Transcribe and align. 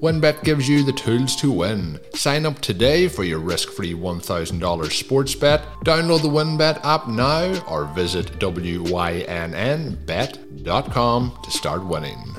WynnBET 0.00 0.42
gives 0.44 0.66
you 0.66 0.82
the 0.82 0.92
tools 0.92 1.36
to 1.36 1.52
win. 1.52 2.00
Sign 2.14 2.46
up 2.46 2.58
today 2.60 3.06
for 3.06 3.22
your 3.22 3.38
risk 3.38 3.68
free 3.68 3.92
$1,000 3.92 4.90
sports 4.90 5.34
bet. 5.34 5.62
Download 5.84 6.22
the 6.22 6.28
WynnBET 6.28 6.82
app 6.84 7.06
now 7.06 7.62
or 7.68 7.84
visit 7.84 8.38
WYNNBet.com 8.38 8.88
to 11.42 11.50
start 11.50 11.84
winning. 11.84 12.34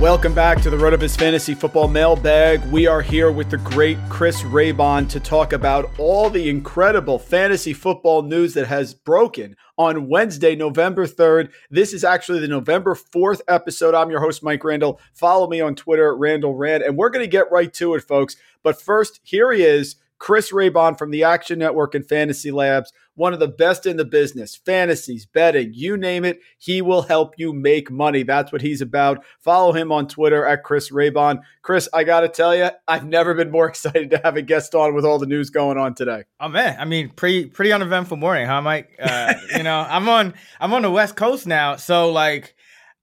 Welcome 0.00 0.32
back 0.32 0.62
to 0.62 0.70
the 0.70 0.78
Rotoviz 0.78 1.14
Fantasy 1.18 1.52
Football 1.52 1.88
Mailbag. 1.88 2.64
We 2.72 2.86
are 2.86 3.02
here 3.02 3.30
with 3.30 3.50
the 3.50 3.58
great 3.58 3.98
Chris 4.08 4.40
Raybon 4.40 5.10
to 5.10 5.20
talk 5.20 5.52
about 5.52 5.90
all 5.98 6.30
the 6.30 6.48
incredible 6.48 7.18
fantasy 7.18 7.74
football 7.74 8.22
news 8.22 8.54
that 8.54 8.66
has 8.66 8.94
broken 8.94 9.56
on 9.76 10.08
Wednesday, 10.08 10.56
November 10.56 11.06
3rd. 11.06 11.50
This 11.70 11.92
is 11.92 12.02
actually 12.02 12.40
the 12.40 12.48
November 12.48 12.94
4th 12.94 13.42
episode. 13.46 13.94
I'm 13.94 14.08
your 14.08 14.20
host, 14.20 14.42
Mike 14.42 14.64
Randle. 14.64 14.98
Follow 15.12 15.46
me 15.50 15.60
on 15.60 15.74
Twitter, 15.74 16.16
Randle 16.16 16.54
Rant, 16.54 16.82
and 16.82 16.96
we're 16.96 17.10
going 17.10 17.22
to 17.22 17.30
get 17.30 17.52
right 17.52 17.70
to 17.74 17.94
it, 17.94 18.00
folks. 18.00 18.36
But 18.62 18.80
first, 18.80 19.20
here 19.22 19.52
he 19.52 19.64
is, 19.64 19.96
Chris 20.20 20.52
Raybon 20.52 20.98
from 20.98 21.10
the 21.10 21.24
Action 21.24 21.58
Network 21.58 21.94
and 21.94 22.06
Fantasy 22.06 22.50
Labs, 22.50 22.92
one 23.14 23.32
of 23.32 23.40
the 23.40 23.48
best 23.48 23.86
in 23.86 23.96
the 23.96 24.04
business, 24.04 24.54
fantasies, 24.54 25.24
betting, 25.24 25.72
you 25.74 25.96
name 25.96 26.26
it. 26.26 26.40
He 26.58 26.82
will 26.82 27.02
help 27.02 27.34
you 27.38 27.54
make 27.54 27.90
money. 27.90 28.22
That's 28.22 28.52
what 28.52 28.60
he's 28.60 28.82
about. 28.82 29.24
Follow 29.40 29.72
him 29.72 29.90
on 29.90 30.06
Twitter 30.06 30.44
at 30.44 30.62
Chris 30.62 30.90
Raybon. 30.90 31.40
Chris, 31.62 31.88
I 31.92 32.04
got 32.04 32.20
to 32.20 32.28
tell 32.28 32.54
you, 32.54 32.68
I've 32.86 33.06
never 33.06 33.32
been 33.34 33.50
more 33.50 33.66
excited 33.68 34.10
to 34.10 34.20
have 34.22 34.36
a 34.36 34.42
guest 34.42 34.74
on 34.74 34.94
with 34.94 35.06
all 35.06 35.18
the 35.18 35.26
news 35.26 35.48
going 35.48 35.78
on 35.78 35.94
today. 35.94 36.24
Oh 36.38 36.48
man, 36.48 36.76
I 36.78 36.84
mean, 36.84 37.08
pretty 37.08 37.46
pretty 37.46 37.72
uneventful 37.72 38.18
morning, 38.18 38.46
huh, 38.46 38.60
Mike? 38.60 38.90
Uh, 39.00 39.34
you 39.56 39.62
know, 39.62 39.86
I'm 39.88 40.06
on 40.08 40.34
I'm 40.60 40.74
on 40.74 40.82
the 40.82 40.90
West 40.90 41.16
Coast 41.16 41.46
now, 41.46 41.76
so 41.76 42.12
like. 42.12 42.54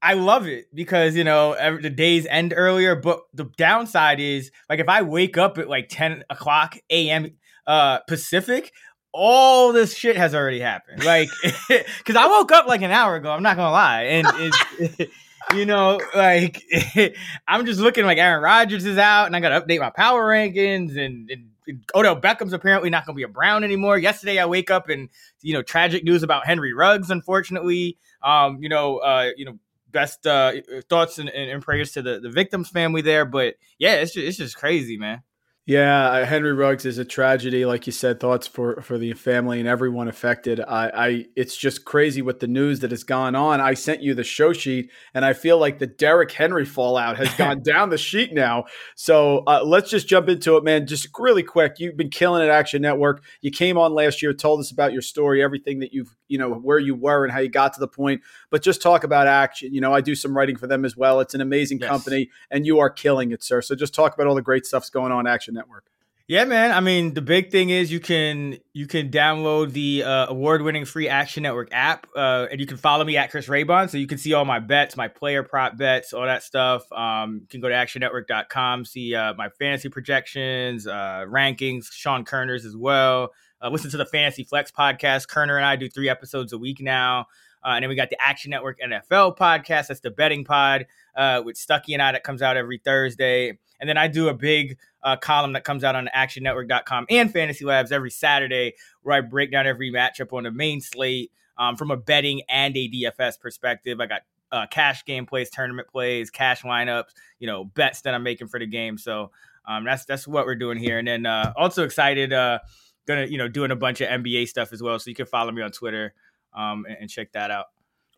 I 0.02 0.14
love 0.14 0.48
it 0.48 0.66
because 0.74 1.16
you 1.16 1.24
know 1.24 1.54
every, 1.54 1.82
the 1.82 1.90
days 1.90 2.28
end 2.30 2.54
earlier, 2.56 2.96
but 2.96 3.22
the 3.34 3.46
downside 3.58 4.20
is 4.20 4.52
like 4.70 4.80
if 4.80 4.90
I 4.90 5.02
wake 5.02 5.38
up 5.38 5.58
at 5.58 5.68
like 5.68 5.88
ten 5.90 6.24
o'clock 6.30 6.78
a.m. 6.90 7.32
Uh, 7.66 8.00
Pacific, 8.08 8.72
all 9.12 9.74
this 9.74 9.96
shit 9.96 10.16
has 10.16 10.36
already 10.36 10.60
happened. 10.60 11.04
Like, 11.04 11.30
because 11.68 12.16
I 12.16 12.28
woke 12.28 12.52
up 12.52 12.68
like 12.68 12.82
an 12.82 12.92
hour 12.92 13.16
ago. 13.16 13.32
I'm 13.32 13.44
not 13.44 13.58
gonna 13.58 13.72
lie, 13.72 14.04
and 14.04 14.54
you 15.56 15.66
know, 15.66 16.00
like 16.16 16.64
I'm 17.48 17.66
just 17.66 17.80
looking 17.80 18.06
like 18.06 18.20
Aaron 18.20 18.44
Rodgers 18.44 18.86
is 18.86 18.98
out, 18.98 19.26
and 19.26 19.36
I 19.36 19.40
got 19.40 19.50
to 19.50 19.62
update 19.62 19.80
my 19.80 19.90
power 19.90 20.24
rankings, 20.24 20.98
and, 20.98 21.30
and 21.30 21.82
Odell 21.96 22.22
Beckham's 22.22 22.54
apparently 22.54 22.90
not 22.90 23.06
gonna 23.06 23.16
be 23.16 23.24
a 23.24 23.28
Brown 23.28 23.64
anymore. 23.64 23.98
Yesterday, 23.98 24.40
I 24.40 24.46
wake 24.46 24.70
up 24.70 24.90
and 24.90 25.10
you 25.42 25.54
know 25.54 25.64
tragic 25.64 26.04
news 26.04 26.24
about 26.24 26.46
Henry 26.46 26.74
Ruggs. 26.74 27.10
Unfortunately, 27.10 27.98
um, 28.22 28.62
you 28.62 28.70
know, 28.70 28.98
uh, 28.98 29.32
you 29.36 29.46
know 29.46 29.58
best 29.92 30.26
uh, 30.28 30.54
thoughts 30.90 31.18
and, 31.20 31.30
and, 31.30 31.62
prayers 31.62 31.92
to 31.94 32.02
the, 32.02 32.20
the 32.20 32.30
victims 32.30 32.70
family 32.70 33.02
there. 33.02 33.26
But 33.26 33.56
yeah, 33.78 33.96
it's 33.96 34.14
just, 34.14 34.28
it's 34.28 34.38
just 34.38 34.58
crazy, 34.58 34.98
man. 34.98 35.24
Yeah, 35.68 36.24
Henry 36.24 36.54
Ruggs 36.54 36.86
is 36.86 36.98
a 36.98 37.04
tragedy, 37.04 37.66
like 37.66 37.88
you 37.88 37.92
said. 37.92 38.22
Thoughts 38.22 38.48
for 38.48 38.82
for 38.82 38.98
the 38.98 39.12
family 39.12 39.60
and 39.60 39.68
everyone 39.68 40.08
affected. 40.08 40.62
I, 40.62 40.92
I, 40.94 41.26
it's 41.36 41.58
just 41.58 41.84
crazy 41.84 42.22
with 42.22 42.40
the 42.40 42.48
news 42.48 42.80
that 42.80 42.92
has 42.92 43.04
gone 43.04 43.36
on. 43.36 43.60
I 43.60 43.74
sent 43.74 44.02
you 44.02 44.14
the 44.14 44.24
show 44.24 44.54
sheet, 44.54 44.92
and 45.14 45.26
I 45.26 45.34
feel 45.34 45.60
like 45.60 45.80
the 45.80 45.86
Derrick 45.86 46.32
Henry 46.32 46.64
fallout 46.64 47.18
has 47.18 47.34
gone 47.38 47.64
down 47.64 47.90
the 47.90 47.98
sheet 47.98 48.34
now. 48.34 48.64
So 48.96 49.40
uh, 49.40 49.62
let's 49.66 49.90
just 49.90 50.08
jump 50.08 50.30
into 50.30 50.56
it, 50.56 50.64
man. 50.64 50.88
Just 50.88 51.10
really 51.20 51.44
quick. 51.44 51.74
You've 51.80 51.98
been 51.98 52.12
killing 52.12 52.42
it, 52.48 52.50
Action 52.50 52.82
Network. 52.82 53.22
You 53.42 53.52
came 53.52 53.78
on 53.78 53.94
last 53.94 54.22
year, 54.22 54.34
told 54.34 54.62
us 54.62 54.72
about 54.72 54.94
your 54.94 55.02
story, 55.02 55.44
everything 55.44 55.80
that 55.80 55.92
you've, 55.92 56.16
you 56.28 56.38
know, 56.38 56.54
where 56.54 56.80
you 56.80 56.96
were 56.96 57.24
and 57.24 57.34
how 57.34 57.40
you 57.40 57.50
got 57.50 57.74
to 57.74 57.80
the 57.80 57.88
point. 57.88 58.22
But 58.50 58.62
just 58.62 58.82
talk 58.82 59.04
about 59.04 59.28
Action. 59.28 59.74
You 59.74 59.82
know, 59.82 59.94
I 59.94 60.02
do 60.02 60.16
some 60.16 60.36
writing 60.36 60.58
for 60.58 60.68
them 60.68 60.86
as 60.86 60.96
well. 60.96 61.20
It's 61.20 61.34
an 61.34 61.42
amazing 61.42 61.80
yes. 61.80 61.90
company, 61.90 62.30
and 62.52 62.66
you 62.66 62.80
are 62.80 62.90
killing 62.90 63.32
it, 63.32 63.44
sir. 63.44 63.62
So 63.62 63.76
just 63.76 63.94
talk 63.94 64.14
about 64.14 64.28
all 64.28 64.36
the 64.36 64.42
great 64.42 64.66
stuff's 64.66 64.90
going 64.90 65.12
on, 65.12 65.28
Action 65.28 65.54
Network. 65.54 65.86
Yeah, 66.30 66.44
man. 66.44 66.72
I 66.72 66.82
mean, 66.82 67.14
the 67.14 67.22
big 67.22 67.52
thing 67.52 67.70
is 67.70 67.90
you 67.90 68.02
can 68.02 68.58
you 68.74 68.86
can 68.86 69.10
download 69.10 69.72
the 69.72 70.04
uh, 70.04 70.28
award-winning 70.28 70.84
free 70.84 71.08
Action 71.08 71.44
Network 71.44 71.70
app, 71.72 72.06
uh, 72.18 72.48
and 72.52 72.60
you 72.60 72.68
can 72.68 72.76
follow 72.76 73.06
me 73.06 73.16
at 73.16 73.32
Chris 73.32 73.48
Raybon, 73.48 73.90
so 73.90 73.98
you 73.98 74.08
can 74.08 74.18
see 74.18 74.34
all 74.34 74.44
my 74.44 74.60
bets, 74.60 74.98
my 74.98 75.08
player 75.08 75.42
prop 75.42 75.78
bets, 75.78 76.12
all 76.12 76.26
that 76.26 76.44
stuff. 76.44 76.92
Um, 76.92 77.40
you 77.44 77.48
can 77.48 77.62
go 77.62 77.70
to 77.70 77.76
ActionNetwork.com, 77.76 78.84
see 78.84 79.16
uh, 79.16 79.36
my 79.36 79.48
fantasy 79.48 79.88
projections, 79.88 80.86
uh, 80.86 81.24
rankings, 81.30 81.94
Sean 81.94 82.26
Koerner's 82.26 82.66
as 82.66 82.76
well. 82.76 83.32
Uh, 83.62 83.70
listen 83.70 83.90
to 83.92 83.98
the 83.98 84.06
Fantasy 84.06 84.44
Flex 84.44 84.72
podcast. 84.72 85.28
Koerner 85.28 85.56
and 85.56 85.66
I 85.66 85.76
do 85.76 85.90
three 85.90 86.10
episodes 86.10 86.54
a 86.54 86.58
week 86.58 86.82
now. 86.82 87.28
Uh, 87.66 87.72
and 87.72 87.84
then 87.84 87.90
we 87.90 87.96
got 87.96 88.10
the 88.10 88.22
Action 88.22 88.52
Network 88.52 88.80
NFL 88.80 89.38
podcast. 89.38 89.88
That's 89.88 90.00
the 90.00 90.12
betting 90.12 90.46
pod 90.46 90.86
uh, 91.16 91.42
with 91.44 91.56
Stuckey 91.56 91.94
and 91.94 92.02
I 92.02 92.12
that 92.12 92.24
comes 92.24 92.42
out 92.42 92.56
every 92.56 92.78
Thursday. 92.78 93.58
And 93.80 93.90
then 93.90 93.98
I 93.98 94.08
do 94.08 94.30
a 94.30 94.34
big 94.34 94.78
uh, 95.04 95.18
column 95.18 95.54
that 95.54 95.64
comes 95.64 95.84
out 95.84 95.96
on 95.96 96.10
actionnetwork.com 96.16 97.08
and 97.10 97.32
Fantasy 97.32 97.66
Labs 97.66 97.92
every 97.92 98.12
Saturday 98.12 98.74
where 99.02 99.18
I 99.18 99.22
break 99.22 99.52
down 99.52 99.68
every 99.68 99.92
matchup 99.92 100.34
on 100.34 100.44
the 100.44 100.52
main 100.52 100.82
slate 100.82 101.32
um, 101.58 101.76
from 101.76 101.92
a 101.92 101.98
betting 101.98 102.42
and 102.50 102.76
a 102.76 102.90
DFS 102.90 103.40
perspective. 103.40 104.00
I 104.00 104.06
got 104.06 104.22
uh, 104.52 104.66
cash 104.68 105.06
game 105.06 105.26
plays, 105.26 105.50
tournament 105.50 105.88
plays, 105.88 106.30
cash 106.30 106.62
lineups, 106.62 107.10
you 107.40 107.48
know, 107.48 107.66
bets 107.66 108.02
that 108.02 108.14
I'm 108.14 108.24
making 108.24 108.48
for 108.48 108.60
the 108.60 108.66
game. 108.66 108.98
So 108.98 109.32
um, 109.68 109.84
that's 109.84 110.06
that's 110.06 110.28
what 110.28 110.46
we're 110.46 110.56
doing 110.56 110.78
here. 110.78 110.98
And 110.98 111.08
then 111.08 111.26
uh, 111.26 111.54
also 111.58 111.84
excited, 111.84 112.32
uh, 112.32 112.60
gonna 113.08 113.26
you 113.26 113.38
know 113.38 113.48
doing 113.48 113.72
a 113.72 113.76
bunch 113.76 114.02
of 114.02 114.10
NBA 114.10 114.48
stuff 114.48 114.74
as 114.74 114.82
well. 114.84 115.00
So 115.00 115.10
you 115.10 115.16
can 115.16 115.26
follow 115.26 115.52
me 115.52 115.62
on 115.62 115.72
Twitter 115.72 116.14
um, 116.54 116.86
and, 116.88 116.98
and 117.02 117.10
check 117.10 117.32
that 117.34 117.52
out. 117.52 117.66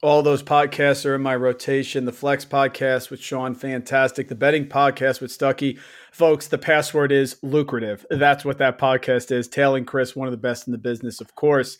All 0.02 0.22
those 0.22 0.42
podcasts 0.42 1.06
are 1.06 1.16
in 1.16 1.22
my 1.22 1.36
rotation. 1.36 2.06
The 2.06 2.14
Flex 2.14 2.46
podcast 2.46 3.10
with 3.10 3.20
Sean, 3.20 3.54
fantastic. 3.54 4.30
The 4.30 4.36
betting 4.36 4.66
podcast 4.66 5.20
with 5.20 5.30
Stuckey. 5.30 5.78
Folks, 6.14 6.48
the 6.48 6.58
password 6.58 7.12
is 7.12 7.36
lucrative. 7.44 8.06
That's 8.10 8.46
what 8.46 8.60
that 8.60 8.78
podcast 8.78 9.30
is. 9.30 9.50
Tail 9.50 9.76
and 9.76 9.86
Chris, 9.86 10.16
one 10.16 10.30
of 10.30 10.32
the 10.32 10.38
best 10.38 10.68
in 10.68 10.72
the 10.72 10.78
business, 10.78 11.20
of 11.20 11.36
course. 11.36 11.78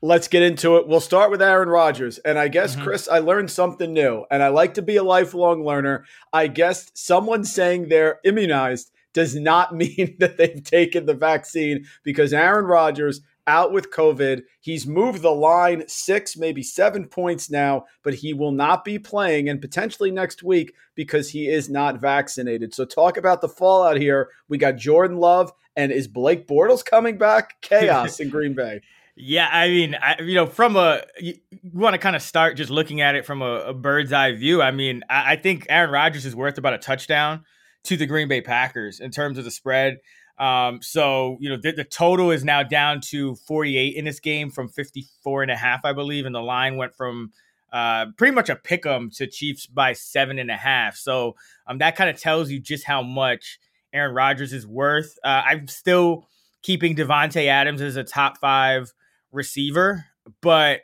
Let's 0.00 0.28
get 0.28 0.44
into 0.44 0.76
it. 0.76 0.86
We'll 0.86 1.00
start 1.00 1.32
with 1.32 1.42
Aaron 1.42 1.68
Rodgers. 1.68 2.18
And 2.18 2.38
I 2.38 2.46
guess, 2.46 2.76
mm-hmm. 2.76 2.84
Chris, 2.84 3.08
I 3.08 3.18
learned 3.18 3.50
something 3.50 3.92
new. 3.92 4.24
And 4.30 4.44
I 4.44 4.48
like 4.48 4.74
to 4.74 4.82
be 4.82 4.94
a 4.94 5.02
lifelong 5.02 5.64
learner. 5.64 6.04
I 6.32 6.46
guess 6.46 6.92
someone 6.94 7.42
saying 7.42 7.88
they're 7.88 8.20
immunized 8.24 8.92
does 9.16 9.34
not 9.34 9.74
mean 9.74 10.14
that 10.18 10.36
they've 10.36 10.62
taken 10.62 11.06
the 11.06 11.14
vaccine 11.14 11.86
because 12.04 12.32
Aaron 12.32 12.66
Rodgers 12.66 13.22
out 13.48 13.72
with 13.72 13.90
COVID. 13.90 14.42
He's 14.60 14.86
moved 14.86 15.22
the 15.22 15.30
line 15.30 15.84
six, 15.88 16.36
maybe 16.36 16.62
seven 16.62 17.06
points 17.06 17.48
now, 17.48 17.86
but 18.02 18.14
he 18.14 18.34
will 18.34 18.50
not 18.52 18.84
be 18.84 18.98
playing 18.98 19.48
and 19.48 19.60
potentially 19.60 20.10
next 20.10 20.42
week 20.42 20.74
because 20.94 21.30
he 21.30 21.48
is 21.48 21.70
not 21.70 22.00
vaccinated. 22.00 22.74
So, 22.74 22.84
talk 22.84 23.16
about 23.16 23.40
the 23.40 23.48
fallout 23.48 23.96
here. 23.96 24.28
We 24.48 24.58
got 24.58 24.76
Jordan 24.76 25.16
Love, 25.16 25.52
and 25.76 25.92
is 25.92 26.08
Blake 26.08 26.46
Bortles 26.46 26.84
coming 26.84 27.16
back? 27.16 27.54
Chaos 27.62 28.20
in 28.20 28.28
Green 28.28 28.52
Bay. 28.52 28.82
Yeah, 29.14 29.48
I 29.50 29.68
mean, 29.68 29.94
I, 29.94 30.20
you 30.20 30.34
know, 30.34 30.46
from 30.46 30.76
a 30.76 31.02
you, 31.18 31.38
want 31.72 31.94
to 31.94 31.98
kind 31.98 32.16
of 32.16 32.20
start 32.20 32.56
just 32.56 32.70
looking 32.70 33.00
at 33.00 33.14
it 33.14 33.24
from 33.24 33.40
a, 33.40 33.60
a 33.60 33.72
bird's 33.72 34.12
eye 34.12 34.32
view. 34.32 34.60
I 34.60 34.72
mean, 34.72 35.04
I, 35.08 35.32
I, 35.32 35.36
think 35.36 35.66
Aaron 35.70 35.90
Rodgers 35.90 36.26
is 36.26 36.36
worth 36.36 36.58
about 36.58 36.74
a 36.74 36.78
touchdown 36.78 37.44
to 37.86 37.96
the 37.96 38.06
Green 38.06 38.28
Bay 38.28 38.40
Packers 38.40 39.00
in 39.00 39.10
terms 39.10 39.38
of 39.38 39.44
the 39.44 39.50
spread. 39.50 39.98
Um, 40.38 40.80
so, 40.82 41.38
you 41.40 41.48
know, 41.48 41.56
the, 41.56 41.72
the, 41.72 41.84
total 41.84 42.30
is 42.30 42.44
now 42.44 42.62
down 42.62 43.00
to 43.06 43.36
48 43.36 43.96
in 43.96 44.04
this 44.04 44.20
game 44.20 44.50
from 44.50 44.68
54 44.68 45.42
and 45.42 45.50
a 45.50 45.56
half, 45.56 45.84
I 45.84 45.94
believe. 45.94 46.26
And 46.26 46.34
the 46.34 46.42
line 46.42 46.76
went 46.76 46.94
from 46.94 47.32
uh, 47.72 48.06
pretty 48.18 48.34
much 48.34 48.50
a 48.50 48.56
pick 48.56 48.84
'em 48.84 49.10
to 49.12 49.26
Chiefs 49.26 49.66
by 49.66 49.94
seven 49.94 50.38
and 50.38 50.50
a 50.50 50.56
half. 50.56 50.96
So 50.96 51.36
um, 51.66 51.78
that 51.78 51.96
kind 51.96 52.10
of 52.10 52.20
tells 52.20 52.50
you 52.50 52.60
just 52.60 52.84
how 52.84 53.02
much 53.02 53.58
Aaron 53.94 54.14
Rodgers 54.14 54.52
is 54.52 54.66
worth. 54.66 55.18
Uh, 55.24 55.42
I'm 55.46 55.68
still 55.68 56.26
keeping 56.62 56.94
Davante 56.94 57.46
Adams 57.46 57.80
as 57.80 57.96
a 57.96 58.04
top 58.04 58.38
five 58.38 58.92
receiver, 59.32 60.04
but 60.42 60.80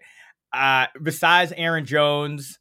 uh, 0.53 0.87
besides 1.03 1.53
Aaron 1.57 1.85
Jones, 1.85 2.59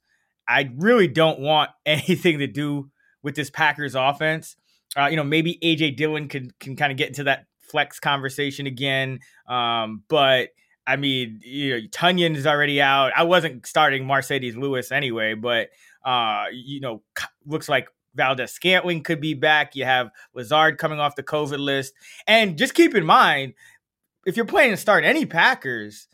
I 0.47 0.69
really 0.75 1.07
don't 1.07 1.39
want 1.39 1.69
anything 1.85 2.39
to 2.39 2.47
do 2.47 2.90
with 3.23 3.35
this 3.35 3.50
Packers 3.50 3.95
offense. 3.95 4.56
Uh, 4.97 5.07
you 5.07 5.15
know, 5.15 5.23
maybe 5.23 5.57
AJ 5.63 5.95
Dillon 5.97 6.27
can 6.27 6.51
can 6.59 6.75
kind 6.75 6.91
of 6.91 6.97
get 6.97 7.07
into 7.07 7.23
that 7.25 7.45
flex 7.59 8.00
conversation 8.00 8.68
again. 8.68 9.19
Um, 9.47 10.03
but 10.07 10.50
I 10.85 10.95
mean, 10.97 11.39
you 11.44 11.73
know, 11.73 11.88
Tonyan 11.88 12.35
is 12.35 12.45
already 12.45 12.81
out. 12.81 13.12
I 13.15 13.23
wasn't 13.23 13.65
starting 13.65 14.03
Marcedes 14.03 14.57
Lewis 14.57 14.91
anyway, 14.91 15.33
but 15.35 15.69
uh, 16.03 16.45
you 16.51 16.81
know, 16.81 17.01
looks 17.45 17.69
like 17.69 17.88
Valdes-Scantling 18.15 19.03
could 19.03 19.21
be 19.21 19.33
back. 19.33 19.75
You 19.75 19.85
have 19.85 20.09
Lazard 20.33 20.77
coming 20.77 21.00
off 21.00 21.15
the 21.15 21.24
COVID 21.24 21.59
list, 21.59 21.94
and 22.27 22.57
just 22.57 22.74
keep 22.74 22.94
in 22.95 23.06
mind 23.06 23.53
if 24.25 24.35
you're 24.35 24.45
planning 24.45 24.71
to 24.71 24.77
start 24.77 25.03
any 25.03 25.25
Packers, 25.25 26.07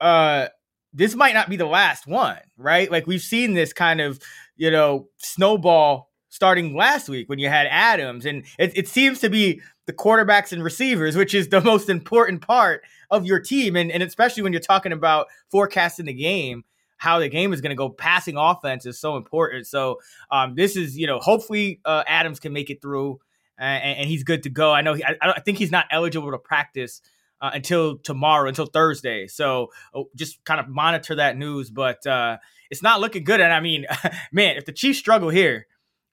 uh, 0.00 0.48
this 0.92 1.14
might 1.14 1.34
not 1.34 1.48
be 1.48 1.56
the 1.56 1.66
last 1.66 2.06
one, 2.06 2.38
right? 2.56 2.90
Like 2.90 3.06
we've 3.06 3.20
seen 3.20 3.54
this 3.54 3.72
kind 3.72 4.00
of, 4.00 4.20
you 4.56 4.70
know, 4.70 5.08
snowball 5.18 6.09
starting 6.30 6.74
last 6.74 7.08
week 7.08 7.28
when 7.28 7.38
you 7.38 7.48
had 7.48 7.66
Adams. 7.68 8.24
And 8.24 8.44
it, 8.58 8.72
it, 8.76 8.88
seems 8.88 9.18
to 9.20 9.28
be 9.28 9.60
the 9.86 9.92
quarterbacks 9.92 10.52
and 10.52 10.64
receivers, 10.64 11.16
which 11.16 11.34
is 11.34 11.48
the 11.48 11.60
most 11.64 11.90
important 11.90 12.40
part 12.40 12.82
of 13.10 13.26
your 13.26 13.40
team. 13.40 13.76
And, 13.76 13.92
and 13.92 14.02
especially 14.02 14.44
when 14.44 14.52
you're 14.52 14.60
talking 14.60 14.92
about 14.92 15.26
forecasting 15.50 16.06
the 16.06 16.14
game, 16.14 16.64
how 16.96 17.18
the 17.18 17.28
game 17.28 17.52
is 17.52 17.60
going 17.60 17.70
to 17.70 17.76
go, 17.76 17.88
passing 17.88 18.36
offense 18.36 18.86
is 18.86 18.98
so 18.98 19.16
important. 19.16 19.66
So 19.66 19.98
um, 20.30 20.54
this 20.54 20.76
is, 20.76 20.96
you 20.96 21.06
know, 21.06 21.18
hopefully 21.18 21.80
uh, 21.84 22.04
Adams 22.06 22.40
can 22.40 22.52
make 22.52 22.70
it 22.70 22.80
through 22.80 23.20
and, 23.58 23.98
and, 23.98 24.08
he's 24.08 24.22
good 24.22 24.44
to 24.44 24.50
go. 24.50 24.72
I 24.72 24.80
know 24.80 24.94
he, 24.94 25.04
I, 25.04 25.16
I 25.20 25.40
think 25.40 25.58
he's 25.58 25.70
not 25.70 25.86
eligible 25.90 26.30
to 26.30 26.38
practice. 26.38 27.02
Uh, 27.42 27.52
until 27.54 27.96
tomorrow, 27.96 28.46
until 28.46 28.66
Thursday. 28.66 29.26
So 29.26 29.68
oh, 29.94 30.10
just 30.14 30.44
kind 30.44 30.60
of 30.60 30.68
monitor 30.68 31.14
that 31.14 31.38
news. 31.38 31.70
But 31.70 32.06
uh, 32.06 32.36
it's 32.70 32.82
not 32.82 33.00
looking 33.00 33.24
good. 33.24 33.40
And 33.40 33.50
I 33.50 33.60
mean, 33.60 33.86
man, 34.30 34.58
if 34.58 34.66
the 34.66 34.72
Chiefs 34.72 34.98
struggle 34.98 35.30
here, 35.30 35.66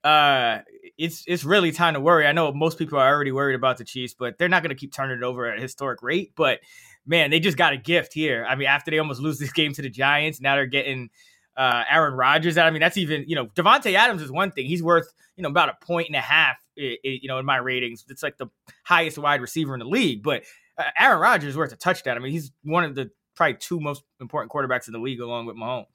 uh, 0.08 0.62
it's 0.96 1.22
it's 1.26 1.44
really 1.44 1.70
time 1.70 1.94
to 1.94 2.00
worry. 2.00 2.26
I 2.26 2.32
know 2.32 2.50
most 2.52 2.78
people 2.78 2.98
are 2.98 3.06
already 3.06 3.30
worried 3.30 3.54
about 3.54 3.76
the 3.76 3.84
Chiefs, 3.84 4.14
but 4.14 4.38
they're 4.38 4.48
not 4.48 4.62
going 4.62 4.74
to 4.74 4.80
keep 4.80 4.92
turning 4.92 5.18
it 5.18 5.22
over 5.22 5.46
at 5.46 5.58
a 5.58 5.60
historic 5.60 6.02
rate. 6.02 6.32
But 6.34 6.60
man, 7.06 7.30
they 7.30 7.40
just 7.40 7.58
got 7.58 7.74
a 7.74 7.76
gift 7.76 8.14
here. 8.14 8.46
I 8.48 8.54
mean, 8.54 8.68
after 8.68 8.90
they 8.90 8.98
almost 8.98 9.20
lose 9.20 9.38
this 9.38 9.52
game 9.52 9.74
to 9.74 9.82
the 9.82 9.90
Giants, 9.90 10.40
now 10.40 10.54
they're 10.54 10.66
getting 10.66 11.10
uh, 11.58 11.84
Aaron 11.90 12.14
Rodgers. 12.14 12.56
I 12.56 12.70
mean, 12.70 12.80
that's 12.80 12.96
even 12.96 13.24
you 13.28 13.36
know 13.36 13.46
Davante 13.48 13.92
Adams 13.94 14.22
is 14.22 14.32
one 14.32 14.50
thing. 14.50 14.64
He's 14.66 14.82
worth 14.82 15.12
you 15.36 15.42
know 15.42 15.50
about 15.50 15.68
a 15.68 15.84
point 15.84 16.08
and 16.08 16.16
a 16.16 16.20
half. 16.20 16.56
you 16.76 17.28
know, 17.28 17.38
in 17.38 17.44
my 17.44 17.58
ratings, 17.58 18.06
it's 18.08 18.22
like 18.22 18.38
the 18.38 18.46
highest 18.84 19.18
wide 19.18 19.42
receiver 19.42 19.74
in 19.74 19.80
the 19.80 19.86
league. 19.86 20.22
But 20.22 20.44
uh, 20.78 20.84
Aaron 20.98 21.20
Rodgers 21.20 21.50
is 21.50 21.56
worth 21.56 21.72
a 21.72 21.76
touchdown. 21.76 22.16
I 22.16 22.20
mean, 22.20 22.32
he's 22.32 22.50
one 22.62 22.84
of 22.84 22.94
the 22.94 23.10
probably 23.34 23.58
two 23.60 23.78
most 23.78 24.04
important 24.20 24.50
quarterbacks 24.50 24.86
in 24.86 24.92
the 24.94 25.00
league, 25.00 25.20
along 25.20 25.44
with 25.44 25.56
Mahomes. 25.56 25.86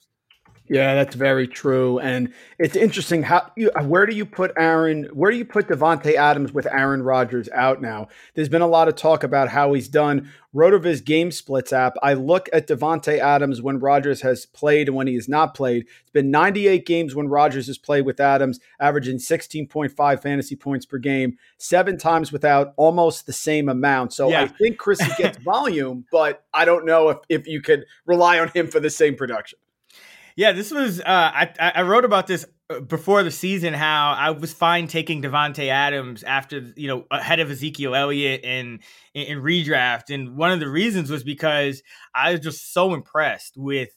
Yeah, 0.69 0.95
that's 0.95 1.15
very 1.15 1.45
true, 1.45 1.99
and 1.99 2.31
it's 2.57 2.77
interesting 2.77 3.23
how 3.23 3.51
you, 3.57 3.69
uh, 3.71 3.83
where 3.83 4.05
do 4.05 4.15
you 4.15 4.25
put 4.25 4.53
Aaron? 4.57 5.09
Where 5.11 5.29
do 5.29 5.37
you 5.37 5.43
put 5.43 5.67
Davante 5.67 6.15
Adams 6.15 6.53
with 6.53 6.65
Aaron 6.67 7.03
Rodgers 7.03 7.49
out 7.49 7.81
now? 7.81 8.07
There's 8.33 8.47
been 8.47 8.61
a 8.61 8.67
lot 8.67 8.87
of 8.87 8.95
talk 8.95 9.23
about 9.23 9.49
how 9.49 9.73
he's 9.73 9.89
done. 9.89 10.31
Rotoviz 10.55 11.03
Game 11.03 11.31
Splits 11.31 11.73
app. 11.73 11.95
I 12.01 12.13
look 12.13 12.47
at 12.53 12.67
Davante 12.67 13.19
Adams 13.19 13.61
when 13.61 13.79
Rodgers 13.79 14.21
has 14.21 14.45
played 14.45 14.87
and 14.87 14.95
when 14.95 15.07
he 15.07 15.15
has 15.15 15.27
not 15.27 15.53
played. 15.53 15.85
It's 16.01 16.11
been 16.11 16.31
98 16.31 16.85
games 16.85 17.13
when 17.13 17.27
Rodgers 17.27 17.67
has 17.67 17.77
played 17.77 18.05
with 18.05 18.21
Adams, 18.21 18.59
averaging 18.79 19.17
16.5 19.17 20.21
fantasy 20.21 20.55
points 20.55 20.85
per 20.85 20.97
game, 20.97 21.37
seven 21.57 21.97
times 21.97 22.31
without 22.31 22.73
almost 22.77 23.25
the 23.25 23.33
same 23.33 23.67
amount. 23.67 24.13
So 24.13 24.29
yeah. 24.29 24.43
I 24.43 24.47
think 24.47 24.77
Chrissy 24.77 25.11
gets 25.17 25.37
volume, 25.43 26.05
but 26.09 26.45
I 26.53 26.63
don't 26.63 26.85
know 26.85 27.09
if 27.09 27.17
if 27.27 27.47
you 27.47 27.61
could 27.61 27.85
rely 28.05 28.39
on 28.39 28.47
him 28.49 28.67
for 28.67 28.79
the 28.79 28.89
same 28.89 29.15
production. 29.15 29.59
Yeah, 30.35 30.51
this 30.51 30.71
was. 30.71 30.99
Uh, 30.99 31.03
I 31.05 31.53
I 31.59 31.81
wrote 31.83 32.05
about 32.05 32.27
this 32.27 32.45
uh, 32.69 32.79
before 32.79 33.23
the 33.23 33.31
season. 33.31 33.73
How 33.73 34.15
I 34.17 34.31
was 34.31 34.51
fine 34.51 34.87
taking 34.87 35.21
Davante 35.21 35.69
Adams 35.69 36.23
after 36.23 36.73
you 36.75 36.87
know 36.87 37.05
ahead 37.11 37.39
of 37.39 37.51
Ezekiel 37.51 37.95
Elliott 37.95 38.43
in 38.43 38.79
in 39.13 39.39
redraft, 39.39 40.13
and 40.13 40.35
one 40.35 40.51
of 40.51 40.59
the 40.59 40.69
reasons 40.69 41.11
was 41.11 41.23
because 41.23 41.83
I 42.15 42.31
was 42.31 42.39
just 42.39 42.73
so 42.73 42.93
impressed 42.93 43.53
with 43.57 43.89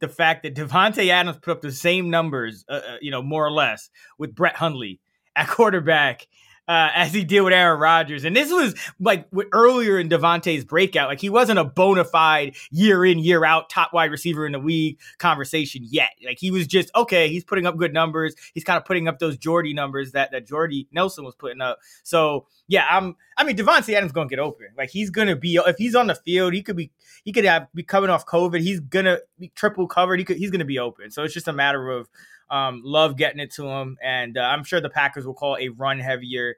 the 0.00 0.08
fact 0.08 0.42
that 0.42 0.54
Davante 0.54 1.08
Adams 1.08 1.38
put 1.40 1.52
up 1.52 1.60
the 1.62 1.72
same 1.72 2.10
numbers, 2.10 2.64
uh, 2.68 2.72
uh 2.72 2.96
you 3.00 3.10
know, 3.10 3.22
more 3.22 3.46
or 3.46 3.52
less, 3.52 3.88
with 4.18 4.34
Brett 4.34 4.56
Hundley 4.56 5.00
at 5.36 5.48
quarterback 5.48 6.26
uh, 6.66 6.90
as 6.94 7.12
he 7.12 7.24
did 7.24 7.42
with 7.42 7.52
Aaron 7.52 7.78
Rodgers. 7.78 8.24
And 8.24 8.34
this 8.34 8.50
was 8.50 8.74
like 8.98 9.28
earlier 9.52 9.98
in 9.98 10.08
Davante's 10.08 10.64
breakout. 10.64 11.08
Like 11.08 11.20
he 11.20 11.28
wasn't 11.28 11.58
a 11.58 11.64
bona 11.64 12.04
fide 12.04 12.56
year 12.70 13.04
in, 13.04 13.18
year 13.18 13.44
out 13.44 13.68
top 13.68 13.92
wide 13.92 14.10
receiver 14.10 14.46
in 14.46 14.52
the 14.52 14.58
league 14.58 14.98
conversation 15.18 15.82
yet. 15.84 16.10
Like 16.24 16.38
he 16.38 16.50
was 16.50 16.66
just, 16.66 16.90
okay, 16.96 17.28
he's 17.28 17.44
putting 17.44 17.66
up 17.66 17.76
good 17.76 17.92
numbers. 17.92 18.34
He's 18.54 18.64
kind 18.64 18.78
of 18.78 18.84
putting 18.84 19.08
up 19.08 19.18
those 19.18 19.36
Jordy 19.36 19.74
numbers 19.74 20.12
that, 20.12 20.30
that 20.32 20.46
Jordy 20.46 20.88
Nelson 20.90 21.24
was 21.24 21.34
putting 21.34 21.60
up. 21.60 21.78
So 22.02 22.46
yeah, 22.66 22.86
I'm, 22.90 23.16
I 23.36 23.44
mean, 23.44 23.56
Davante 23.56 23.92
Adams 23.92 24.12
going 24.12 24.28
to 24.28 24.34
get 24.34 24.42
open. 24.42 24.68
Like 24.76 24.90
he's 24.90 25.10
going 25.10 25.28
to 25.28 25.36
be, 25.36 25.56
if 25.66 25.76
he's 25.76 25.94
on 25.94 26.06
the 26.06 26.14
field, 26.14 26.54
he 26.54 26.62
could 26.62 26.76
be, 26.76 26.90
he 27.24 27.32
could 27.32 27.44
have 27.44 27.68
be 27.74 27.82
coming 27.82 28.10
off 28.10 28.24
COVID. 28.24 28.60
He's 28.60 28.80
going 28.80 29.04
to 29.04 29.20
be 29.38 29.48
triple 29.54 29.86
covered. 29.86 30.18
He 30.18 30.24
could, 30.24 30.38
he's 30.38 30.50
going 30.50 30.60
to 30.60 30.64
be 30.64 30.78
open. 30.78 31.10
So 31.10 31.24
it's 31.24 31.34
just 31.34 31.48
a 31.48 31.52
matter 31.52 31.90
of, 31.90 32.08
um, 32.50 32.82
love 32.84 33.16
getting 33.16 33.40
it 33.40 33.52
to 33.54 33.66
him, 33.66 33.96
and 34.02 34.36
uh, 34.36 34.42
I'm 34.42 34.64
sure 34.64 34.78
the 34.78 34.90
Packers 34.90 35.26
will 35.26 35.32
call 35.32 35.56
a 35.58 35.70
run 35.70 35.98
heavier 35.98 36.56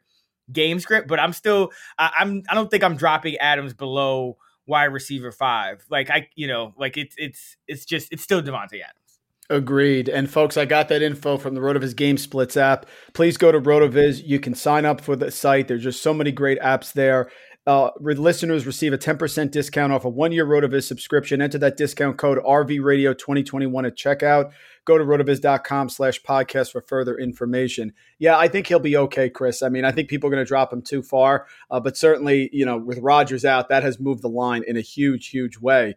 game 0.52 0.80
script. 0.80 1.08
But 1.08 1.20
I'm 1.20 1.32
still, 1.32 1.72
I, 1.98 2.10
I'm, 2.18 2.42
I 2.48 2.54
don't 2.54 2.70
think 2.70 2.84
I'm 2.84 2.96
dropping 2.96 3.36
Adams 3.36 3.74
below 3.74 4.38
wide 4.66 4.86
receiver 4.86 5.32
five. 5.32 5.84
Like 5.90 6.10
I, 6.10 6.28
you 6.34 6.46
know, 6.46 6.74
like 6.76 6.96
it's, 6.96 7.14
it's, 7.18 7.56
it's 7.68 7.84
just, 7.84 8.12
it's 8.12 8.22
still 8.22 8.42
Davante 8.42 8.80
Adams. 8.82 9.18
Agreed. 9.48 10.08
And 10.08 10.28
folks, 10.28 10.56
I 10.56 10.64
got 10.64 10.88
that 10.88 11.02
info 11.02 11.38
from 11.38 11.54
the 11.54 11.60
Rotoviz 11.60 11.94
Game 11.94 12.18
Splits 12.18 12.56
app. 12.56 12.84
Please 13.12 13.36
go 13.36 13.52
to 13.52 13.60
Rotoviz. 13.60 14.20
You 14.26 14.40
can 14.40 14.56
sign 14.56 14.84
up 14.84 15.00
for 15.00 15.14
the 15.14 15.30
site. 15.30 15.68
There's 15.68 15.84
just 15.84 16.02
so 16.02 16.12
many 16.12 16.32
great 16.32 16.58
apps 16.58 16.92
there. 16.92 17.30
Uh, 17.66 17.90
listeners 17.98 18.64
receive 18.64 18.92
a 18.92 18.98
10% 18.98 19.50
discount 19.50 19.92
off 19.92 20.04
a 20.04 20.08
one 20.08 20.30
year 20.30 20.46
Rotoviz 20.46 20.84
subscription. 20.84 21.42
Enter 21.42 21.58
that 21.58 21.76
discount 21.76 22.16
code 22.16 22.38
RVRadio 22.38 23.16
2021 23.18 23.86
at 23.86 23.96
checkout. 23.96 24.52
Go 24.84 24.96
to 24.96 25.04
rotoviz.com 25.04 25.88
slash 25.88 26.22
podcast 26.22 26.70
for 26.70 26.80
further 26.80 27.18
information. 27.18 27.92
Yeah, 28.20 28.38
I 28.38 28.46
think 28.46 28.68
he'll 28.68 28.78
be 28.78 28.96
okay, 28.96 29.28
Chris. 29.28 29.62
I 29.62 29.68
mean, 29.68 29.84
I 29.84 29.90
think 29.90 30.08
people 30.08 30.28
are 30.28 30.30
going 30.30 30.44
to 30.44 30.48
drop 30.48 30.72
him 30.72 30.80
too 30.80 31.02
far, 31.02 31.46
uh, 31.68 31.80
but 31.80 31.96
certainly, 31.96 32.48
you 32.52 32.64
know, 32.64 32.76
with 32.78 32.98
Rodgers 32.98 33.44
out, 33.44 33.68
that 33.68 33.82
has 33.82 33.98
moved 33.98 34.22
the 34.22 34.28
line 34.28 34.62
in 34.64 34.76
a 34.76 34.80
huge, 34.80 35.28
huge 35.28 35.58
way 35.58 35.96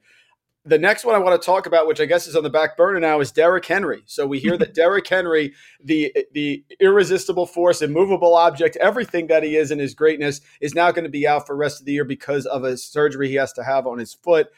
the 0.65 0.77
next 0.77 1.05
one 1.05 1.15
I 1.15 1.19
want 1.19 1.41
to 1.41 1.45
talk 1.45 1.65
about, 1.65 1.87
which 1.87 2.01
I 2.01 2.05
guess 2.05 2.27
is 2.27 2.35
on 2.35 2.43
the 2.43 2.49
back 2.49 2.75
burner 2.75 2.99
now, 2.99 3.19
is 3.21 3.31
Derrick 3.31 3.65
Henry. 3.65 4.03
So 4.05 4.27
we 4.27 4.39
hear 4.39 4.57
that 4.57 4.73
Derrick 4.75 5.07
Henry, 5.07 5.53
the 5.83 6.13
the 6.33 6.63
irresistible 6.79 7.45
force, 7.45 7.81
immovable 7.81 8.35
object, 8.35 8.75
everything 8.77 9.27
that 9.27 9.43
he 9.43 9.55
is 9.55 9.71
in 9.71 9.79
his 9.79 9.93
greatness, 9.93 10.41
is 10.59 10.75
now 10.75 10.91
going 10.91 11.05
to 11.05 11.09
be 11.09 11.27
out 11.27 11.47
for 11.47 11.53
the 11.53 11.59
rest 11.59 11.79
of 11.79 11.85
the 11.85 11.93
year 11.93 12.03
because 12.03 12.45
of 12.45 12.63
a 12.63 12.77
surgery 12.77 13.29
he 13.29 13.35
has 13.35 13.53
to 13.53 13.63
have 13.63 13.87
on 13.87 13.99
his 13.99 14.13
foot. 14.13 14.49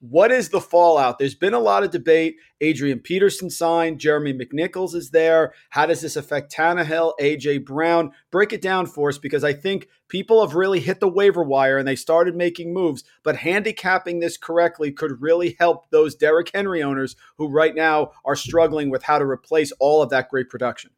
What 0.00 0.32
is 0.32 0.48
the 0.48 0.62
fallout? 0.62 1.18
There's 1.18 1.34
been 1.34 1.52
a 1.52 1.60
lot 1.60 1.82
of 1.84 1.90
debate. 1.90 2.36
Adrian 2.62 3.00
Peterson 3.00 3.50
signed. 3.50 4.00
Jeremy 4.00 4.32
McNichols 4.32 4.94
is 4.94 5.10
there. 5.10 5.52
How 5.68 5.84
does 5.84 6.00
this 6.00 6.16
affect 6.16 6.50
Tannehill, 6.50 7.12
AJ 7.20 7.66
Brown? 7.66 8.12
Break 8.30 8.54
it 8.54 8.62
down 8.62 8.86
for 8.86 9.10
us 9.10 9.18
because 9.18 9.44
I 9.44 9.52
think 9.52 9.88
people 10.08 10.40
have 10.40 10.54
really 10.54 10.80
hit 10.80 11.00
the 11.00 11.08
waiver 11.08 11.44
wire 11.44 11.76
and 11.76 11.86
they 11.86 11.96
started 11.96 12.34
making 12.34 12.72
moves. 12.72 13.04
But 13.22 13.36
handicapping 13.36 14.20
this 14.20 14.38
correctly 14.38 14.90
could 14.90 15.20
really 15.20 15.54
help 15.58 15.90
those 15.90 16.14
Derrick 16.14 16.50
Henry 16.54 16.82
owners 16.82 17.14
who 17.36 17.48
right 17.48 17.74
now 17.74 18.12
are 18.24 18.36
struggling 18.36 18.88
with 18.88 19.02
how 19.02 19.18
to 19.18 19.26
replace 19.26 19.70
all 19.80 20.00
of 20.00 20.08
that 20.08 20.30
great 20.30 20.48
production. 20.48 20.92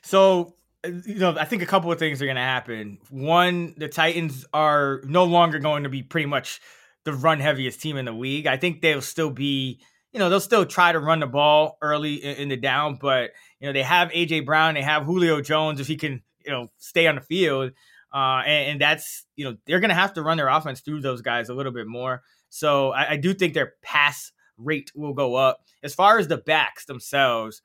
So 0.00 0.54
you 0.84 1.16
know, 1.16 1.36
I 1.38 1.44
think 1.44 1.60
a 1.60 1.66
couple 1.66 1.92
of 1.92 1.98
things 1.98 2.22
are 2.22 2.24
going 2.24 2.36
to 2.36 2.42
happen. 2.42 2.98
One, 3.10 3.74
the 3.76 3.88
Titans 3.88 4.46
are 4.54 5.02
no 5.04 5.24
longer 5.24 5.58
going 5.58 5.82
to 5.82 5.90
be 5.90 6.02
pretty 6.02 6.24
much 6.24 6.62
the 7.04 7.12
run 7.12 7.40
heaviest 7.40 7.80
team 7.80 7.96
in 7.96 8.04
the 8.04 8.12
league. 8.12 8.46
I 8.46 8.56
think 8.56 8.80
they'll 8.80 9.00
still 9.00 9.30
be, 9.30 9.80
you 10.12 10.18
know, 10.18 10.28
they'll 10.28 10.40
still 10.40 10.66
try 10.66 10.92
to 10.92 10.98
run 10.98 11.20
the 11.20 11.26
ball 11.26 11.78
early 11.80 12.14
in, 12.14 12.48
the 12.48 12.56
down, 12.56 12.98
but 13.00 13.30
you 13.60 13.66
know, 13.66 13.72
they 13.72 13.82
have 13.82 14.10
AJ 14.10 14.44
Brown, 14.44 14.74
they 14.74 14.82
have 14.82 15.04
Julio 15.04 15.40
Jones 15.40 15.80
if 15.80 15.86
he 15.86 15.96
can, 15.96 16.22
you 16.44 16.52
know, 16.52 16.68
stay 16.78 17.06
on 17.06 17.16
the 17.16 17.20
field. 17.20 17.72
Uh, 18.12 18.42
and, 18.44 18.72
and 18.72 18.80
that's, 18.80 19.24
you 19.36 19.44
know, 19.44 19.56
they're 19.66 19.80
going 19.80 19.90
to 19.90 19.94
have 19.94 20.14
to 20.14 20.22
run 20.22 20.36
their 20.36 20.48
offense 20.48 20.80
through 20.80 21.00
those 21.00 21.22
guys 21.22 21.48
a 21.48 21.54
little 21.54 21.72
bit 21.72 21.86
more. 21.86 22.22
So 22.48 22.90
I, 22.90 23.12
I 23.12 23.16
do 23.16 23.32
think 23.32 23.54
their 23.54 23.74
pass 23.82 24.32
rate 24.58 24.90
will 24.94 25.14
go 25.14 25.36
up. 25.36 25.60
As 25.82 25.94
far 25.94 26.18
as 26.18 26.28
the 26.28 26.36
backs 26.36 26.84
themselves, 26.84 27.62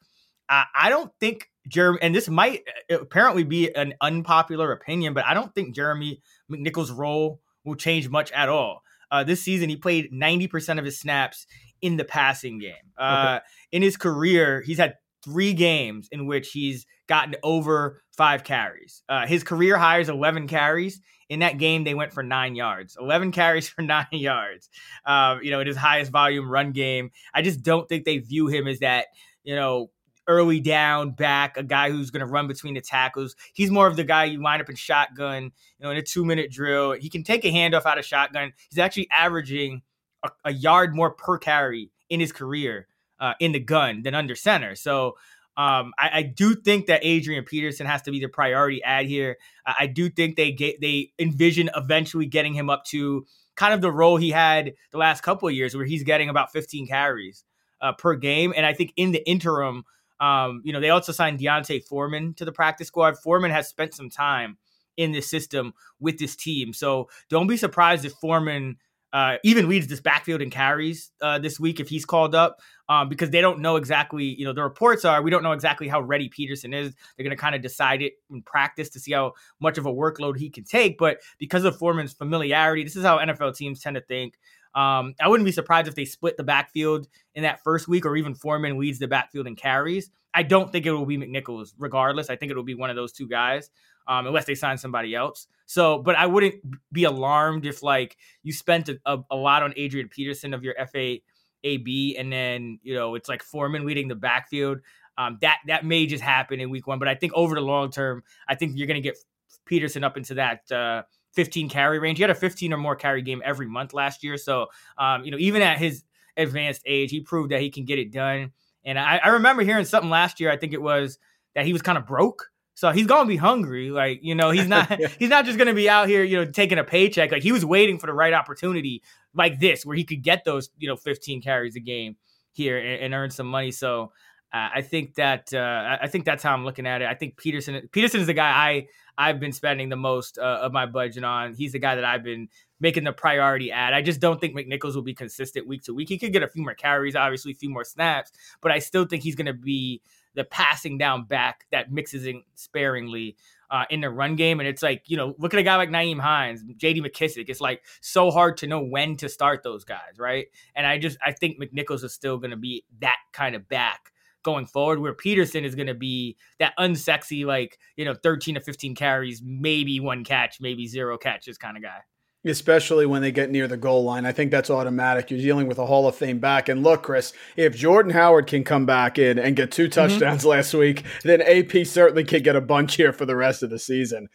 I, 0.48 0.65
I 0.75 0.89
don't 0.89 1.12
think 1.20 1.50
Jeremy, 1.68 2.00
and 2.01 2.13
this 2.13 2.30
might 2.30 2.62
uh, 2.92 3.00
apparently 3.00 3.44
be 3.44 3.74
an 3.75 3.96
unpopular 4.01 4.72
opinion, 4.72 5.13
but 5.13 5.25
I 5.25 5.34
don't 5.34 5.54
think 5.54 5.75
Jeremy 5.75 6.22
McNichols' 6.51 6.96
role 6.96 7.42
will 7.63 7.75
change 7.75 8.10
much 8.10 8.32
at 8.32 8.50
all. 8.50 8.82
Uh, 9.12 9.24
this 9.24 9.41
season, 9.41 9.69
he 9.69 9.75
played 9.75 10.12
90% 10.12 10.79
of 10.79 10.85
his 10.85 11.00
snaps 11.00 11.47
in 11.81 11.97
the 11.97 12.05
passing 12.05 12.59
game. 12.59 12.74
Uh, 12.97 13.38
okay. 13.38 13.45
In 13.71 13.81
his 13.81 13.97
career, 13.97 14.62
he's 14.62 14.77
had 14.77 14.95
three 15.24 15.53
games 15.53 16.07
in 16.12 16.27
which 16.27 16.51
he's 16.51 16.85
gotten 17.07 17.35
over 17.43 18.01
five 18.15 18.43
carries. 18.43 19.03
Uh, 19.09 19.25
his 19.25 19.43
career 19.43 19.77
high 19.77 20.00
is 20.00 20.09
11 20.09 20.47
carries. 20.47 21.01
In 21.27 21.39
that 21.39 21.57
game, 21.57 21.83
they 21.83 21.95
went 21.95 22.13
for 22.13 22.21
nine 22.21 22.55
yards. 22.55 22.95
11 23.00 23.31
carries 23.31 23.67
for 23.67 23.81
nine 23.81 24.05
yards. 24.12 24.69
Uh, 25.05 25.38
you 25.41 25.51
know, 25.51 25.59
in 25.59 25.67
his 25.67 25.77
highest 25.77 26.12
volume 26.12 26.50
run 26.50 26.71
game. 26.71 27.12
I 27.33 27.41
just 27.41 27.63
don't 27.63 27.89
think 27.89 28.05
they 28.05 28.19
view 28.19 28.47
him 28.47 28.67
as 28.67 28.79
that, 28.79 29.07
you 29.43 29.55
know, 29.55 29.89
early 30.27 30.60
down 30.60 31.12
back, 31.12 31.58
a 31.58 31.63
guy 31.63 31.91
who's 31.91 32.12
going 32.12 32.25
to 32.25 32.32
run 32.32 32.48
between 32.48 32.74
the 32.74 32.82
tackles. 32.82 33.36
He's 33.53 33.72
more 33.72 33.88
of 33.88 33.96
the 33.96 34.03
guy 34.03 34.25
you 34.25 34.41
line 34.41 34.62
up 34.62 34.70
in 34.70 34.75
shotgun, 34.75 35.44
you 35.44 35.51
know, 35.84 35.91
in 35.91 35.98
a 35.98 36.01
two 36.01 36.25
minute 36.25 36.51
drill. 36.51 36.94
He 36.94 37.10
can 37.10 37.24
take 37.24 37.46
a 37.46 37.51
handoff 37.51 37.86
out 37.86 37.98
of 37.98 38.05
shotgun. 38.05 38.53
He's 38.70 38.79
actually 38.79 39.08
averaging 39.12 39.82
a, 40.24 40.29
a 40.46 40.53
yard 40.53 40.96
more 40.96 41.12
per 41.12 41.38
carry 41.38 41.91
in 42.10 42.20
his 42.20 42.32
career 42.32 42.88
uh, 43.20 43.34
in 43.39 43.51
the 43.51 43.60
gun 43.60 44.03
than 44.03 44.15
under 44.15 44.36
center. 44.36 44.75
So 44.75 45.15
um, 45.58 45.94
I, 45.98 46.10
I, 46.13 46.22
do 46.24 46.53
think 46.53 46.88
that 46.88 47.00
Adrian 47.03 47.46
Peterson 47.46 47.88
has 47.88 48.01
to 48.01 48.12
be 48.12 48.20
the 48.20 48.27
priority 48.27 48.84
ad 48.84 49.05
here. 49.05 49.38
I, 49.65 49.75
I 49.82 49.88
do 49.88 50.10
think 50.10 50.36
they 50.36 50.51
get 50.51 50.82
they 50.82 51.13
envision 51.17 51.70
eventually 51.77 52.25
getting 52.25 52.53
him 52.53 52.70
up 52.70 52.84
to 52.88 53.25
kind 53.55 53.74
of 53.74 53.79
the 53.79 53.91
role 53.91 54.17
he 54.17 54.32
had 54.32 54.74
the 54.91 54.98
last 54.98 55.22
couple 55.22 55.48
of 55.48 55.53
years, 55.53 55.74
where 55.74 55.86
he's 55.86 56.03
getting 56.03 56.27
about 56.27 56.51
15 56.51 56.88
carries 56.88 57.46
uh, 57.79 57.94
per 57.94 58.15
game. 58.15 58.53
And 58.55 58.65
I 58.65 58.74
think 58.74 58.91
in 58.98 59.13
the 59.13 59.25
interim, 59.27 59.86
um, 60.19 60.62
you 60.63 60.74
know, 60.74 60.79
they 60.79 60.89
also 60.89 61.12
signed 61.12 61.39
D'Onta 61.39 61.84
Foreman 61.84 62.34
to 62.36 62.45
the 62.45 62.51
practice 62.51 62.88
squad. 62.88 63.17
Foreman 63.17 63.51
has 63.51 63.67
spent 63.67 63.93
some 63.93 64.10
time 64.10 64.57
in 64.98 65.12
this 65.12 65.29
system 65.29 65.74
with 66.00 66.17
this 66.17 66.36
team, 66.36 66.74
so 66.74 67.10
don't 67.29 67.48
be 67.48 67.57
surprised 67.57 68.05
if 68.05 68.13
Foreman 68.13 68.77
uh, 69.15 69.38
even 69.45 69.69
leads 69.69 69.88
this 69.88 70.01
backfield 70.01 70.41
and 70.41 70.51
carries 70.51 71.10
uh, 71.22 71.39
this 71.39 71.57
week 71.57 71.79
if 71.79 71.88
he's 71.88 72.03
called 72.03 72.36
up 72.36 72.60
um, 72.89 73.07
because 73.07 73.29
they 73.29 73.39
don't 73.39 73.62
know 73.62 73.77
exactly, 73.77 74.25
you 74.25 74.43
know, 74.43 74.51
the 74.51 74.62
reports 74.62 75.05
are 75.05 75.22
we 75.22 75.31
don't 75.31 75.41
know 75.41 75.53
exactly 75.53 75.88
how 75.88 76.01
ready 76.01 76.27
Peterson 76.27 76.74
is. 76.74 76.93
They're 77.15 77.24
going 77.24 77.36
to 77.36 77.41
kind 77.41 77.55
of 77.55 77.62
decide 77.62 78.01
it 78.01 78.15
in 78.29 78.41
practice 78.41 78.89
to 78.89 79.00
see 79.00 79.13
how 79.13 79.31
much 79.62 79.77
of 79.77 79.86
a 79.86 79.93
workload 79.93 80.38
he 80.38 80.50
can 80.50 80.65
take. 80.65 80.98
But 80.98 81.19
because 81.38 81.63
of 81.63 81.77
Foreman's 81.77 82.12
familiarity, 82.12 82.84
this 82.84 82.98
is 82.98 83.05
how 83.05 83.19
NFL 83.19 83.55
teams 83.55 83.79
tend 83.79 83.95
to 83.95 84.01
think. 84.01 84.34
Um, 84.75 85.15
I 85.22 85.29
wouldn't 85.29 85.46
be 85.46 85.53
surprised 85.53 85.88
if 85.88 85.96
they 85.96 86.05
split 86.05 86.36
the 86.38 86.44
backfield 86.44 87.08
in 87.34 87.44
that 87.44 87.63
first 87.63 87.88
week 87.88 88.05
or 88.05 88.17
even 88.17 88.36
Foreman 88.36 88.77
leads 88.77 89.00
the 89.00 89.08
backfield 89.08 89.48
and 89.48 89.55
carries. 89.55 90.12
I 90.34 90.44
don't 90.44 90.70
think 90.70 90.86
it 90.86 90.91
will 90.91 91.05
be 91.05 91.17
McNichols 91.17 91.74
regardless. 91.77 92.29
I 92.29 92.36
think 92.36 92.51
it 92.51 92.55
will 92.55 92.63
be 92.63 92.75
one 92.75 92.89
of 92.89 92.98
those 92.98 93.13
two 93.13 93.27
guys 93.27 93.70
um, 94.08 94.27
unless 94.27 94.46
they 94.46 94.55
sign 94.55 94.77
somebody 94.77 95.15
else. 95.15 95.48
So, 95.65 96.00
but 96.00 96.15
I 96.15 96.25
wouldn't 96.25 96.55
be 96.91 97.05
alarmed 97.05 97.65
if 97.65 97.82
like 97.82 98.17
you 98.44 98.53
spent 98.53 98.89
a, 98.89 99.00
a, 99.05 99.20
a 99.32 99.36
lot 99.36 99.63
on 99.63 99.74
Adrian 99.77 100.10
Peterson 100.10 100.53
of 100.53 100.63
your 100.63 100.75
FA 100.91 101.17
AB, 101.63 102.15
and 102.17 102.32
then 102.32 102.79
you 102.84 102.94
know 102.94 103.15
it's 103.15 103.29
like 103.29 103.41
Foreman 103.44 103.86
leading 103.86 104.08
the 104.08 104.15
backfield. 104.15 104.79
Um, 105.17 105.38
that 105.41 105.60
that 105.67 105.86
may 105.86 106.05
just 106.05 106.24
happen 106.24 106.60
in 106.60 106.70
week 106.70 106.86
one, 106.86 107.00
but 107.00 107.08
I 107.08 107.15
think 107.15 107.34
over 107.34 107.55
the 107.55 107.62
long 107.62 107.89
term, 107.89 108.24
I 108.48 108.55
think 108.55 108.74
you're 108.75 108.88
going 108.88 109.01
to 109.01 109.08
get 109.08 109.17
Peterson 109.65 110.03
up 110.03 110.17
into 110.17 110.36
that 110.36 110.72
uh, 110.72 111.03
15 111.36 111.70
carry 111.70 112.00
range. 112.00 112.18
He 112.18 112.24
had 112.24 112.32
a 112.32 112.36
15 112.36 112.74
or 112.74 112.77
more 112.77 112.96
carry 112.96 113.22
game 113.22 113.42
every 113.46 113.68
month 113.68 113.94
last 113.94 114.24
year, 114.24 114.38
so 114.38 114.68
um, 114.98 115.24
you 115.24 115.32
know 115.32 115.38
even 115.38 115.62
at 115.62 115.77
his 115.77 116.04
advanced 116.38 116.82
age, 116.86 117.12
he 117.12 117.22
proved 117.22 117.51
that 117.51 117.62
he 117.62 117.70
can 117.70 117.86
get 117.86 118.00
it 118.00 118.12
done. 118.12 118.51
And 118.84 119.00
I, 119.00 119.18
I 119.24 119.27
remember 119.30 119.63
hearing 119.63 119.86
something 119.86 120.10
last 120.10 120.39
year. 120.39 120.51
I 120.51 120.58
think 120.58 120.74
it 120.74 120.82
was 120.82 121.18
that 121.56 121.65
he 121.65 121.74
was 121.74 121.82
kind 121.82 121.98
of 121.98 122.06
broke 122.06 122.51
so 122.75 122.92
he's 122.92 123.08
gonna 123.08 123.27
be 123.27 123.38
hungry. 123.38 123.89
Like, 123.89 124.20
you 124.22 124.36
know, 124.36 124.51
he's 124.51 124.68
not 124.68 125.01
he's 125.20 125.30
not 125.30 125.46
just 125.46 125.58
gonna 125.58 125.74
be 125.74 125.89
out 125.89 126.10
here, 126.10 126.24
you 126.24 126.38
know, 126.38 126.46
taking 126.46 126.77
a 126.77 126.84
paycheck. 126.84 127.32
Like 127.32 127.42
he 127.42 127.54
was 127.54 127.65
waiting 127.65 127.98
for 127.98 128.08
the 128.08 128.13
right 128.13 128.34
opportunity 128.34 129.01
like 129.34 129.60
this 129.60 129.86
where 129.86 129.96
he 129.96 130.04
could 130.04 130.22
get 130.22 130.44
those, 130.44 130.70
you 130.77 130.88
know, 130.88 130.98
15 130.98 131.42
carries 131.42 131.75
a 131.77 131.80
game 131.80 132.18
here 132.51 132.77
and, 132.77 133.01
and 133.01 133.13
earn 133.13 133.32
some 133.32 133.48
money. 133.48 133.72
So 133.72 134.12
uh, 134.54 134.70
I 134.75 134.82
think 134.82 135.15
that 135.15 135.54
uh, 135.54 135.98
I 136.01 136.08
think 136.08 136.25
that's 136.25 136.44
how 136.44 136.54
I'm 136.54 136.65
looking 136.65 136.86
at 136.86 137.01
it. 137.01 137.08
I 137.08 137.13
think 137.13 137.38
Peterson 137.38 137.88
Peterson 137.94 138.20
is 138.20 138.27
the 138.27 138.34
guy 138.34 138.50
I 138.50 138.88
I've 139.17 139.39
been 139.39 139.51
spending 139.51 139.89
the 139.89 139.95
most 139.95 140.38
uh, 140.38 140.60
of 140.62 140.72
my 140.72 140.86
budget 140.86 141.24
on. 141.24 141.53
He's 141.53 141.72
the 141.72 141.79
guy 141.79 141.95
that 141.95 142.05
I've 142.05 142.24
been 142.24 142.50
making 142.79 143.05
the 143.05 143.13
priority 143.13 143.72
ad. 143.72 143.93
I 143.93 144.01
just 144.01 144.19
don't 144.19 144.39
think 144.39 144.55
McNichols 144.55 144.95
will 144.95 145.01
be 145.01 145.13
consistent 145.13 145.67
week 145.67 145.84
to 145.84 145.93
week. 145.93 146.10
He 146.10 146.17
could 146.17 146.34
get 146.34 146.43
a 146.43 146.48
few 146.48 146.63
more 146.63 146.74
carries, 146.74 147.15
obviously, 147.15 147.51
a 147.51 147.55
few 147.55 147.69
more 147.69 147.84
snaps, 147.84 148.31
but 148.62 148.72
I 148.72 148.79
still 148.79 149.05
think 149.05 149.24
he's 149.24 149.36
going 149.36 149.45
to 149.45 149.53
be 149.53 150.01
the 150.36 150.43
passing 150.43 150.98
down 150.98 151.24
back 151.24 151.65
that 151.72 151.91
mixes 151.91 152.25
in 152.25 152.43
sparingly 152.55 153.38
uh, 153.72 153.86
in 153.89 154.01
the 154.01 154.10
run 154.10 154.36
game. 154.36 154.60
And 154.60 154.67
it's 154.67 154.84
like, 154.84 155.03
you 155.07 155.17
know, 155.17 155.34
look 155.38 155.53
at 155.53 155.60
a 155.60 155.63
guy 155.63 155.75
like 155.77 155.89
Nyheim 155.89 156.19
Hines, 156.19 156.63
JD 156.63 157.05
McKissic. 157.05 157.45
It's 157.48 157.62
like 157.62 157.84
so 158.01 158.31
hard 158.31 158.57
to 158.57 158.67
know 158.67 158.84
when 158.84 159.17
to 159.17 159.29
start 159.29 159.63
those 159.63 159.86
guys, 159.86 160.19
right? 160.19 160.48
And 160.75 160.86
I 160.86 160.98
just 160.98 161.17
I 161.25 161.31
think 161.31 161.60
McNichols 161.60 162.03
is 162.03 162.13
still 162.13 162.38
gonna 162.38 162.57
be 162.57 162.84
that 163.00 163.17
kind 163.31 163.55
of 163.55 163.67
back 163.67 164.12
going 164.45 164.65
forward, 164.65 164.99
where 164.99 165.13
Peterson 165.13 165.65
is 165.65 165.75
gonna 165.75 165.93
be 165.93 166.37
that 166.59 166.73
unsexy, 166.79 167.45
like, 167.45 167.77
you 167.97 168.05
know, 168.05 168.13
13 168.13 168.55
to 168.55 168.61
15 168.61 168.95
carries, 168.95 169.41
maybe 169.43 169.99
one 169.99 170.23
catch, 170.23 170.61
maybe 170.61 170.87
zero 170.87 171.17
catches 171.17 171.57
kind 171.57 171.75
of 171.75 171.83
guy 171.83 171.99
especially 172.45 173.05
when 173.05 173.21
they 173.21 173.31
get 173.31 173.49
near 173.49 173.67
the 173.67 173.77
goal 173.77 174.03
line. 174.03 174.25
I 174.25 174.31
think 174.31 174.51
that's 174.51 174.69
automatic. 174.69 175.31
You're 175.31 175.39
dealing 175.39 175.67
with 175.67 175.79
a 175.79 175.85
Hall 175.85 176.07
of 176.07 176.15
Fame 176.15 176.39
back. 176.39 176.69
And 176.69 176.83
look, 176.83 177.03
Chris, 177.03 177.33
if 177.55 177.75
Jordan 177.75 178.11
Howard 178.11 178.47
can 178.47 178.63
come 178.63 178.85
back 178.85 179.17
in 179.17 179.39
and 179.39 179.55
get 179.55 179.71
two 179.71 179.85
mm-hmm. 179.85 179.99
touchdowns 179.99 180.41
mm-hmm. 180.41 180.49
last 180.49 180.73
week, 180.73 181.03
then 181.23 181.41
AP 181.41 181.85
certainly 181.85 182.23
could 182.23 182.43
get 182.43 182.55
a 182.55 182.61
bunch 182.61 182.95
here 182.95 183.11
for 183.11 183.25
the 183.25 183.35
rest 183.35 183.63
of 183.63 183.69
the 183.69 183.79
season. 183.79 184.27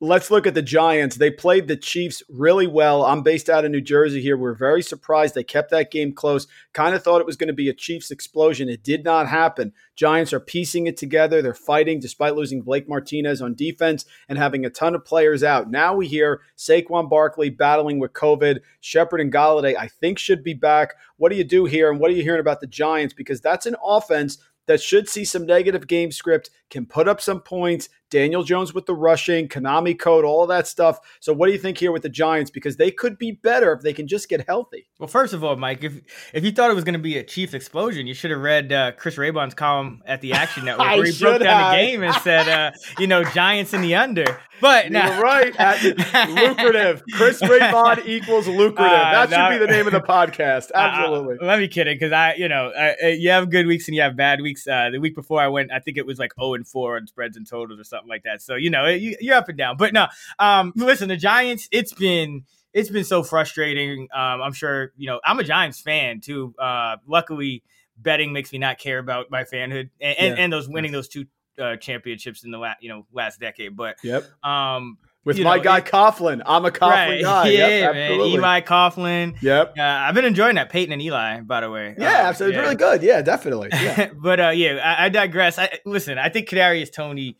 Let's 0.00 0.30
look 0.30 0.46
at 0.46 0.54
the 0.54 0.62
Giants. 0.62 1.16
They 1.16 1.32
played 1.32 1.66
the 1.66 1.76
Chiefs 1.76 2.22
really 2.28 2.68
well. 2.68 3.04
I'm 3.04 3.24
based 3.24 3.50
out 3.50 3.64
of 3.64 3.72
New 3.72 3.80
Jersey 3.80 4.22
here. 4.22 4.36
We're 4.36 4.54
very 4.54 4.80
surprised 4.80 5.34
they 5.34 5.42
kept 5.42 5.72
that 5.72 5.90
game 5.90 6.12
close. 6.12 6.46
Kind 6.72 6.94
of 6.94 7.02
thought 7.02 7.20
it 7.20 7.26
was 7.26 7.36
going 7.36 7.48
to 7.48 7.52
be 7.52 7.68
a 7.68 7.74
Chiefs 7.74 8.12
explosion. 8.12 8.68
It 8.68 8.84
did 8.84 9.02
not 9.02 9.26
happen. 9.26 9.72
Giants 9.96 10.32
are 10.32 10.38
piecing 10.38 10.86
it 10.86 10.96
together. 10.96 11.42
They're 11.42 11.52
fighting 11.52 11.98
despite 11.98 12.36
losing 12.36 12.62
Blake 12.62 12.88
Martinez 12.88 13.42
on 13.42 13.56
defense 13.56 14.04
and 14.28 14.38
having 14.38 14.64
a 14.64 14.70
ton 14.70 14.94
of 14.94 15.04
players 15.04 15.42
out. 15.42 15.68
Now 15.68 15.96
we 15.96 16.06
hear 16.06 16.42
Saquon 16.56 17.10
Barkley 17.10 17.50
battling 17.50 17.98
with 17.98 18.12
COVID. 18.12 18.60
Shepard 18.78 19.20
and 19.20 19.32
Golladay, 19.32 19.76
I 19.76 19.88
think, 19.88 20.20
should 20.20 20.44
be 20.44 20.54
back. 20.54 20.94
What 21.16 21.32
do 21.32 21.36
you 21.36 21.42
do 21.42 21.64
here? 21.64 21.90
And 21.90 21.98
what 21.98 22.12
are 22.12 22.14
you 22.14 22.22
hearing 22.22 22.40
about 22.40 22.60
the 22.60 22.68
Giants? 22.68 23.14
Because 23.14 23.40
that's 23.40 23.66
an 23.66 23.74
offense 23.84 24.38
that 24.66 24.80
should 24.80 25.08
see 25.08 25.24
some 25.24 25.46
negative 25.46 25.88
game 25.88 26.12
script, 26.12 26.50
can 26.70 26.86
put 26.86 27.08
up 27.08 27.20
some 27.20 27.40
points. 27.40 27.88
Daniel 28.10 28.42
Jones 28.42 28.74
with 28.74 28.86
the 28.86 28.94
rushing, 28.94 29.48
Konami 29.48 29.98
code, 29.98 30.24
all 30.24 30.46
that 30.46 30.66
stuff. 30.66 30.98
So, 31.20 31.32
what 31.32 31.46
do 31.46 31.52
you 31.52 31.58
think 31.58 31.78
here 31.78 31.92
with 31.92 32.02
the 32.02 32.08
Giants? 32.08 32.50
Because 32.50 32.76
they 32.76 32.90
could 32.90 33.18
be 33.18 33.32
better 33.32 33.72
if 33.72 33.82
they 33.82 33.92
can 33.92 34.06
just 34.08 34.28
get 34.28 34.46
healthy. 34.46 34.86
Well, 34.98 35.08
first 35.08 35.34
of 35.34 35.44
all, 35.44 35.56
Mike, 35.56 35.84
if 35.84 36.00
if 36.32 36.44
you 36.44 36.52
thought 36.52 36.70
it 36.70 36.74
was 36.74 36.84
going 36.84 36.94
to 36.94 36.98
be 36.98 37.18
a 37.18 37.24
Chiefs 37.24 37.54
explosion, 37.54 38.06
you 38.06 38.14
should 38.14 38.30
have 38.30 38.40
read 38.40 38.72
uh, 38.72 38.92
Chris 38.92 39.16
Raybon's 39.16 39.54
column 39.54 40.02
at 40.06 40.20
the 40.20 40.32
Action 40.32 40.64
Network 40.66 40.88
where 40.88 41.04
he 41.04 41.18
broke 41.18 41.42
down 41.42 41.60
have. 41.60 41.72
the 41.72 41.76
game 41.76 42.02
and 42.02 42.14
said, 42.16 42.48
uh, 42.48 42.70
you 42.98 43.06
know, 43.06 43.24
Giants 43.24 43.74
in 43.74 43.80
the 43.82 43.94
under. 43.94 44.40
But 44.60 44.90
now, 44.90 45.14
You're 45.14 45.22
right. 45.22 45.52
lucrative. 46.28 47.04
Chris 47.12 47.40
Raybon 47.40 48.06
equals 48.06 48.48
lucrative. 48.48 48.92
Uh, 48.92 49.26
that 49.26 49.30
should 49.30 49.58
be 49.60 49.64
the 49.64 49.70
name 49.70 49.86
of 49.86 49.92
the 49.92 50.00
podcast. 50.00 50.70
Uh, 50.74 50.78
uh, 50.78 50.80
Absolutely. 50.80 51.46
let 51.46 51.58
me 51.58 51.68
kidding 51.68 51.94
because 51.94 52.12
I, 52.12 52.34
you 52.34 52.48
know, 52.48 52.72
you 53.02 53.30
have 53.30 53.50
good 53.50 53.66
weeks 53.66 53.86
and 53.88 53.94
you 53.94 54.02
have 54.02 54.16
bad 54.16 54.40
weeks. 54.40 54.66
Uh, 54.66 54.90
the 54.90 54.98
week 54.98 55.14
before 55.14 55.40
I 55.40 55.48
went, 55.48 55.70
I 55.72 55.78
think 55.78 55.96
it 55.96 56.06
was 56.06 56.18
like 56.18 56.32
0 56.40 56.54
and 56.54 56.66
4 56.66 56.96
on 56.96 57.06
spreads 57.06 57.36
and 57.36 57.46
totals 57.48 57.78
or 57.78 57.84
something 57.84 57.97
like 58.06 58.24
that. 58.24 58.42
So 58.42 58.54
you 58.54 58.70
know, 58.70 58.86
you, 58.86 59.16
are 59.32 59.38
up 59.38 59.48
and 59.48 59.58
down. 59.58 59.76
But 59.76 59.92
no, 59.92 60.06
um, 60.38 60.72
listen, 60.76 61.08
the 61.08 61.16
Giants. 61.16 61.68
It's 61.72 61.92
been 61.92 62.44
it's 62.72 62.90
been 62.90 63.04
so 63.04 63.22
frustrating. 63.22 64.08
Um, 64.14 64.42
I'm 64.42 64.52
sure 64.52 64.92
you 64.96 65.06
know. 65.08 65.20
I'm 65.24 65.38
a 65.38 65.44
Giants 65.44 65.80
fan 65.80 66.20
too. 66.20 66.54
Uh, 66.58 66.96
luckily, 67.06 67.62
betting 67.96 68.32
makes 68.32 68.52
me 68.52 68.58
not 68.58 68.78
care 68.78 68.98
about 68.98 69.30
my 69.30 69.44
fanhood 69.44 69.90
and, 69.90 69.90
yeah. 70.00 70.14
and, 70.18 70.38
and 70.38 70.52
those 70.52 70.68
winning 70.68 70.92
those 70.92 71.08
two 71.08 71.26
uh, 71.58 71.76
championships 71.76 72.44
in 72.44 72.50
the 72.50 72.58
last 72.58 72.82
you 72.82 72.88
know 72.88 73.06
last 73.12 73.40
decade. 73.40 73.76
But 73.76 73.96
yep. 74.02 74.24
Um, 74.44 74.98
with 75.24 75.40
my 75.40 75.56
know, 75.56 75.62
guy 75.62 75.78
it, 75.78 75.84
Coughlin. 75.84 76.42
I'm 76.46 76.64
a 76.64 76.70
Coughlin 76.70 76.90
right, 76.90 77.22
guy. 77.22 77.48
Yeah, 77.50 77.68
yep, 77.68 77.94
man. 77.94 78.20
Eli 78.20 78.60
Coughlin. 78.62 79.40
Yep. 79.42 79.74
Uh, 79.78 79.82
I've 79.82 80.14
been 80.14 80.24
enjoying 80.24 80.54
that 80.54 80.70
Peyton 80.70 80.92
and 80.92 81.02
Eli, 81.02 81.40
by 81.40 81.60
the 81.60 81.70
way. 81.70 81.94
Yeah, 81.98 82.06
uh, 82.06 82.28
absolutely. 82.28 82.56
Yeah. 82.56 82.62
Really 82.62 82.74
good. 82.76 83.02
Yeah, 83.02 83.20
definitely. 83.20 83.68
Yeah. 83.72 84.10
but 84.16 84.40
uh, 84.40 84.48
yeah, 84.50 84.76
I, 84.76 85.06
I 85.06 85.08
digress. 85.10 85.58
I, 85.58 85.80
listen, 85.84 86.16
I 86.16 86.30
think 86.30 86.48
Kadarius 86.48 86.90
Toney 86.90 87.36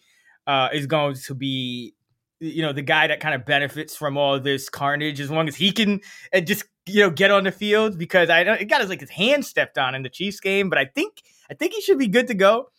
uh, 0.48 0.70
is 0.72 0.86
going 0.86 1.14
to 1.14 1.34
be 1.34 1.94
you 2.40 2.62
know 2.62 2.72
the 2.72 2.82
guy 2.82 3.06
that 3.06 3.20
kind 3.20 3.34
of 3.34 3.44
benefits 3.44 3.94
from 3.94 4.16
all 4.16 4.40
this 4.40 4.68
carnage 4.68 5.20
as 5.20 5.30
long 5.30 5.46
as 5.46 5.56
he 5.56 5.70
can 5.70 6.00
uh, 6.34 6.40
just 6.40 6.64
you 6.86 7.02
know 7.02 7.10
get 7.10 7.30
on 7.30 7.44
the 7.44 7.52
field 7.52 7.98
because 7.98 8.30
I 8.30 8.40
it 8.40 8.64
got 8.64 8.80
his 8.80 8.90
like 8.90 9.00
his 9.00 9.10
hand 9.10 9.44
stepped 9.44 9.78
on 9.78 9.94
in 9.94 10.02
the 10.02 10.08
Chiefs 10.08 10.40
game, 10.40 10.68
but 10.68 10.78
I 10.78 10.86
think 10.86 11.22
I 11.50 11.54
think 11.54 11.74
he 11.74 11.80
should 11.80 11.98
be 11.98 12.08
good 12.08 12.26
to 12.28 12.34
go. 12.34 12.70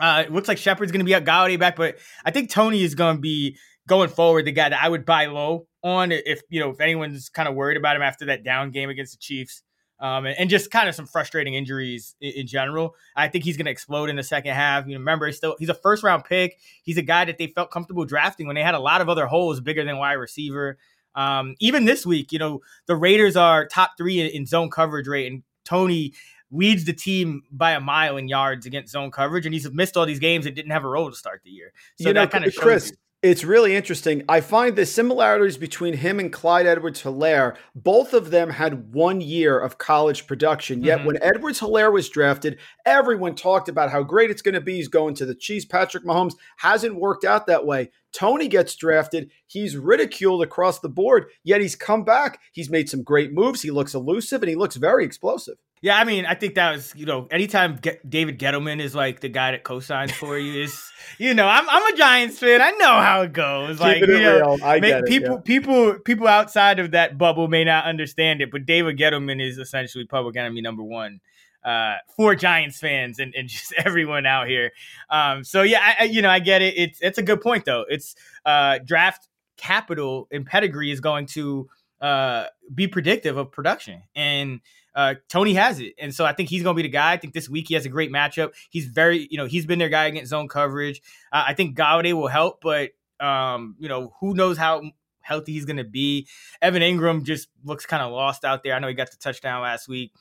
Uh, 0.00 0.24
it 0.26 0.32
looks 0.32 0.48
like 0.48 0.58
Shepard's 0.58 0.90
going 0.90 1.00
to 1.00 1.04
be 1.04 1.14
out, 1.14 1.24
Golladay 1.24 1.58
back, 1.58 1.76
but 1.76 1.98
I 2.24 2.32
think 2.32 2.50
Toney 2.50 2.82
is 2.82 2.94
going 2.94 3.16
to 3.16 3.20
be 3.20 3.56
going 3.86 4.08
forward 4.08 4.44
the 4.44 4.52
guy 4.52 4.68
that 4.68 4.82
I 4.82 4.88
would 4.88 5.04
buy 5.04 5.26
low 5.26 5.66
on 5.82 6.10
if 6.10 6.42
you 6.48 6.60
know 6.60 6.70
if 6.70 6.80
anyone's 6.80 7.28
kind 7.28 7.48
of 7.48 7.54
worried 7.54 7.76
about 7.76 7.96
him 7.96 8.02
after 8.02 8.26
that 8.26 8.44
down 8.44 8.70
game 8.70 8.88
against 8.88 9.12
the 9.12 9.18
Chiefs. 9.18 9.62
Um, 10.00 10.26
and, 10.26 10.36
and, 10.38 10.50
just 10.50 10.72
kind 10.72 10.88
of 10.88 10.94
some 10.94 11.06
frustrating 11.06 11.54
injuries 11.54 12.16
in, 12.20 12.32
in 12.32 12.46
general. 12.48 12.96
I 13.14 13.28
think 13.28 13.44
he's 13.44 13.56
going 13.56 13.66
to 13.66 13.70
explode 13.70 14.10
in 14.10 14.16
the 14.16 14.24
second 14.24 14.52
half. 14.54 14.86
You 14.86 14.94
know, 14.94 14.98
remember, 14.98 15.26
he's 15.26 15.36
still 15.36 15.54
he's 15.58 15.68
a 15.68 15.74
first 15.74 16.02
round 16.02 16.24
pick. 16.24 16.58
He's 16.82 16.98
a 16.98 17.02
guy 17.02 17.24
that 17.24 17.38
they 17.38 17.46
felt 17.46 17.70
comfortable 17.70 18.04
drafting 18.04 18.46
when 18.46 18.56
they 18.56 18.62
had 18.62 18.74
a 18.74 18.80
lot 18.80 19.00
of 19.00 19.08
other 19.08 19.26
holes 19.26 19.60
bigger 19.60 19.84
than 19.84 19.96
wide 19.96 20.14
receiver. 20.14 20.78
Um, 21.14 21.54
even 21.60 21.84
this 21.84 22.04
week, 22.04 22.32
you 22.32 22.38
know, 22.38 22.60
the 22.86 22.96
Raiders 22.96 23.36
are 23.36 23.66
top 23.66 23.92
three 23.96 24.20
in, 24.20 24.26
in 24.26 24.46
zone 24.46 24.68
coverage 24.68 25.06
rate, 25.06 25.30
and 25.30 25.42
Toney 25.64 26.12
leads 26.50 26.84
the 26.84 26.92
team 26.92 27.42
by 27.50 27.72
a 27.72 27.80
mile 27.80 28.16
in 28.16 28.28
yards 28.28 28.66
against 28.66 28.92
zone 28.92 29.10
coverage, 29.10 29.46
and 29.46 29.54
he's 29.54 29.70
missed 29.70 29.96
all 29.96 30.06
these 30.06 30.18
games 30.18 30.46
and 30.46 30.54
didn't 30.54 30.72
have 30.72 30.84
a 30.84 30.88
role 30.88 31.10
to 31.10 31.16
start 31.16 31.42
the 31.44 31.50
year. 31.50 31.72
So 32.00 32.08
you 32.08 32.14
that 32.14 32.30
kind 32.30 32.44
of 32.44 32.54
Chris. 32.54 32.90
You. 32.90 32.96
It's 33.24 33.42
really 33.42 33.74
interesting. 33.74 34.22
I 34.28 34.42
find 34.42 34.76
the 34.76 34.84
similarities 34.84 35.56
between 35.56 35.94
him 35.94 36.20
and 36.20 36.30
Clyde 36.30 36.66
Edwards 36.66 37.04
Helaire, 37.04 37.56
both 37.74 38.12
of 38.12 38.30
them 38.30 38.50
had 38.50 38.92
one 38.92 39.22
year 39.22 39.58
of 39.58 39.78
college 39.78 40.26
production. 40.26 40.84
Yet 40.84 40.98
mm-hmm. 40.98 41.06
when 41.06 41.22
Edwards 41.22 41.58
Helaire 41.58 41.90
was 41.90 42.10
drafted, 42.10 42.58
everyone 42.84 43.34
talked 43.34 43.70
about 43.70 43.90
how 43.90 44.02
great 44.02 44.30
it's 44.30 44.42
going 44.42 44.56
to 44.56 44.60
be. 44.60 44.74
He's 44.74 44.88
going 44.88 45.14
to 45.14 45.24
the 45.24 45.34
Chiefs. 45.34 45.64
Patrick 45.64 46.04
Mahomes 46.04 46.34
hasn't 46.58 46.96
worked 46.96 47.24
out 47.24 47.46
that 47.46 47.64
way. 47.64 47.88
Toney 48.12 48.46
gets 48.46 48.76
drafted. 48.76 49.30
He's 49.46 49.74
ridiculed 49.74 50.42
across 50.42 50.80
the 50.80 50.90
board, 50.90 51.24
yet 51.42 51.62
he's 51.62 51.76
come 51.76 52.04
back. 52.04 52.40
He's 52.52 52.68
made 52.68 52.90
some 52.90 53.02
great 53.02 53.32
moves. 53.32 53.62
He 53.62 53.70
looks 53.70 53.94
elusive 53.94 54.42
and 54.42 54.50
he 54.50 54.54
looks 54.54 54.76
very 54.76 55.02
explosive. 55.02 55.56
Yeah, 55.84 55.98
I 55.98 56.04
mean, 56.04 56.24
I 56.24 56.34
think 56.34 56.54
that 56.54 56.72
was 56.72 56.94
you 56.96 57.04
know, 57.04 57.28
anytime 57.30 57.76
Get- 57.76 58.08
David 58.08 58.38
Gettleman 58.38 58.80
is 58.80 58.94
like 58.94 59.20
the 59.20 59.28
guy 59.28 59.50
that 59.50 59.64
co-signs 59.64 60.12
for 60.12 60.38
you 60.38 60.62
is, 60.62 60.82
you 61.18 61.34
know, 61.34 61.46
I'm 61.46 61.68
I'm 61.68 61.92
a 61.92 61.94
Giants 61.94 62.38
fan. 62.38 62.62
I 62.62 62.70
know 62.70 62.86
how 63.02 63.20
it 63.20 63.34
goes. 63.34 63.80
Like 63.80 64.00
you 64.00 64.18
know, 64.18 64.56
I 64.62 64.80
get 64.80 65.00
it, 65.00 65.04
people 65.04 65.34
yeah. 65.34 65.40
people 65.44 65.98
people 65.98 66.26
outside 66.26 66.78
of 66.78 66.92
that 66.92 67.18
bubble 67.18 67.48
may 67.48 67.64
not 67.64 67.84
understand 67.84 68.40
it, 68.40 68.50
but 68.50 68.64
David 68.64 68.96
Gettleman 68.96 69.46
is 69.46 69.58
essentially 69.58 70.06
public 70.06 70.38
enemy 70.38 70.62
number 70.62 70.82
one 70.82 71.20
uh, 71.62 71.96
for 72.16 72.34
Giants 72.34 72.78
fans 72.78 73.18
and, 73.18 73.34
and 73.34 73.46
just 73.50 73.74
everyone 73.74 74.24
out 74.24 74.48
here. 74.48 74.70
Um, 75.10 75.44
so 75.44 75.60
yeah, 75.60 75.80
I, 75.82 76.04
I, 76.04 76.04
you 76.04 76.22
know, 76.22 76.30
I 76.30 76.38
get 76.38 76.62
it. 76.62 76.78
It's 76.78 76.98
it's 77.02 77.18
a 77.18 77.22
good 77.22 77.42
point 77.42 77.66
though. 77.66 77.84
It's 77.90 78.14
uh, 78.46 78.78
draft 78.82 79.28
capital 79.58 80.28
and 80.32 80.46
pedigree 80.46 80.90
is 80.90 81.00
going 81.00 81.26
to 81.26 81.68
uh, 82.00 82.46
be 82.74 82.88
predictive 82.88 83.36
of 83.36 83.52
production 83.52 84.02
and 84.16 84.62
uh, 84.94 85.14
Toney 85.28 85.54
has 85.54 85.80
it. 85.80 85.94
And 85.98 86.14
so 86.14 86.24
I 86.24 86.32
think 86.32 86.48
he's 86.48 86.62
going 86.62 86.74
to 86.74 86.82
be 86.82 86.88
the 86.88 86.92
guy. 86.92 87.12
I 87.12 87.16
think 87.16 87.34
this 87.34 87.48
week 87.48 87.66
he 87.68 87.74
has 87.74 87.86
a 87.86 87.88
great 87.88 88.12
matchup. 88.12 88.52
He's 88.70 88.86
very, 88.86 89.26
you 89.30 89.36
know, 89.36 89.46
he's 89.46 89.66
been 89.66 89.78
their 89.78 89.88
guy 89.88 90.06
against 90.06 90.30
zone 90.30 90.48
coverage. 90.48 91.00
Uh, 91.32 91.44
I 91.48 91.54
think 91.54 91.76
Golladay 91.76 92.12
will 92.12 92.28
help, 92.28 92.60
but, 92.60 92.90
um, 93.20 93.76
you 93.78 93.88
know, 93.88 94.14
who 94.20 94.34
knows 94.34 94.56
how 94.58 94.82
healthy 95.20 95.52
he's 95.52 95.64
going 95.64 95.78
to 95.78 95.84
be. 95.84 96.28
Evan 96.62 96.82
Engram 96.82 97.24
just 97.24 97.48
looks 97.64 97.86
kind 97.86 98.02
of 98.02 98.12
lost 98.12 98.44
out 98.44 98.62
there. 98.62 98.74
I 98.74 98.78
know 98.78 98.88
he 98.88 98.94
got 98.94 99.10
the 99.10 99.16
touchdown 99.16 99.62
last 99.62 99.88
week. 99.88 100.12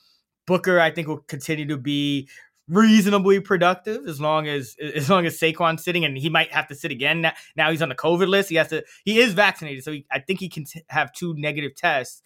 Booker, 0.46 0.80
I 0.80 0.92
think, 0.92 1.08
will 1.08 1.20
continue 1.20 1.68
to 1.68 1.78
be 1.78 2.28
reasonably 2.70 3.42
productive 3.42 4.08
as 4.08 4.22
long 4.22 4.48
as 4.48 4.76
as 4.96 5.10
long 5.10 5.26
as 5.26 5.38
Saquon's 5.40 5.84
sitting, 5.84 6.06
and 6.06 6.18
he 6.18 6.30
might 6.30 6.52
have 6.54 6.68
to 6.68 6.76
sit 6.76 6.92
again. 6.92 7.22
Now, 7.22 7.34
now 7.56 7.72
he's 7.72 7.82
on 7.82 7.90
the 7.90 7.96
COVID 7.96 8.28
list. 8.28 8.50
He 8.50 8.56
has 8.56 8.70
to. 8.70 8.84
He 9.06 9.20
is 9.20 9.34
vaccinated, 9.34 9.84
so 9.84 9.92
he, 9.92 10.06
I 10.12 10.20
think 10.20 10.40
he 10.40 10.50
can 10.50 10.66
t- 10.66 10.84
have 10.88 11.12
two 11.14 11.34
negative 11.38 11.76
tests. 11.76 12.22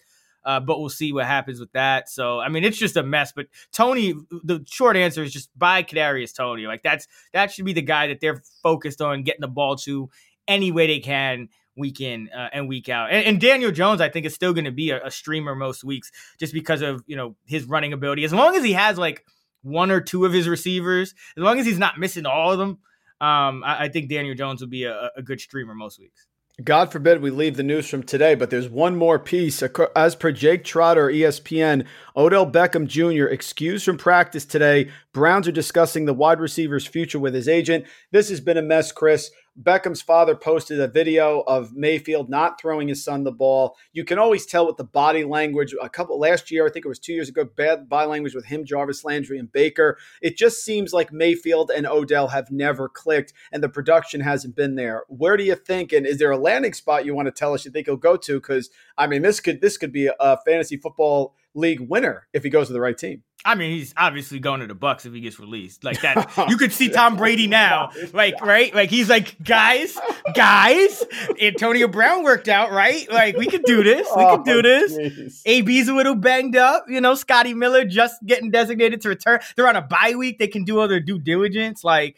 Uh, 0.48 0.58
but 0.58 0.80
we'll 0.80 0.88
see 0.88 1.12
what 1.12 1.26
happens 1.26 1.60
with 1.60 1.70
that. 1.72 2.08
So 2.08 2.40
I 2.40 2.48
mean, 2.48 2.64
it's 2.64 2.78
just 2.78 2.96
a 2.96 3.02
mess. 3.02 3.32
But 3.36 3.48
Toney, 3.70 4.14
the 4.30 4.64
short 4.66 4.96
answer 4.96 5.22
is 5.22 5.30
just 5.30 5.50
buy 5.56 5.82
Kadarius 5.82 6.34
Toney. 6.34 6.66
Like 6.66 6.82
that's 6.82 7.06
that 7.34 7.52
should 7.52 7.66
be 7.66 7.74
the 7.74 7.82
guy 7.82 8.06
that 8.06 8.20
they're 8.20 8.42
focused 8.62 9.02
on 9.02 9.24
getting 9.24 9.42
the 9.42 9.48
ball 9.48 9.76
to 9.76 10.08
any 10.48 10.72
way 10.72 10.86
they 10.86 11.00
can 11.00 11.50
week 11.76 12.00
in 12.00 12.30
uh, 12.30 12.48
and 12.54 12.66
week 12.66 12.88
out. 12.88 13.10
And, 13.12 13.26
and, 13.26 13.40
Daniel 13.40 13.70
Jones, 13.70 14.00
I 14.00 14.08
think, 14.08 14.24
is 14.24 14.34
still 14.34 14.54
going 14.54 14.64
to 14.64 14.72
be 14.72 14.90
a, 14.90 15.04
a, 15.04 15.10
streamer 15.10 15.54
most 15.54 15.84
weeks 15.84 16.10
just 16.40 16.54
because 16.54 16.80
of 16.80 17.04
you 17.06 17.14
know 17.14 17.36
his 17.44 17.64
running 17.66 17.92
ability. 17.92 18.24
As 18.24 18.32
long 18.32 18.56
as 18.56 18.64
he 18.64 18.72
has 18.72 18.96
like 18.96 19.26
one 19.60 19.90
or 19.90 20.00
two 20.00 20.24
of 20.24 20.32
his 20.32 20.48
receivers, 20.48 21.14
as 21.36 21.42
long 21.42 21.58
as 21.58 21.66
he's 21.66 21.78
not 21.78 21.98
missing 21.98 22.24
all 22.24 22.52
of 22.52 22.58
them, 22.58 22.78
um, 23.20 23.62
I, 23.64 23.84
I, 23.84 23.88
think 23.90 24.08
Daniel 24.08 24.34
Jones 24.34 24.62
will 24.62 24.68
be 24.68 24.84
a, 24.84 25.10
a 25.14 25.22
good 25.22 25.40
streamer 25.42 25.74
most 25.74 25.98
weeks. 25.98 26.26
God 26.64 26.90
forbid 26.90 27.22
we 27.22 27.30
leave 27.30 27.56
the 27.56 27.62
news 27.62 27.88
from 27.88 28.02
today, 28.02 28.34
but 28.34 28.50
there's 28.50 28.68
one 28.68 28.96
more 28.96 29.20
piece. 29.20 29.62
As 29.94 30.16
per 30.16 30.32
Jake 30.32 30.64
Trotter, 30.64 31.06
ESPN, 31.06 31.86
Odell 32.16 32.50
Beckham 32.50 32.88
Jr. 32.88 33.26
excused 33.26 33.84
from 33.84 33.96
practice 33.96 34.44
today. 34.44 34.90
Browns 35.12 35.46
are 35.46 35.52
discussing 35.52 36.06
the 36.06 36.14
wide 36.14 36.40
receiver's 36.40 36.84
future 36.84 37.20
with 37.20 37.32
his 37.32 37.48
agent. 37.48 37.86
This 38.10 38.28
has 38.30 38.40
been 38.40 38.56
a 38.56 38.62
mess, 38.62 38.90
Chris. 38.90 39.30
Beckham's 39.58 40.00
father 40.00 40.36
posted 40.36 40.78
a 40.78 40.86
video 40.86 41.40
of 41.40 41.74
Mayfield 41.74 42.30
not 42.30 42.60
throwing 42.60 42.86
his 42.86 43.02
son 43.02 43.24
the 43.24 43.32
ball. 43.32 43.76
You 43.92 44.04
can 44.04 44.16
always 44.16 44.46
tell 44.46 44.66
with 44.68 44.76
the 44.76 44.84
body 44.84 45.24
language. 45.24 45.74
A 45.82 45.88
couple 45.88 46.16
last 46.20 46.52
year, 46.52 46.64
I 46.64 46.70
think 46.70 46.84
it 46.84 46.88
was 46.88 47.00
two 47.00 47.12
years 47.12 47.28
ago, 47.28 47.44
bad 47.44 47.88
body 47.88 48.08
language 48.08 48.36
with 48.36 48.44
him, 48.44 48.64
Jarvis 48.64 49.04
Landry, 49.04 49.36
and 49.36 49.50
Baker. 49.50 49.98
It 50.22 50.36
just 50.36 50.64
seems 50.64 50.92
like 50.92 51.12
Mayfield 51.12 51.72
and 51.74 51.88
Odell 51.88 52.28
have 52.28 52.52
never 52.52 52.88
clicked, 52.88 53.32
and 53.50 53.60
the 53.60 53.68
production 53.68 54.20
hasn't 54.20 54.54
been 54.54 54.76
there. 54.76 55.02
Where 55.08 55.36
do 55.36 55.42
you 55.42 55.56
think? 55.56 55.92
And 55.92 56.06
is 56.06 56.18
there 56.18 56.30
a 56.30 56.38
landing 56.38 56.72
spot 56.72 57.04
you 57.04 57.14
want 57.14 57.26
to 57.26 57.32
tell 57.32 57.52
us 57.52 57.64
you 57.64 57.72
think 57.72 57.88
he'll 57.88 57.96
go 57.96 58.16
to? 58.16 58.34
Because 58.34 58.70
I 58.96 59.08
mean, 59.08 59.22
this 59.22 59.40
could 59.40 59.60
this 59.60 59.76
could 59.76 59.92
be 59.92 60.08
a 60.20 60.38
fantasy 60.46 60.76
football 60.76 61.34
league 61.54 61.80
winner 61.80 62.26
if 62.32 62.42
he 62.42 62.50
goes 62.50 62.68
to 62.68 62.72
the 62.72 62.80
right 62.80 62.96
team. 62.96 63.22
I 63.44 63.54
mean, 63.54 63.70
he's 63.70 63.94
obviously 63.96 64.40
going 64.40 64.60
to 64.60 64.66
the 64.66 64.74
Bucks 64.74 65.06
if 65.06 65.12
he 65.12 65.20
gets 65.20 65.38
released. 65.38 65.84
Like 65.84 66.00
that, 66.00 66.48
you 66.48 66.56
could 66.56 66.72
see 66.72 66.88
Tom 66.88 67.16
Brady 67.16 67.46
now, 67.48 67.90
like 68.12 68.40
right, 68.40 68.74
like 68.74 68.90
he's 68.90 69.08
like, 69.08 69.40
guys, 69.42 69.96
guys, 70.34 71.04
Antonio 71.40 71.86
Brown 71.86 72.24
worked 72.24 72.48
out, 72.48 72.72
right? 72.72 73.10
Like 73.10 73.36
we 73.36 73.46
could 73.46 73.62
do 73.62 73.84
this, 73.84 74.08
we 74.16 74.24
could 74.24 74.44
do 74.44 74.58
oh, 74.58 74.62
this. 74.62 74.96
Geez. 74.96 75.42
AB's 75.46 75.88
a 75.88 75.94
little 75.94 76.16
banged 76.16 76.56
up, 76.56 76.86
you 76.88 77.00
know. 77.00 77.14
Scotty 77.14 77.54
Miller 77.54 77.84
just 77.84 78.16
getting 78.26 78.50
designated 78.50 79.00
to 79.02 79.08
return. 79.08 79.38
They're 79.56 79.68
on 79.68 79.76
a 79.76 79.82
bye 79.82 80.14
week; 80.16 80.38
they 80.38 80.48
can 80.48 80.64
do 80.64 80.80
all 80.80 80.88
their 80.88 81.00
due 81.00 81.20
diligence. 81.20 81.84
Like 81.84 82.16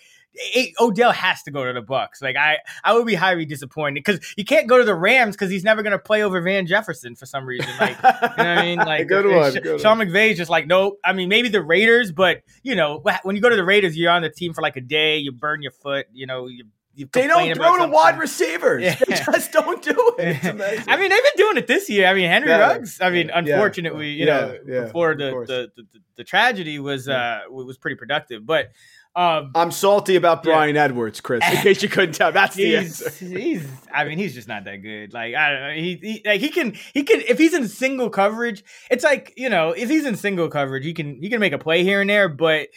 Odell 0.81 1.13
has 1.13 1.43
to 1.43 1.51
go 1.51 1.65
to 1.65 1.73
the 1.73 1.83
Bucks. 1.83 2.23
Like 2.23 2.37
I, 2.37 2.59
I 2.85 2.95
would 2.95 3.07
be 3.07 3.15
highly 3.15 3.45
disappointed 3.45 4.05
because 4.05 4.21
he 4.37 4.45
can't 4.45 4.69
go 4.69 4.79
to 4.79 4.85
the 4.85 4.95
Rams 4.95 5.35
because 5.35 5.51
he's 5.51 5.65
never 5.65 5.83
going 5.83 5.93
to 5.93 5.99
play 5.99 6.23
over 6.23 6.41
Van 6.41 6.67
Jefferson 6.67 7.17
for 7.17 7.27
some 7.27 7.45
reason. 7.45 7.69
Like 7.81 7.97
you 7.97 8.03
know 8.03 8.21
what 8.21 8.41
I 8.41 8.63
mean? 8.63 8.79
Like 8.91 9.09
good 9.09 9.27
one, 9.27 9.53
good 9.53 9.81
Sean 9.81 9.99
McVay's 9.99 10.37
just 10.37 10.51
like 10.51 10.67
nope. 10.67 10.99
I 11.05 11.13
mean 11.13 11.29
maybe 11.29 11.49
the 11.49 11.63
Raiders, 11.63 12.13
but 12.13 12.43
you 12.63 12.75
know 12.75 13.03
when 13.23 13.37
you 13.37 13.43
go 13.43 13.49
to 13.49 13.57
the 13.57 13.65
Raiders, 13.65 13.97
you're 13.97 14.11
on 14.11 14.23
the 14.23 14.31
team 14.31 14.53
for 14.53 14.63
like 14.63 14.77
a 14.77 14.81
day. 14.81 15.19
You 15.19 15.33
burn 15.33 15.63
your 15.63 15.73
foot. 15.73 16.07
You 16.13 16.27
know 16.27 16.47
you. 16.47 16.65
They 17.13 17.27
don't 17.29 17.55
throw 17.55 17.79
to 17.79 17.87
wide 17.87 18.19
receivers. 18.19 18.83
Yeah. 18.83 18.95
They 18.95 19.15
just 19.15 19.53
don't 19.53 19.81
do 19.83 20.15
it. 20.19 20.45
I 20.89 20.97
mean, 20.97 21.09
they've 21.09 21.23
been 21.23 21.33
doing 21.37 21.57
it 21.57 21.67
this 21.67 21.89
year. 21.89 22.07
I 22.07 22.15
mean, 22.15 22.29
Henry 22.29 22.51
yeah. 22.51 22.59
Ruggs. 22.59 23.01
I 23.01 23.11
mean, 23.11 23.31
unfortunately, 23.33 24.11
yeah. 24.11 24.19
you 24.19 24.65
know, 24.67 24.85
before 24.85 25.15
the, 25.15 25.31
the, 25.47 25.71
the, 25.77 26.01
the, 26.17 26.25
tragedy 26.25 26.79
was 26.79 27.09
uh 27.09 27.41
was 27.49 27.79
pretty 27.79 27.95
productive, 27.97 28.45
but 28.45 28.73
um, 29.17 29.51
I'm 29.55 29.71
salty 29.73 30.15
about 30.15 30.43
Bryan 30.43 30.77
yeah. 30.77 30.85
Edwards, 30.85 31.21
Chris. 31.21 31.43
In 31.45 31.57
case 31.59 31.83
you 31.83 31.89
couldn't 31.89 32.15
tell, 32.15 32.31
that's 32.31 32.55
the 32.55 32.77
answer. 32.77 33.11
He's, 33.11 33.67
I 33.93 34.05
mean, 34.05 34.19
he's 34.19 34.35
just 34.35 34.47
not 34.47 34.65
that 34.65 34.77
good. 34.77 35.13
Like, 35.13 35.35
I 35.35 35.51
don't 35.51 35.61
know. 35.63 35.75
He, 35.75 35.95
he, 35.97 36.23
like, 36.25 36.41
he 36.41 36.49
can, 36.49 36.77
he 36.95 37.03
can. 37.03 37.21
If 37.23 37.37
he's 37.37 37.53
in 37.53 37.67
single 37.67 38.09
coverage, 38.09 38.63
it's 38.91 39.03
like 39.03 39.33
you 39.37 39.49
know, 39.49 39.71
if 39.71 39.89
he's 39.89 40.07
in 40.07 40.17
single 40.17 40.49
coverage, 40.49 40.85
he 40.85 40.95
can, 40.95 41.21
he 41.21 41.29
can 41.29 41.41
make 41.41 41.53
a 41.53 41.59
play 41.59 41.83
here 41.83 42.01
and 42.01 42.09
there. 42.09 42.29
But 42.29 42.69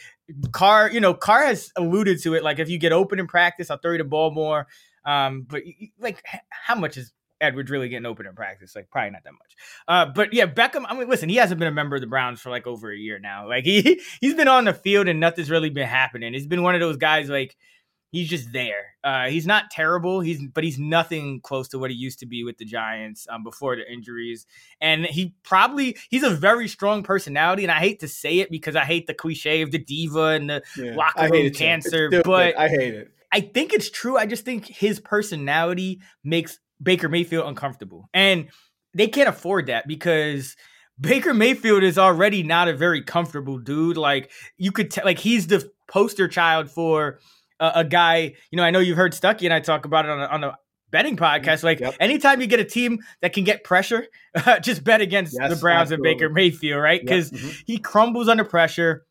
Carr, 0.52 0.90
you 0.90 1.00
know, 1.00 1.14
Carr 1.14 1.46
has 1.46 1.72
alluded 1.76 2.22
to 2.24 2.34
it. 2.34 2.44
Like, 2.44 2.60
if 2.60 2.68
you 2.68 2.80
get 2.80 2.94
open 2.94 3.20
in 3.20 3.28
practice, 3.28 3.70
I'll 3.70 3.78
throw 3.78 3.92
you 3.92 4.00
the 4.00 4.04
ball 4.04 4.32
more. 4.32 4.68
Um, 5.06 5.46
but 5.48 5.62
like, 6.00 6.24
how 6.50 6.76
much 6.76 6.98
is 6.98 7.12
Edwards 7.44 7.70
really 7.70 7.90
getting 7.90 8.06
open 8.06 8.26
in 8.26 8.34
practice. 8.34 8.76
Like 8.76 8.90
probably 8.90 9.12
not 9.12 9.24
that 9.24 9.34
much. 9.34 9.56
Uh, 9.88 10.06
but 10.14 10.34
yeah, 10.34 10.46
Beckham. 10.46 10.86
I 10.88 10.98
mean, 10.98 11.10
listen, 11.10 11.30
he 11.30 11.36
hasn't 11.36 11.60
been 11.60 11.68
a 11.68 11.72
member 11.72 11.96
of 11.96 12.02
the 12.02 12.08
Browns 12.08 12.40
for 12.42 12.50
like 12.50 12.66
over 12.66 12.92
a 12.92 12.98
year 12.98 13.20
now. 13.20 13.48
Like 13.48 13.64
he 13.66 14.02
he's 14.22 14.34
been 14.34 14.48
on 14.48 14.66
the 14.66 14.74
field 14.74 15.08
and 15.08 15.20
nothing's 15.20 15.50
really 15.50 15.70
been 15.70 15.88
happening. 15.88 16.34
He's 16.34 16.48
been 16.48 16.64
one 16.64 16.76
of 16.76 16.82
those 16.82 16.98
guys 16.98 17.30
like 17.30 17.56
he's 18.14 18.30
just 18.30 18.54
there. 18.54 18.96
Uh, 19.04 19.28
he's 19.28 19.46
not 19.46 19.70
terrible. 19.70 20.22
He's 20.22 20.42
but 20.48 20.64
he's 20.64 20.80
nothing 20.80 21.42
close 21.42 21.68
to 21.70 21.80
what 21.80 21.92
he 21.92 21.98
used 21.98 22.20
to 22.20 22.26
be 22.26 22.46
with 22.46 22.58
the 22.58 22.66
Giants 22.66 23.28
um, 23.30 23.44
before 23.44 23.76
the 23.76 23.92
injuries. 23.92 24.46
And 24.80 25.06
he 25.06 25.36
probably 25.44 25.98
he's 26.10 26.24
a 26.24 26.30
very 26.30 26.70
strong 26.70 27.04
personality. 27.04 27.64
And 27.64 27.72
I 27.72 27.80
hate 27.80 28.00
to 28.00 28.08
say 28.08 28.40
it 28.40 28.50
because 28.50 28.78
I 28.78 28.86
hate 28.86 29.08
the 29.08 29.14
cliche 29.14 29.62
of 29.62 29.72
the 29.72 29.80
diva 29.80 30.28
and 30.28 30.50
the 30.50 30.64
yeah, 30.78 30.96
locker 30.96 31.28
room 31.30 31.50
cancer. 31.52 32.10
But 32.24 32.58
I 32.58 32.70
hate 32.70 32.94
it. 32.94 33.12
I 33.34 33.42
think 33.42 33.74
it's 33.74 33.90
true. 33.90 34.16
I 34.16 34.28
just 34.28 34.46
think 34.46 34.68
his 34.68 35.00
personality 35.00 36.02
makes 36.24 36.60
Baker 36.82 37.10
Mayfield 37.10 37.48
uncomfortable. 37.48 38.10
And 38.14 38.50
they 38.94 39.08
can't 39.08 39.30
afford 39.30 39.68
that 39.68 39.88
because 39.88 40.56
Baker 41.00 41.34
Mayfield 41.34 41.84
is 41.84 41.98
already 41.98 42.44
not 42.44 42.68
a 42.68 42.74
very 42.76 43.02
comfortable 43.02 43.58
dude. 43.58 43.98
Like 43.98 44.32
you 44.58 44.72
could 44.72 44.92
tell, 44.92 45.06
like 45.06 45.20
he's 45.20 45.48
the 45.48 45.70
poster 45.88 46.28
child 46.28 46.70
for 46.70 47.20
a, 47.60 47.72
a 47.76 47.84
guy. 47.84 48.34
You 48.52 48.58
know, 48.58 48.64
I 48.64 48.72
know 48.72 48.80
you've 48.80 48.98
heard 48.98 49.14
Stuckey 49.14 49.44
and 49.44 49.54
I 49.54 49.60
talk 49.60 49.86
about 49.86 50.06
it 50.06 50.12
on 50.12 50.20
a, 50.22 50.26
on 50.26 50.44
a 50.44 50.58
betting 50.92 51.18
podcast. 51.18 51.64
Like 51.64 51.80
Yep. 51.80 51.96
anytime 52.00 52.40
you 52.42 52.48
get 52.48 52.60
a 52.60 52.66
team 52.66 53.00
that 53.22 53.34
can 53.34 53.44
get 53.44 53.64
pressure, 53.64 54.06
just 54.62 54.84
bet 54.84 55.02
against 55.02 55.36
Yes, 55.40 55.50
the 55.50 55.56
Browns 55.60 55.92
absolutely. 55.92 56.12
and 56.12 56.20
Baker 56.20 56.30
Mayfield, 56.30 56.82
right? 56.84 57.02
Yep. 57.02 57.06
Because 57.06 57.32
Mhm. 57.32 57.64
he 57.66 57.78
crumbles 57.80 58.28
under 58.28 58.44
pressure. 58.44 59.06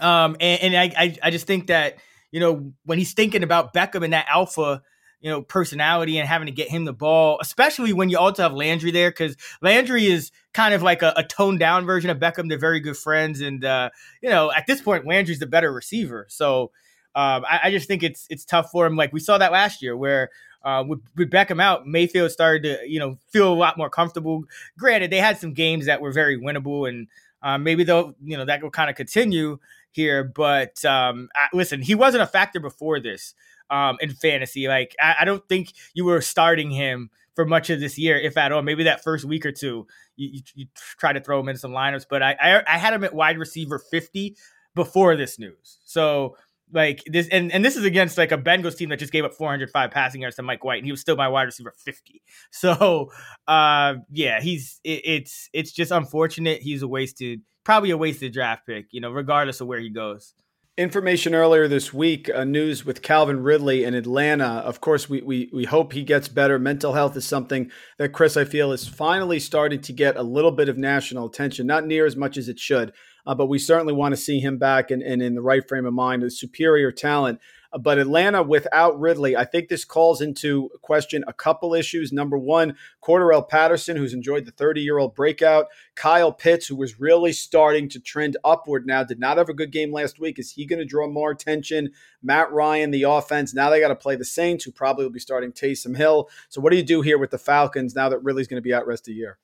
Um, 0.00 0.36
and, 0.40 0.74
and 0.74 0.76
I, 0.76 0.92
I, 0.96 1.16
I 1.24 1.30
just 1.30 1.46
think 1.46 1.66
that 1.66 1.96
you 2.32 2.38
know 2.40 2.72
when 2.84 2.96
he's 2.98 3.12
thinking 3.12 3.42
about 3.42 3.74
Beckham 3.74 4.04
and 4.04 4.12
that 4.12 4.26
alpha, 4.30 4.82
you 5.20 5.30
know, 5.30 5.42
personality 5.42 6.18
and 6.18 6.28
having 6.28 6.46
to 6.46 6.52
get 6.52 6.68
him 6.68 6.84
the 6.84 6.92
ball, 6.92 7.38
especially 7.40 7.92
when 7.92 8.08
you 8.08 8.18
also 8.18 8.42
have 8.42 8.52
Landry 8.52 8.90
there, 8.90 9.10
because 9.10 9.36
Landry 9.60 10.06
is 10.06 10.32
kind 10.54 10.74
of 10.74 10.82
like 10.82 11.02
a, 11.02 11.12
a 11.16 11.24
toned 11.24 11.58
down 11.58 11.84
version 11.84 12.10
of 12.10 12.18
Beckham. 12.18 12.48
They're 12.48 12.58
very 12.58 12.80
good 12.80 12.96
friends, 12.96 13.40
and 13.40 13.64
uh, 13.64 13.90
you 14.22 14.30
know, 14.30 14.50
at 14.50 14.66
this 14.66 14.80
point, 14.80 15.06
Landry's 15.06 15.38
the 15.38 15.46
better 15.46 15.72
receiver. 15.72 16.26
So 16.28 16.70
um, 17.14 17.44
I, 17.48 17.60
I 17.64 17.70
just 17.70 17.86
think 17.86 18.02
it's 18.02 18.26
it's 18.30 18.44
tough 18.44 18.70
for 18.70 18.86
him. 18.86 18.96
Like 18.96 19.12
we 19.12 19.20
saw 19.20 19.36
that 19.38 19.52
last 19.52 19.82
year, 19.82 19.96
where 19.96 20.30
uh, 20.64 20.84
with, 20.86 21.00
with 21.16 21.30
Beckham 21.30 21.60
out, 21.60 21.86
Mayfield 21.86 22.30
started 22.30 22.62
to 22.62 22.88
you 22.88 22.98
know 22.98 23.18
feel 23.28 23.52
a 23.52 23.54
lot 23.54 23.76
more 23.76 23.90
comfortable. 23.90 24.44
Granted, 24.78 25.10
they 25.10 25.18
had 25.18 25.38
some 25.38 25.52
games 25.52 25.86
that 25.86 26.00
were 26.00 26.12
very 26.12 26.38
winnable, 26.38 26.88
and 26.88 27.08
uh, 27.42 27.58
maybe 27.58 27.84
they'll 27.84 28.14
you 28.22 28.36
know 28.36 28.46
that 28.46 28.62
will 28.62 28.70
kind 28.70 28.88
of 28.88 28.96
continue 28.96 29.58
here. 29.90 30.24
But 30.24 30.82
um, 30.84 31.28
I, 31.34 31.48
listen, 31.52 31.82
he 31.82 31.94
wasn't 31.94 32.22
a 32.22 32.26
factor 32.26 32.60
before 32.60 33.00
this 33.00 33.34
um, 33.70 33.96
in 34.00 34.10
fantasy. 34.10 34.68
Like 34.68 34.94
I, 35.00 35.16
I 35.20 35.24
don't 35.24 35.46
think 35.48 35.72
you 35.94 36.04
were 36.04 36.20
starting 36.20 36.70
him 36.70 37.10
for 37.34 37.44
much 37.46 37.70
of 37.70 37.80
this 37.80 37.96
year, 37.98 38.18
if 38.18 38.36
at 38.36 38.52
all. 38.52 38.62
Maybe 38.62 38.84
that 38.84 39.02
first 39.02 39.24
week 39.24 39.46
or 39.46 39.52
two, 39.52 39.86
you, 40.16 40.28
you, 40.32 40.40
you 40.54 40.66
try 40.74 41.12
to 41.12 41.20
throw 41.20 41.40
him 41.40 41.48
in 41.48 41.56
some 41.56 41.72
lineups. 41.72 42.06
But 42.08 42.22
I, 42.22 42.36
I 42.40 42.74
I 42.74 42.78
had 42.78 42.94
him 42.94 43.04
at 43.04 43.14
wide 43.14 43.38
receiver 43.38 43.78
fifty 43.78 44.36
before 44.74 45.16
this 45.16 45.38
news. 45.38 45.78
So 45.84 46.36
like 46.72 47.02
this, 47.06 47.28
and, 47.28 47.52
and 47.52 47.64
this 47.64 47.76
is 47.76 47.84
against 47.84 48.16
like 48.18 48.32
a 48.32 48.38
Bengals 48.38 48.76
team 48.76 48.90
that 48.90 48.98
just 48.98 49.12
gave 49.12 49.24
up 49.24 49.34
405 49.34 49.90
passing 49.90 50.22
yards 50.22 50.36
to 50.36 50.42
Mike 50.42 50.64
White, 50.64 50.78
and 50.78 50.86
he 50.86 50.92
was 50.92 51.00
still 51.00 51.16
my 51.16 51.28
wide 51.28 51.44
receiver 51.44 51.74
50. 51.76 52.22
So, 52.52 53.10
uh, 53.46 53.94
yeah, 54.10 54.40
he's 54.40 54.80
it, 54.84 55.02
it's 55.04 55.48
it's 55.52 55.72
just 55.72 55.92
unfortunate. 55.92 56.60
He's 56.60 56.82
a 56.82 56.88
wasted, 56.88 57.42
probably 57.64 57.90
a 57.90 57.96
wasted 57.96 58.32
draft 58.32 58.66
pick, 58.66 58.86
you 58.90 59.00
know, 59.00 59.10
regardless 59.10 59.60
of 59.60 59.66
where 59.66 59.78
he 59.78 59.88
goes. 59.88 60.34
Information 60.80 61.34
earlier 61.34 61.68
this 61.68 61.92
week, 61.92 62.30
uh, 62.34 62.42
news 62.42 62.86
with 62.86 63.02
Calvin 63.02 63.42
Ridley 63.42 63.84
in 63.84 63.92
Atlanta. 63.92 64.46
Of 64.46 64.80
course, 64.80 65.10
we, 65.10 65.20
we 65.20 65.50
we 65.52 65.66
hope 65.66 65.92
he 65.92 66.02
gets 66.02 66.26
better. 66.26 66.58
Mental 66.58 66.94
health 66.94 67.14
is 67.18 67.26
something 67.26 67.70
that 67.98 68.14
Chris, 68.14 68.34
I 68.34 68.46
feel, 68.46 68.72
is 68.72 68.88
finally 68.88 69.38
starting 69.40 69.82
to 69.82 69.92
get 69.92 70.16
a 70.16 70.22
little 70.22 70.52
bit 70.52 70.70
of 70.70 70.78
national 70.78 71.26
attention. 71.26 71.66
Not 71.66 71.86
near 71.86 72.06
as 72.06 72.16
much 72.16 72.38
as 72.38 72.48
it 72.48 72.58
should, 72.58 72.94
uh, 73.26 73.34
but 73.34 73.50
we 73.50 73.58
certainly 73.58 73.92
want 73.92 74.12
to 74.12 74.16
see 74.16 74.40
him 74.40 74.56
back 74.56 74.90
and, 74.90 75.02
and 75.02 75.20
in 75.20 75.34
the 75.34 75.42
right 75.42 75.68
frame 75.68 75.84
of 75.84 75.92
mind, 75.92 76.22
a 76.22 76.30
superior 76.30 76.90
talent. 76.90 77.40
But 77.78 77.98
Atlanta 77.98 78.42
without 78.42 78.98
Ridley, 78.98 79.36
I 79.36 79.44
think 79.44 79.68
this 79.68 79.84
calls 79.84 80.20
into 80.20 80.70
question 80.82 81.22
a 81.28 81.32
couple 81.32 81.72
issues. 81.72 82.12
Number 82.12 82.36
one, 82.36 82.76
Cordarrelle 83.00 83.48
Patterson, 83.48 83.96
who's 83.96 84.12
enjoyed 84.12 84.44
the 84.44 84.50
30 84.50 84.80
year 84.80 84.98
old 84.98 85.14
breakout. 85.14 85.66
Kyle 85.94 86.32
Pitts, 86.32 86.66
who 86.66 86.74
was 86.74 86.98
really 86.98 87.32
starting 87.32 87.88
to 87.90 88.00
trend 88.00 88.36
upward 88.44 88.86
now, 88.86 89.04
did 89.04 89.20
not 89.20 89.38
have 89.38 89.48
a 89.48 89.54
good 89.54 89.70
game 89.70 89.92
last 89.92 90.18
week. 90.18 90.38
Is 90.38 90.52
he 90.52 90.66
going 90.66 90.80
to 90.80 90.84
draw 90.84 91.08
more 91.08 91.30
attention? 91.30 91.92
Matt 92.22 92.50
Ryan, 92.50 92.90
the 92.90 93.04
offense. 93.04 93.54
Now 93.54 93.70
they 93.70 93.80
got 93.80 93.88
to 93.88 93.96
play 93.96 94.16
the 94.16 94.24
Saints, 94.24 94.64
who 94.64 94.72
probably 94.72 95.04
will 95.04 95.12
be 95.12 95.20
starting 95.20 95.52
Taysom 95.52 95.96
Hill. 95.96 96.28
So 96.48 96.60
what 96.60 96.70
do 96.70 96.76
you 96.76 96.82
do 96.82 97.02
here 97.02 97.18
with 97.18 97.30
the 97.30 97.38
Falcons 97.38 97.94
now 97.94 98.08
that 98.08 98.22
Ridley's 98.22 98.48
going 98.48 98.60
to 98.60 98.66
be 98.66 98.74
out 98.74 98.86
rest 98.86 99.02
of 99.02 99.12
the 99.12 99.14
year? 99.14 99.38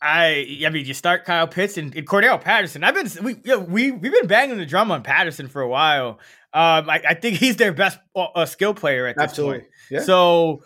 I 0.00 0.62
I 0.64 0.70
mean, 0.70 0.86
you 0.86 0.94
start 0.94 1.24
Kyle 1.24 1.48
Pitts 1.48 1.76
and, 1.76 1.94
and 1.94 2.06
Cordell 2.06 2.40
Patterson. 2.40 2.84
I've 2.84 2.94
been 2.94 3.08
we 3.24 3.34
you 3.34 3.40
know, 3.44 3.58
we 3.58 3.90
we've 3.90 4.12
been 4.12 4.26
banging 4.26 4.58
the 4.58 4.66
drum 4.66 4.90
on 4.90 5.02
Patterson 5.02 5.48
for 5.48 5.60
a 5.60 5.68
while. 5.68 6.18
Um, 6.54 6.88
I, 6.88 7.02
I 7.10 7.14
think 7.14 7.36
he's 7.38 7.56
their 7.56 7.72
best 7.72 7.98
uh, 8.16 8.46
skill 8.46 8.74
player 8.74 9.06
at 9.06 9.16
this 9.16 9.24
Absolutely. 9.24 9.60
point. 9.60 9.70
Yeah. 9.90 10.00
So 10.00 10.62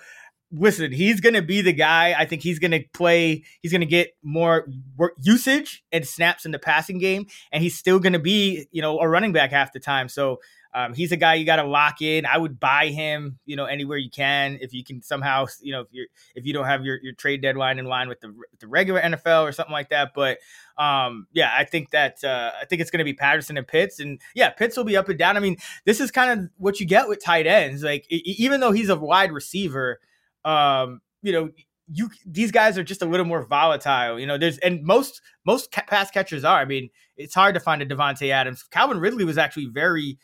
listen, 0.52 0.92
he's 0.92 1.20
going 1.20 1.34
to 1.34 1.42
be 1.42 1.62
the 1.62 1.72
guy. 1.72 2.14
I 2.16 2.26
think 2.26 2.42
he's 2.42 2.58
going 2.58 2.72
to 2.72 2.84
play. 2.92 3.44
He's 3.62 3.72
going 3.72 3.80
to 3.80 3.86
get 3.86 4.14
more 4.22 4.68
work 4.96 5.14
usage 5.22 5.82
and 5.90 6.06
snaps 6.06 6.44
in 6.44 6.52
the 6.52 6.58
passing 6.58 6.98
game, 6.98 7.26
and 7.50 7.62
he's 7.62 7.76
still 7.76 7.98
going 7.98 8.12
to 8.12 8.18
be 8.18 8.66
you 8.70 8.82
know 8.82 9.00
a 9.00 9.08
running 9.08 9.32
back 9.32 9.50
half 9.50 9.72
the 9.72 9.80
time. 9.80 10.08
So. 10.08 10.40
Um, 10.74 10.94
he's 10.94 11.12
a 11.12 11.16
guy 11.16 11.34
you 11.34 11.44
got 11.44 11.56
to 11.56 11.64
lock 11.64 12.00
in. 12.00 12.24
I 12.24 12.38
would 12.38 12.58
buy 12.58 12.86
him, 12.86 13.38
you 13.44 13.56
know, 13.56 13.66
anywhere 13.66 13.98
you 13.98 14.10
can 14.10 14.58
if 14.60 14.72
you 14.72 14.82
can 14.82 15.02
somehow, 15.02 15.46
you 15.60 15.72
know, 15.72 15.82
if 15.82 15.88
you're 15.90 16.06
if 16.34 16.46
you 16.46 16.54
don't 16.54 16.64
have 16.64 16.84
your, 16.84 16.98
your 17.02 17.12
trade 17.12 17.42
deadline 17.42 17.78
in 17.78 17.84
line 17.84 18.08
with 18.08 18.20
the 18.20 18.34
the 18.58 18.66
regular 18.66 19.00
NFL 19.00 19.42
or 19.42 19.52
something 19.52 19.72
like 19.72 19.90
that. 19.90 20.12
But 20.14 20.38
um, 20.78 21.26
yeah, 21.32 21.52
I 21.54 21.64
think 21.64 21.90
that 21.90 22.24
uh, 22.24 22.52
I 22.60 22.64
think 22.64 22.80
it's 22.80 22.90
going 22.90 22.98
to 22.98 23.04
be 23.04 23.12
Patterson 23.12 23.58
and 23.58 23.66
Pitts, 23.66 24.00
and 24.00 24.20
yeah, 24.34 24.50
Pitts 24.50 24.76
will 24.76 24.84
be 24.84 24.96
up 24.96 25.08
and 25.08 25.18
down. 25.18 25.36
I 25.36 25.40
mean, 25.40 25.58
this 25.84 26.00
is 26.00 26.10
kind 26.10 26.40
of 26.40 26.50
what 26.56 26.80
you 26.80 26.86
get 26.86 27.08
with 27.08 27.22
tight 27.22 27.46
ends. 27.46 27.82
Like 27.82 28.06
even 28.08 28.60
though 28.60 28.72
he's 28.72 28.88
a 28.88 28.96
wide 28.96 29.32
receiver, 29.32 30.00
um, 30.44 31.02
you 31.20 31.32
know, 31.32 31.50
you 31.92 32.08
these 32.24 32.50
guys 32.50 32.78
are 32.78 32.84
just 32.84 33.02
a 33.02 33.06
little 33.06 33.26
more 33.26 33.44
volatile. 33.44 34.18
You 34.18 34.26
know, 34.26 34.38
there's 34.38 34.58
and 34.58 34.82
most 34.82 35.20
most 35.44 35.70
ca- 35.70 35.84
pass 35.86 36.10
catchers 36.10 36.44
are. 36.44 36.60
I 36.60 36.64
mean, 36.64 36.88
it's 37.16 37.34
hard 37.34 37.54
to 37.54 37.60
find 37.60 37.82
a 37.82 37.86
Davante 37.86 38.30
Adams. 38.30 38.62
Calvin 38.62 38.98
Ridley 38.98 39.24
was 39.24 39.36
actually 39.36 39.66
very 39.66 40.18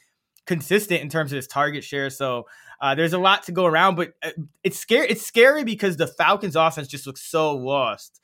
consistent 0.48 1.02
in 1.02 1.08
terms 1.08 1.30
of 1.30 1.37
his 1.37 1.46
target 1.46 1.84
share. 1.84 2.11
So 2.11 2.46
uh, 2.80 2.94
there's 2.96 3.12
a 3.12 3.18
lot 3.18 3.44
to 3.44 3.52
go 3.52 3.66
around, 3.66 3.94
but 3.94 4.14
uh, 4.22 4.30
it's 4.64 4.78
scary. 4.78 5.06
It's 5.08 5.24
scary 5.24 5.62
because 5.62 5.96
the 5.96 6.08
Falcons' 6.08 6.56
offense 6.56 6.88
just 6.88 7.06
looks 7.06 7.22
so 7.22 7.54
lost 7.54 8.20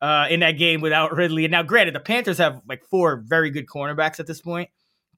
uh, 0.00 0.26
in 0.30 0.40
that 0.40 0.52
game 0.52 0.80
without 0.80 1.16
Ridley. 1.16 1.44
And 1.44 1.50
now, 1.50 1.62
granted, 1.62 1.94
the 1.94 2.00
Panthers 2.00 2.38
have 2.38 2.60
like 2.68 2.84
four 2.84 3.24
very 3.26 3.50
good 3.50 3.66
cornerbacks 3.66 4.20
at 4.20 4.26
this 4.26 4.40
point. 4.40 4.68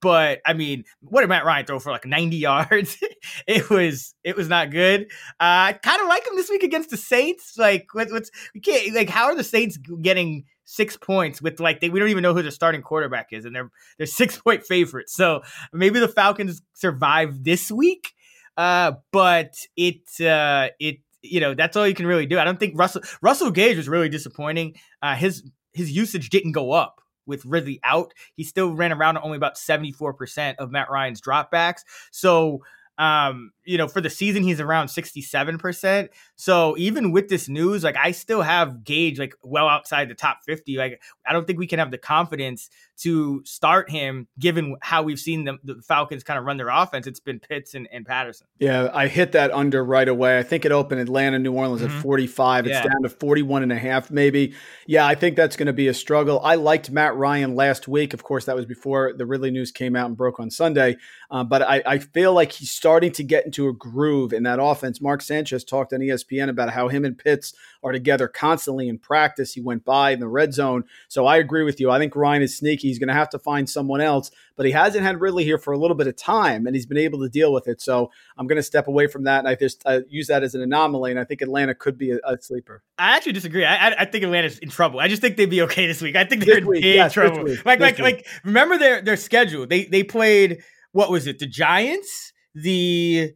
But 0.01 0.41
I 0.47 0.53
mean, 0.53 0.85
what 1.01 1.23
did 1.23 1.29
Matt 1.29 1.45
Ryan 1.45 1.67
throw 1.67 1.79
for 1.79 1.91
like 1.91 2.07
90 2.07 2.37
yards? 2.39 2.99
it 3.47 3.69
was 3.69 4.15
it 4.23 4.37
was 4.37 4.49
not 4.49 4.71
good. 4.71 5.03
Uh, 5.41 5.73
I 5.73 5.79
kind 5.83 6.01
of 6.01 6.09
like 6.09 6.27
him 6.27 6.37
this 6.37 6.51
week 6.51 6.63
against 6.63 6.91
the 6.91 6.97
Saints. 6.97 7.57
Like, 7.59 7.87
what, 7.93 8.11
what's 8.11 8.31
we 8.55 8.61
can't 8.61 8.95
like 8.95 9.09
how 9.09 9.25
are 9.25 9.35
the 9.35 9.43
Saints 9.45 9.77
getting 10.03 10.45
six 10.65 10.97
points 10.97 11.41
with 11.43 11.61
like 11.61 11.81
they 11.81 11.91
we 11.91 12.01
don't 12.01 12.09
even 12.09 12.23
know 12.23 12.35
who 12.35 12.43
their 12.43 12.51
starting 12.51 12.83
quarterback 12.83 13.29
is, 13.33 13.45
and 13.45 13.55
they're 13.55 13.71
they're 13.99 14.07
six 14.23 14.39
point 14.39 14.65
favorites. 14.65 15.15
So 15.15 15.43
maybe 15.73 15.99
the 16.01 16.09
Falcons 16.09 16.63
survive 16.75 17.45
this 17.45 17.71
week. 17.71 18.13
Uh, 18.57 18.93
but 19.11 19.55
it 19.77 20.03
uh 20.21 20.69
it 20.79 20.99
you 21.23 21.41
know 21.41 21.55
that's 21.55 21.77
all 21.77 21.87
you 21.87 21.95
can 21.95 22.07
really 22.07 22.27
do. 22.27 22.39
I 22.39 22.45
don't 22.45 22.61
think 22.61 22.79
Russell 22.79 23.03
Russell 23.21 23.51
Gage 23.51 23.77
was 23.77 23.89
really 23.89 24.09
disappointing. 24.09 24.77
Uh, 25.03 25.17
his 25.17 25.43
his 25.73 25.91
usage 25.91 26.31
didn't 26.31 26.53
go 26.53 26.73
up 26.73 27.01
with 27.27 27.45
Ridley 27.45 27.81
out. 27.85 28.13
He 28.37 28.45
still 28.45 28.75
ran 28.75 28.93
around 28.93 29.19
only 29.19 29.37
about 29.37 29.57
74% 29.57 30.57
of 30.57 30.71
Matt 30.71 30.91
Ryan's 30.91 31.21
dropbacks. 31.21 31.81
So, 32.11 32.61
um, 32.99 33.51
you 33.65 33.79
know, 33.79 33.89
for 33.89 34.01
the 34.01 34.11
season, 34.11 34.43
he's 34.43 34.61
around 34.61 34.87
67%. 34.89 36.09
So 36.37 36.77
even 36.79 37.13
with 37.13 37.29
this 37.29 37.49
news, 37.49 37.83
like 37.85 37.97
I 37.97 38.11
still 38.13 38.43
have 38.43 38.85
Gage 38.85 39.19
like 39.19 39.35
well 39.43 39.69
outside 39.69 40.09
the 40.09 40.15
top 40.15 40.39
50. 40.45 40.77
Like 40.77 41.01
I 41.27 41.33
don't 41.33 41.47
think 41.47 41.59
we 41.59 41.67
can 41.67 41.79
have 41.79 41.91
the 41.91 41.99
confidence 41.99 42.69
to 42.99 43.43
start 43.45 43.91
him 43.91 44.29
given 44.39 44.77
how 44.81 45.03
we've 45.03 45.19
seen 45.19 45.45
the, 45.45 45.57
the 45.65 45.83
Falcons 45.83 46.23
kind 46.23 46.39
of 46.39 46.45
run 46.45 46.57
their 46.59 46.69
offense. 46.69 47.07
It's 47.07 47.19
been 47.21 47.41
Pitts 47.41 47.75
and, 47.75 47.89
and 47.91 48.07
Patterson. 48.07 48.47
Yeah, 48.59 48.91
I 48.93 49.09
hit 49.09 49.33
that 49.33 49.51
under 49.51 49.85
right 49.85 50.09
away. 50.09 50.39
I 50.39 50.43
think 50.45 50.65
it 50.65 50.71
opened 50.71 51.01
Atlanta, 51.01 51.39
New 51.39 51.53
Orleans 51.53 51.83
Mhm. 51.83 51.87
at 51.97 52.03
45. 52.03 52.67
It's 52.67 52.75
Yeah. 52.75 52.83
down 52.83 53.03
to 53.03 53.09
41 53.09 53.63
and 53.65 53.73
a 53.73 53.79
half, 53.79 54.11
maybe. 54.11 54.55
Yeah, 54.87 55.07
I 55.07 55.15
think 55.17 55.35
that's 55.37 55.57
going 55.57 55.67
to 55.67 55.73
be 55.73 55.89
a 55.89 55.95
struggle. 55.95 56.41
I 56.45 56.55
liked 56.55 56.91
Matt 56.91 57.17
Ryan 57.17 57.57
last 57.57 57.89
week. 57.89 58.15
Of 58.15 58.23
course, 58.23 58.45
that 58.45 58.55
was 58.55 58.67
before 58.67 59.13
the 59.17 59.27
Ridley 59.27 59.51
news 59.51 59.73
came 59.73 59.97
out 59.97 60.07
and 60.07 60.17
broke 60.17 60.39
on 60.39 60.51
Sunday. 60.51 60.97
Uh, 61.31 61.43
but 61.43 61.63
I, 61.63 61.83
I 61.85 61.99
feel 61.99 62.33
like 62.33 62.53
he's 62.53 62.71
starting 62.85 63.11
to 63.11 63.25
get 63.25 63.47
into 63.47 63.67
a 63.67 63.73
groove 63.73 64.35
in 64.35 64.43
that 64.43 64.59
offense. 64.61 65.01
Mark 65.01 65.23
Sanchez 65.23 65.65
talked 65.65 65.95
on 65.95 66.01
ESPN 66.01 66.51
about 66.51 66.69
how 66.69 66.87
him 66.89 67.07
and 67.07 67.17
Pitts 67.17 67.55
are 67.83 67.93
together 67.93 68.29
constantly 68.29 68.91
in 68.91 68.99
practice. 68.99 69.55
He 69.55 69.63
went 69.63 69.87
by 69.87 70.11
in 70.11 70.21
the 70.21 70.29
red 70.29 70.53
zone. 70.53 70.85
So 71.09 71.25
I 71.25 71.39
agree 71.39 71.63
with 71.63 71.81
you. 71.81 71.91
I 71.91 71.99
think 71.99 72.15
Ryan 72.15 72.43
is 72.43 72.59
sneaky. 72.59 72.89
He's 72.89 72.99
going 72.99 73.09
to 73.09 73.15
have 73.15 73.31
to 73.31 73.39
find 73.39 73.71
someone 73.71 74.03
else, 74.03 74.31
but 74.55 74.67
he 74.67 74.73
hasn't 74.73 75.03
had 75.03 75.19
Ridley 75.19 75.45
here 75.45 75.57
for 75.57 75.73
a 75.73 75.79
little 75.79 75.97
bit 75.97 76.09
of 76.09 76.17
time 76.17 76.67
and 76.67 76.77
he's 76.77 76.85
been 76.85 76.99
able 76.99 77.21
to 77.21 77.31
deal 77.31 77.55
with 77.55 77.69
it. 77.69 77.81
So 77.81 78.11
I'm 78.37 78.47
going 78.47 78.57
to 78.57 78.63
step 78.63 78.87
away 78.87 79.07
from 79.07 79.25
that. 79.25 79.39
And 79.39 79.49
I 79.49 79.55
just 79.55 79.83
uh, 79.87 80.01
use 80.11 80.27
that 80.27 80.43
as 80.43 80.55
an 80.55 80.61
anomaly. 80.61 81.11
And 81.11 81.19
I 81.19 81.25
think 81.25 81.41
Atlanta 81.41 81.75
could 81.75 81.97
be 81.97 82.11
a, 82.11 82.19
a 82.23 82.37
sleeper. 82.39 82.83
I 82.99 83.17
actually 83.17 83.33
disagree. 83.33 83.65
I, 83.65 83.77
I, 83.77 83.95
I 84.01 84.05
think 84.05 84.25
Atlanta's 84.25 84.59
in 84.59 84.69
trouble. 84.69 85.01
I 85.01 85.09
just 85.09 85.23
think 85.23 85.39
they'd 85.39 85.47
be 85.49 85.63
okay 85.63 85.87
this 85.87 86.03
week. 86.03 86.17
I 86.17 86.25
think 86.25 86.45
they're 86.45 86.57
This 86.57 86.65
in 86.65 86.69
week, 86.69 86.83
big 86.83 86.97
yes, 86.97 87.15
trouble. 87.15 87.39
like, 87.65 87.65
this 87.65 87.65
like, 87.65 87.97
week. 87.97 87.99
like. 87.99 88.27
Remember 88.45 88.77
their 88.77 89.01
their 89.01 89.17
schedule. 89.17 89.67
They 89.67 89.87
they 89.87 90.03
played 90.03 90.63
what 90.93 91.11
was 91.11 91.27
it? 91.27 91.41
The 91.41 91.47
Giants, 91.47 92.33
the 92.55 93.33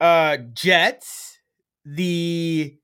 uh 0.00 0.36
Jets, 0.52 1.38
the 1.84 2.76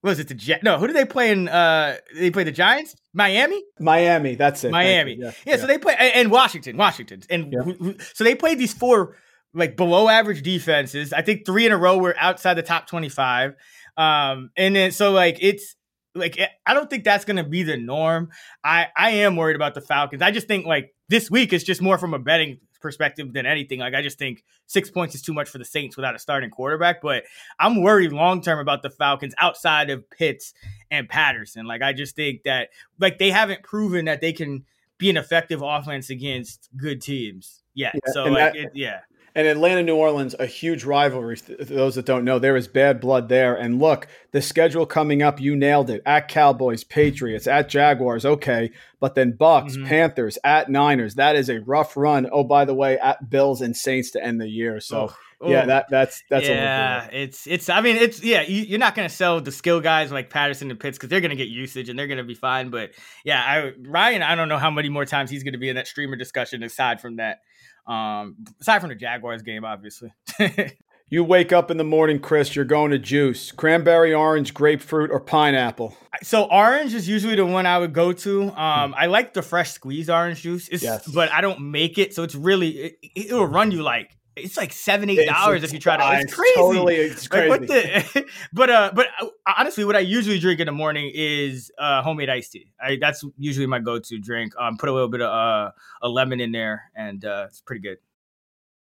what 0.00 0.10
was 0.10 0.18
it? 0.18 0.28
The 0.28 0.34
Jet? 0.34 0.62
No, 0.64 0.78
who 0.78 0.88
did 0.88 0.96
they 0.96 1.04
play 1.04 1.30
in? 1.30 1.48
Uh, 1.48 1.96
they 2.16 2.30
play 2.32 2.42
the 2.44 2.50
Giants, 2.50 2.96
Miami. 3.14 3.62
Miami, 3.78 4.34
that's 4.34 4.64
it. 4.64 4.72
Miami. 4.72 5.14
you. 5.14 5.30
Yeah, 5.46 5.56
so 5.56 5.66
they 5.68 5.78
play 5.78 5.94
and, 5.96 6.28
Washington, 6.30 6.76
Washington, 6.76 7.22
and 7.30 7.52
Yeah. 7.52 7.60
who- 7.62 7.74
who- 7.74 7.96
so 8.12 8.24
they 8.24 8.34
played 8.34 8.58
these 8.58 8.74
four 8.74 9.16
like 9.54 9.76
below 9.76 10.08
average 10.08 10.42
defenses. 10.42 11.12
I 11.12 11.22
think 11.22 11.46
three 11.46 11.66
in 11.66 11.72
a 11.72 11.76
row 11.78 11.98
were 11.98 12.16
outside 12.18 12.54
the 12.54 12.62
top 12.62 12.88
twenty 12.88 13.08
five. 13.08 13.54
Um, 13.96 14.50
and 14.56 14.74
then 14.74 14.90
so 14.90 15.12
like 15.12 15.38
it's 15.40 15.76
like 16.16 16.38
eh, 16.40 16.48
I 16.66 16.74
don't 16.74 16.90
think 16.90 17.04
that's 17.04 17.24
gonna 17.24 17.44
be 17.44 17.62
the 17.62 17.76
norm. 17.76 18.30
I 18.64 18.88
I 18.96 19.10
am 19.10 19.36
worried 19.36 19.56
about 19.56 19.74
the 19.74 19.82
Falcons. 19.82 20.20
I 20.22 20.30
just 20.32 20.48
think 20.48 20.66
like 20.66 20.90
this 21.10 21.30
week 21.30 21.52
is 21.52 21.62
just 21.62 21.80
more 21.80 21.96
from 21.98 22.12
a 22.14 22.18
betting 22.18 22.58
perspective 22.82 23.32
than 23.32 23.46
anything. 23.46 23.78
Like 23.78 23.94
I 23.94 24.02
just 24.02 24.18
think 24.18 24.44
six 24.66 24.90
points 24.90 25.14
is 25.14 25.22
too 25.22 25.32
much 25.32 25.48
for 25.48 25.58
the 25.58 25.64
Saints 25.64 25.96
without 25.96 26.14
a 26.14 26.18
starting 26.18 26.50
quarterback. 26.50 27.00
But 27.00 27.24
I'm 27.58 27.82
worried 27.82 28.12
long 28.12 28.42
term 28.42 28.58
about 28.58 28.82
the 28.82 28.90
Falcons 28.90 29.34
outside 29.38 29.88
of 29.90 30.08
Pitts 30.10 30.52
and 30.90 31.08
Patterson. 31.08 31.66
Like 31.66 31.82
I 31.82 31.92
just 31.92 32.16
think 32.16 32.42
that 32.42 32.70
like 32.98 33.18
they 33.18 33.30
haven't 33.30 33.62
proven 33.62 34.04
that 34.06 34.20
they 34.20 34.32
can 34.32 34.64
be 34.98 35.08
an 35.08 35.16
effective 35.16 35.62
offense 35.62 36.10
against 36.10 36.68
good 36.76 37.00
teams 37.00 37.62
yet. 37.74 37.94
Yeah, 37.94 38.12
so 38.12 38.24
like 38.24 38.52
that- 38.52 38.56
it, 38.56 38.72
yeah. 38.74 39.00
And 39.34 39.46
Atlanta, 39.46 39.82
New 39.82 39.96
Orleans, 39.96 40.34
a 40.38 40.44
huge 40.46 40.84
rivalry. 40.84 41.38
Th- 41.38 41.58
those 41.60 41.94
that 41.94 42.04
don't 42.04 42.24
know, 42.24 42.38
there 42.38 42.56
is 42.56 42.68
bad 42.68 43.00
blood 43.00 43.28
there. 43.30 43.54
And 43.54 43.78
look, 43.80 44.06
the 44.30 44.42
schedule 44.42 44.84
coming 44.84 45.22
up, 45.22 45.40
you 45.40 45.56
nailed 45.56 45.88
it. 45.88 46.02
At 46.04 46.28
Cowboys, 46.28 46.84
Patriots, 46.84 47.46
at 47.46 47.68
Jaguars, 47.70 48.26
okay. 48.26 48.70
But 49.00 49.14
then 49.14 49.32
Bucks, 49.32 49.76
Mhm. 49.76 49.86
Panthers, 49.86 50.38
at 50.44 50.68
Niners. 50.70 51.14
That 51.14 51.34
is 51.36 51.48
a 51.48 51.60
rough 51.60 51.96
run. 51.96 52.28
Oh, 52.30 52.44
by 52.44 52.66
the 52.66 52.74
way, 52.74 52.98
at 52.98 53.30
Bills 53.30 53.62
and 53.62 53.74
Saints 53.76 54.10
to 54.12 54.22
end 54.22 54.40
the 54.40 54.48
year. 54.48 54.80
So 54.80 55.12
Oh, 55.44 55.50
yeah, 55.50 55.66
that 55.66 55.86
that's 55.90 56.22
that's 56.30 56.46
yeah, 56.46 57.08
it's 57.10 57.48
it's. 57.48 57.68
I 57.68 57.80
mean, 57.80 57.96
it's 57.96 58.22
yeah. 58.22 58.42
You, 58.42 58.62
you're 58.62 58.78
not 58.78 58.94
going 58.94 59.08
to 59.08 59.14
sell 59.14 59.40
the 59.40 59.50
skill 59.50 59.80
guys 59.80 60.12
like 60.12 60.30
Patterson 60.30 60.70
and 60.70 60.78
Pitts 60.78 60.96
because 60.96 61.08
they're 61.10 61.20
going 61.20 61.30
to 61.30 61.36
get 61.36 61.48
usage 61.48 61.88
and 61.88 61.98
they're 61.98 62.06
going 62.06 62.18
to 62.18 62.22
be 62.24 62.36
fine. 62.36 62.70
But 62.70 62.92
yeah, 63.24 63.42
I 63.44 63.72
Ryan, 63.80 64.22
I 64.22 64.36
don't 64.36 64.48
know 64.48 64.58
how 64.58 64.70
many 64.70 64.88
more 64.88 65.04
times 65.04 65.30
he's 65.30 65.42
going 65.42 65.54
to 65.54 65.58
be 65.58 65.68
in 65.68 65.74
that 65.74 65.88
streamer 65.88 66.14
discussion 66.14 66.62
aside 66.62 67.00
from 67.00 67.16
that. 67.16 67.38
Um, 67.86 68.36
aside 68.60 68.78
from 68.80 68.88
the 68.90 68.94
Jaguars 68.94 69.42
game, 69.42 69.64
obviously. 69.64 70.12
You 71.08 71.24
wake 71.24 71.52
up 71.52 71.70
in 71.70 71.76
the 71.76 71.84
morning, 71.84 72.20
Chris. 72.20 72.56
You're 72.56 72.64
going 72.64 72.90
to 72.90 72.98
juice: 72.98 73.52
cranberry, 73.52 74.14
orange, 74.14 74.54
grapefruit, 74.54 75.10
or 75.10 75.20
pineapple. 75.20 75.94
so 76.22 76.44
orange 76.44 76.94
is 76.94 77.06
usually 77.06 77.34
the 77.34 77.44
one 77.44 77.66
I 77.66 77.76
would 77.76 77.92
go 77.92 78.14
to. 78.14 78.44
Um, 78.44 78.94
I 78.96 79.06
like 79.08 79.34
the 79.34 79.42
fresh 79.42 79.72
squeeze 79.72 80.08
orange 80.08 80.40
juice, 80.40 80.70
Yes. 80.72 81.06
but 81.06 81.30
I 81.30 81.42
don't 81.42 81.70
make 81.70 81.98
it, 81.98 82.14
so 82.14 82.22
it's 82.22 82.34
really 82.34 82.70
it, 82.70 82.94
it 83.14 83.32
will 83.34 83.44
run 83.46 83.70
you 83.72 83.82
like 83.82 84.16
it's 84.36 84.56
like 84.56 84.72
seven 84.72 85.10
eight 85.10 85.26
dollars 85.26 85.62
if 85.62 85.72
you 85.72 85.78
try 85.78 85.96
to. 85.96 86.20
It's 86.20 86.34
crazy. 86.34 86.54
Totally, 86.56 86.96
it's 86.96 87.28
crazy. 87.28 87.50
Like 87.50 87.60
what 87.60 87.68
the? 87.68 88.26
but 88.52 88.70
uh, 88.70 88.92
but 88.94 89.06
uh, 89.20 89.26
honestly, 89.58 89.84
what 89.84 89.96
I 89.96 90.00
usually 90.00 90.38
drink 90.38 90.60
in 90.60 90.66
the 90.66 90.72
morning 90.72 91.10
is 91.14 91.70
uh 91.78 92.02
homemade 92.02 92.30
iced 92.30 92.52
tea. 92.52 92.72
I, 92.80 92.98
that's 93.00 93.24
usually 93.36 93.66
my 93.66 93.78
go-to 93.78 94.18
drink. 94.18 94.52
Um, 94.58 94.76
put 94.76 94.88
a 94.88 94.92
little 94.92 95.08
bit 95.08 95.20
of 95.20 95.30
uh 95.30 95.72
a 96.02 96.08
lemon 96.08 96.40
in 96.40 96.52
there, 96.52 96.90
and 96.94 97.24
uh, 97.24 97.46
it's 97.48 97.60
pretty 97.60 97.82
good. 97.82 97.98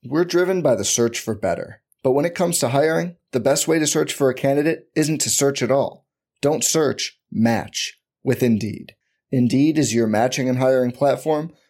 We're 0.04 0.24
driven 0.24 0.62
by 0.62 0.74
the 0.74 0.84
search 0.84 1.20
for 1.20 1.34
better. 1.34 1.82
But 2.02 2.12
when 2.12 2.24
it 2.24 2.36
comes 2.36 2.60
to 2.60 2.68
hiring, 2.68 3.16
the 3.32 3.40
best 3.40 3.66
way 3.66 3.80
to 3.80 3.86
search 3.86 4.12
for 4.12 4.30
a 4.30 4.34
candidate 4.34 4.88
isn't 4.94 5.20
to 5.22 5.30
search 5.30 5.62
at 5.62 5.72
all. 5.72 6.06
Don't 6.40 6.62
search, 6.62 7.18
match 7.32 7.98
with 8.22 8.42
Indeed. 8.42 8.94
Indeed 9.32 9.76
is 9.78 9.92
your 9.92 10.06
matching 10.06 10.48
and 10.48 10.58
hiring 10.58 10.92
platform 10.92 11.52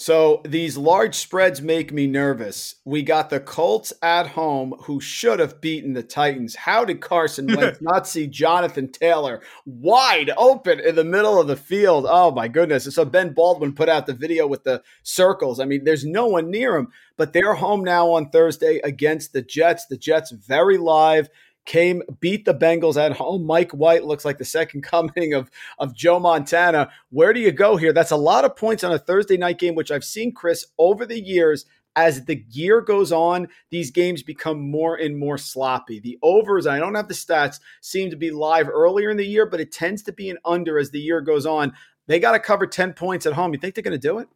So 0.00 0.42
these 0.44 0.76
large 0.76 1.16
spreads 1.16 1.60
make 1.60 1.92
me 1.92 2.06
nervous. 2.06 2.76
We 2.84 3.02
got 3.02 3.30
the 3.30 3.40
Colts 3.40 3.92
at 4.00 4.28
home 4.28 4.76
who 4.82 5.00
should 5.00 5.40
have 5.40 5.60
beaten 5.60 5.92
the 5.92 6.04
Titans. 6.04 6.54
How 6.54 6.84
did 6.84 7.00
Carson 7.00 7.48
Wentz 7.56 7.80
not 7.82 8.06
see 8.06 8.28
Jonathan 8.28 8.92
Taylor 8.92 9.42
wide 9.66 10.30
open 10.36 10.78
in 10.78 10.94
the 10.94 11.02
middle 11.02 11.40
of 11.40 11.48
the 11.48 11.56
field? 11.56 12.06
Oh 12.08 12.30
my 12.30 12.46
goodness. 12.46 12.84
And 12.84 12.94
So 12.94 13.04
Ben 13.04 13.32
Baldwin 13.32 13.72
put 13.72 13.88
out 13.88 14.06
the 14.06 14.14
video 14.14 14.46
with 14.46 14.62
the 14.62 14.84
circles. 15.02 15.58
I 15.58 15.64
mean, 15.64 15.82
there's 15.82 16.04
no 16.04 16.26
one 16.26 16.48
near 16.48 16.76
him, 16.76 16.92
but 17.16 17.32
they're 17.32 17.54
home 17.54 17.82
now 17.82 18.12
on 18.12 18.30
Thursday 18.30 18.78
against 18.84 19.32
the 19.32 19.42
Jets. 19.42 19.86
The 19.86 19.98
Jets 19.98 20.30
very 20.30 20.78
live 20.78 21.28
came 21.68 22.02
beat 22.18 22.46
the 22.46 22.54
Bengals 22.54 22.96
at 22.96 23.12
home. 23.12 23.44
Mike 23.44 23.70
White 23.72 24.04
looks 24.04 24.24
like 24.24 24.38
the 24.38 24.44
second 24.44 24.82
coming 24.82 25.34
of 25.34 25.50
of 25.78 25.94
Joe 25.94 26.18
Montana. 26.18 26.90
Where 27.10 27.32
do 27.32 27.38
you 27.38 27.52
go 27.52 27.76
here? 27.76 27.92
That's 27.92 28.10
a 28.10 28.16
lot 28.16 28.44
of 28.44 28.56
points 28.56 28.82
on 28.82 28.92
a 28.92 28.98
Thursday 28.98 29.36
night 29.36 29.58
game, 29.58 29.76
which 29.76 29.92
I've 29.92 30.04
seen 30.04 30.32
Chris 30.32 30.66
over 30.78 31.06
the 31.06 31.20
years. 31.20 31.66
As 31.96 32.24
the 32.26 32.44
year 32.50 32.80
goes 32.80 33.10
on, 33.10 33.48
these 33.70 33.90
games 33.90 34.22
become 34.22 34.70
more 34.70 34.94
and 34.96 35.18
more 35.18 35.36
sloppy. 35.36 35.98
The 35.98 36.16
overs, 36.22 36.64
I 36.64 36.78
don't 36.78 36.94
have 36.94 37.08
the 37.08 37.14
stats, 37.14 37.58
seem 37.80 38.08
to 38.10 38.16
be 38.16 38.30
live 38.30 38.68
earlier 38.68 39.10
in 39.10 39.16
the 39.16 39.26
year, 39.26 39.46
but 39.46 39.58
it 39.58 39.72
tends 39.72 40.02
to 40.04 40.12
be 40.12 40.30
an 40.30 40.38
under 40.44 40.78
as 40.78 40.92
the 40.92 41.00
year 41.00 41.20
goes 41.20 41.44
on. 41.44 41.72
They 42.06 42.20
got 42.20 42.32
to 42.32 42.38
cover 42.38 42.68
10 42.68 42.92
points 42.92 43.26
at 43.26 43.32
home. 43.32 43.52
You 43.52 43.58
think 43.58 43.74
they're 43.74 43.82
going 43.82 43.98
to 43.98 44.08
do 44.08 44.20
it? 44.20 44.28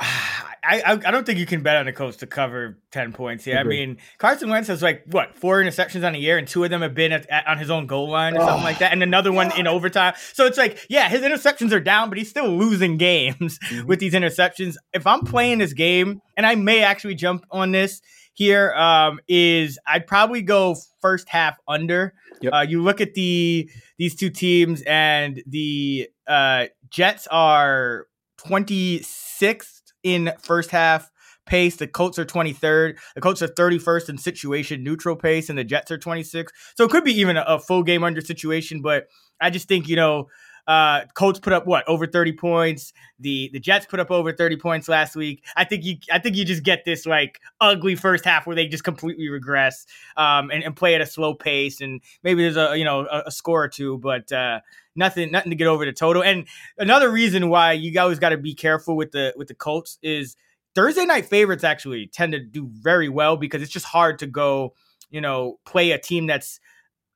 I, 0.64 0.80
I 0.80 0.92
I 0.92 1.10
don't 1.10 1.26
think 1.26 1.38
you 1.40 1.46
can 1.46 1.62
bet 1.62 1.76
on 1.76 1.86
the 1.86 1.92
Colts 1.92 2.18
to 2.18 2.26
cover 2.26 2.78
ten 2.92 3.12
points 3.12 3.44
here. 3.44 3.58
I 3.58 3.64
mean, 3.64 3.98
Carson 4.18 4.48
Wentz 4.48 4.68
has 4.68 4.80
like 4.82 5.02
what 5.06 5.36
four 5.36 5.60
interceptions 5.62 6.06
on 6.06 6.14
a 6.14 6.18
year, 6.18 6.38
and 6.38 6.46
two 6.46 6.62
of 6.62 6.70
them 6.70 6.82
have 6.82 6.94
been 6.94 7.10
at, 7.12 7.28
at- 7.28 7.46
on 7.48 7.58
his 7.58 7.68
own 7.70 7.86
goal 7.86 8.08
line 8.10 8.34
or 8.36 8.40
something 8.40 8.60
Oh. 8.60 8.64
like 8.64 8.78
that, 8.78 8.92
and 8.92 9.02
another 9.02 9.32
one 9.32 9.50
in 9.58 9.66
overtime. 9.66 10.14
So 10.32 10.46
it's 10.46 10.58
like, 10.58 10.78
yeah, 10.88 11.08
his 11.08 11.22
interceptions 11.22 11.72
are 11.72 11.80
down, 11.80 12.08
but 12.10 12.18
he's 12.18 12.30
still 12.30 12.48
losing 12.48 12.96
games 12.96 13.58
Mm-hmm. 13.70 13.86
with 13.88 13.98
these 13.98 14.12
interceptions. 14.14 14.76
If 14.92 15.06
I'm 15.06 15.22
playing 15.24 15.58
this 15.58 15.72
game, 15.72 16.20
and 16.36 16.46
I 16.46 16.54
may 16.54 16.82
actually 16.82 17.16
jump 17.16 17.44
on 17.50 17.72
this 17.72 18.00
here, 18.34 18.72
um, 18.74 19.18
is 19.28 19.78
I'd 19.86 20.06
probably 20.06 20.42
go 20.42 20.76
first 21.00 21.28
half 21.28 21.58
under. 21.66 22.14
Yep. 22.40 22.52
Uh, 22.52 22.60
you 22.68 22.82
look 22.82 23.00
at 23.00 23.14
the 23.14 23.68
these 23.98 24.14
two 24.14 24.30
teams, 24.30 24.82
and 24.82 25.42
the 25.46 26.08
uh, 26.28 26.66
Jets 26.88 27.26
are 27.30 28.06
26th 28.38 29.81
in 30.02 30.32
first 30.40 30.70
half 30.70 31.10
pace. 31.46 31.76
The 31.76 31.86
Colts 31.86 32.18
are 32.18 32.24
23rd. 32.24 32.98
The 33.14 33.20
Colts 33.20 33.42
are 33.42 33.48
31st 33.48 34.08
in 34.10 34.18
situation 34.18 34.82
neutral 34.82 35.16
pace, 35.16 35.48
and 35.48 35.58
the 35.58 35.64
Jets 35.64 35.90
are 35.90 35.98
26th. 35.98 36.48
So 36.76 36.84
it 36.84 36.90
could 36.90 37.04
be 37.04 37.18
even 37.20 37.36
a, 37.36 37.42
a 37.42 37.58
full 37.58 37.82
game 37.82 38.04
under 38.04 38.20
situation, 38.20 38.82
but 38.82 39.06
I 39.40 39.50
just 39.50 39.68
think, 39.68 39.88
you 39.88 39.96
know, 39.96 40.28
uh, 40.66 41.00
Colts 41.14 41.40
put 41.40 41.52
up 41.52 41.66
what 41.66 41.86
over 41.88 42.06
30 42.06 42.32
points. 42.34 42.92
The 43.18 43.50
the 43.52 43.58
Jets 43.58 43.86
put 43.86 43.98
up 43.98 44.10
over 44.10 44.32
30 44.32 44.56
points 44.56 44.88
last 44.88 45.16
week. 45.16 45.44
I 45.56 45.64
think 45.64 45.84
you 45.84 45.96
I 46.12 46.18
think 46.18 46.36
you 46.36 46.44
just 46.44 46.62
get 46.62 46.84
this 46.84 47.04
like 47.04 47.40
ugly 47.60 47.96
first 47.96 48.24
half 48.24 48.46
where 48.46 48.54
they 48.54 48.68
just 48.68 48.84
completely 48.84 49.28
regress 49.28 49.86
um, 50.16 50.50
and, 50.50 50.62
and 50.62 50.76
play 50.76 50.94
at 50.94 51.00
a 51.00 51.06
slow 51.06 51.34
pace, 51.34 51.80
and 51.80 52.00
maybe 52.22 52.42
there's 52.42 52.56
a 52.56 52.76
you 52.76 52.84
know 52.84 53.06
a, 53.06 53.24
a 53.26 53.30
score 53.30 53.64
or 53.64 53.68
two, 53.68 53.98
but 53.98 54.30
uh, 54.30 54.60
nothing 54.94 55.32
nothing 55.32 55.50
to 55.50 55.56
get 55.56 55.66
over 55.66 55.84
the 55.84 55.92
total. 55.92 56.22
And 56.22 56.46
another 56.78 57.10
reason 57.10 57.48
why 57.48 57.72
you 57.72 57.98
always 58.00 58.20
got 58.20 58.30
to 58.30 58.38
be 58.38 58.54
careful 58.54 58.96
with 58.96 59.10
the 59.10 59.34
with 59.36 59.48
the 59.48 59.54
Colts 59.54 59.98
is 60.02 60.36
Thursday 60.74 61.04
night 61.04 61.26
favorites 61.26 61.64
actually 61.64 62.06
tend 62.06 62.32
to 62.32 62.38
do 62.38 62.68
very 62.70 63.08
well 63.08 63.36
because 63.36 63.62
it's 63.62 63.72
just 63.72 63.86
hard 63.86 64.20
to 64.20 64.26
go 64.26 64.74
you 65.10 65.20
know 65.20 65.58
play 65.64 65.90
a 65.90 65.98
team 65.98 66.26
that's 66.26 66.60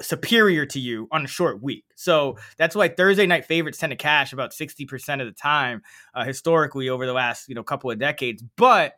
superior 0.01 0.67
to 0.67 0.79
you 0.79 1.09
on 1.11 1.25
a 1.25 1.29
short 1.29 1.63
week. 1.63 1.85
So 1.95 2.37
that's 2.57 2.75
why 2.75 2.89
Thursday 2.89 3.27
night 3.27 3.47
favorites 3.47 3.79
tend 3.79 3.91
to 3.91 3.97
cash 3.97 4.33
about 4.33 4.53
60% 4.53 5.21
of 5.21 5.27
the 5.27 5.33
time 5.33 5.83
uh, 6.15 6.25
historically 6.25 6.89
over 6.89 7.07
the 7.07 7.13
last, 7.13 7.49
you 7.49 7.55
know, 7.55 7.63
couple 7.63 7.91
of 7.91 7.99
decades. 7.99 8.43
But 8.57 8.95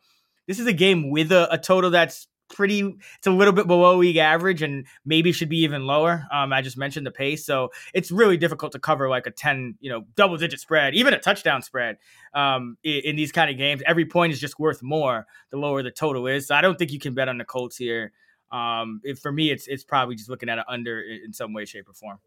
this 0.46 0.58
is 0.58 0.66
a 0.66 0.72
game 0.72 1.11
with 1.11 1.30
a, 1.30 1.52
a 1.52 1.58
total 1.58 1.90
that's 1.90 2.26
pretty 2.48 2.80
it's 3.18 3.26
a 3.26 3.30
little 3.30 3.52
bit 3.52 3.66
below 3.66 3.96
league 3.98 4.16
average 4.16 4.62
and 4.62 4.87
maybe 5.04 5.32
should 5.32 5.48
be 5.48 5.58
even 5.58 5.87
lower. 5.87 6.24
Um, 6.32 6.52
I 6.52 6.62
just 6.62 6.76
mentioned 6.76 7.06
the 7.06 7.11
pace, 7.11 7.44
so 7.44 7.70
it's 7.94 8.11
really 8.11 8.37
difficult 8.37 8.72
to 8.72 8.78
cover 8.78 9.08
like 9.08 9.26
a 9.26 9.30
ten, 9.30 9.74
you 9.80 9.90
know, 9.90 10.04
double 10.16 10.37
digit 10.37 10.61
spread, 10.61 10.94
even 10.94 11.14
a 11.14 11.18
touchdown 11.18 11.62
spread. 11.62 11.96
Um, 12.34 12.76
in, 12.82 13.02
in 13.04 13.16
these 13.16 13.32
kind 13.32 13.50
of 13.50 13.56
games, 13.56 13.82
every 13.87 14.06
point 14.06 14.32
is 14.32 14.40
just 14.40 14.58
worth 14.58 14.82
more 14.82 15.26
the 15.50 15.58
lower 15.58 15.82
the 15.82 15.90
total 15.90 16.26
is. 16.26 16.48
So 16.48 16.54
I 16.54 16.61
don't 16.61 16.78
think 16.78 16.92
you 16.92 16.98
can 16.98 17.14
bet 17.14 17.28
on 17.28 17.38
the 17.38 17.44
Colts 17.44 17.76
here. 17.76 18.12
Um, 18.50 19.00
for 19.20 19.32
me, 19.32 19.50
it's 19.50 19.66
it's 19.66 19.84
probably 19.84 20.14
just 20.14 20.28
looking 20.28 20.48
at 20.48 20.58
an 20.58 20.64
under 20.68 21.00
in 21.00 21.32
some 21.32 21.52
way, 21.52 21.64
shape, 21.64 21.88
or 21.88 21.94
form. 21.94 22.18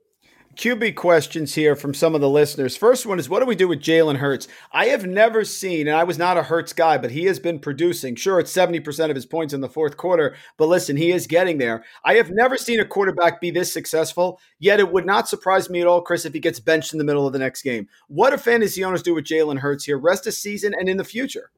QB 0.55 0.95
questions 0.95 1.55
here 1.55 1.77
from 1.77 1.93
some 1.93 2.13
of 2.13 2.19
the 2.19 2.29
listeners. 2.29 2.75
First 2.75 3.05
one 3.05 3.19
is 3.19 3.29
what 3.29 3.39
do 3.39 3.45
we 3.45 3.55
do 3.55 3.69
with 3.69 3.79
Jalen 3.79 4.17
Hurts? 4.17 4.49
I 4.73 4.87
have 4.87 5.05
never 5.05 5.45
seen, 5.45 5.87
and 5.87 5.95
I 5.95 6.03
was 6.03 6.17
not 6.17 6.37
a 6.37 6.43
Hurts 6.43 6.73
guy, 6.73 6.97
but 6.97 7.11
he 7.11 7.25
has 7.25 7.39
been 7.39 7.57
producing. 7.57 8.15
Sure, 8.15 8.37
it's 8.37 8.53
70% 8.53 9.09
of 9.09 9.15
his 9.15 9.25
points 9.25 9.53
in 9.53 9.61
the 9.61 9.69
fourth 9.69 9.95
quarter, 9.95 10.35
but 10.57 10.67
listen, 10.67 10.97
he 10.97 11.11
is 11.11 11.25
getting 11.25 11.57
there. 11.57 11.85
I 12.03 12.15
have 12.15 12.31
never 12.31 12.57
seen 12.57 12.81
a 12.81 12.85
quarterback 12.85 13.39
be 13.39 13.49
this 13.49 13.71
successful, 13.71 14.41
yet 14.59 14.81
it 14.81 14.91
would 14.91 15.05
not 15.05 15.29
surprise 15.29 15.69
me 15.69 15.79
at 15.79 15.87
all, 15.87 16.01
Chris, 16.01 16.25
if 16.25 16.33
he 16.33 16.39
gets 16.41 16.59
benched 16.59 16.91
in 16.91 16.97
the 16.97 17.05
middle 17.05 17.25
of 17.25 17.31
the 17.31 17.39
next 17.39 17.61
game. 17.61 17.87
What 18.09 18.31
do 18.31 18.37
fantasy 18.37 18.83
owners 18.83 19.03
do 19.03 19.15
with 19.15 19.25
Jalen 19.25 19.59
Hurts 19.59 19.85
here, 19.85 19.97
rest 19.97 20.27
of 20.27 20.33
season 20.33 20.73
and 20.77 20.89
in 20.89 20.97
the 20.97 21.05
future? 21.05 21.51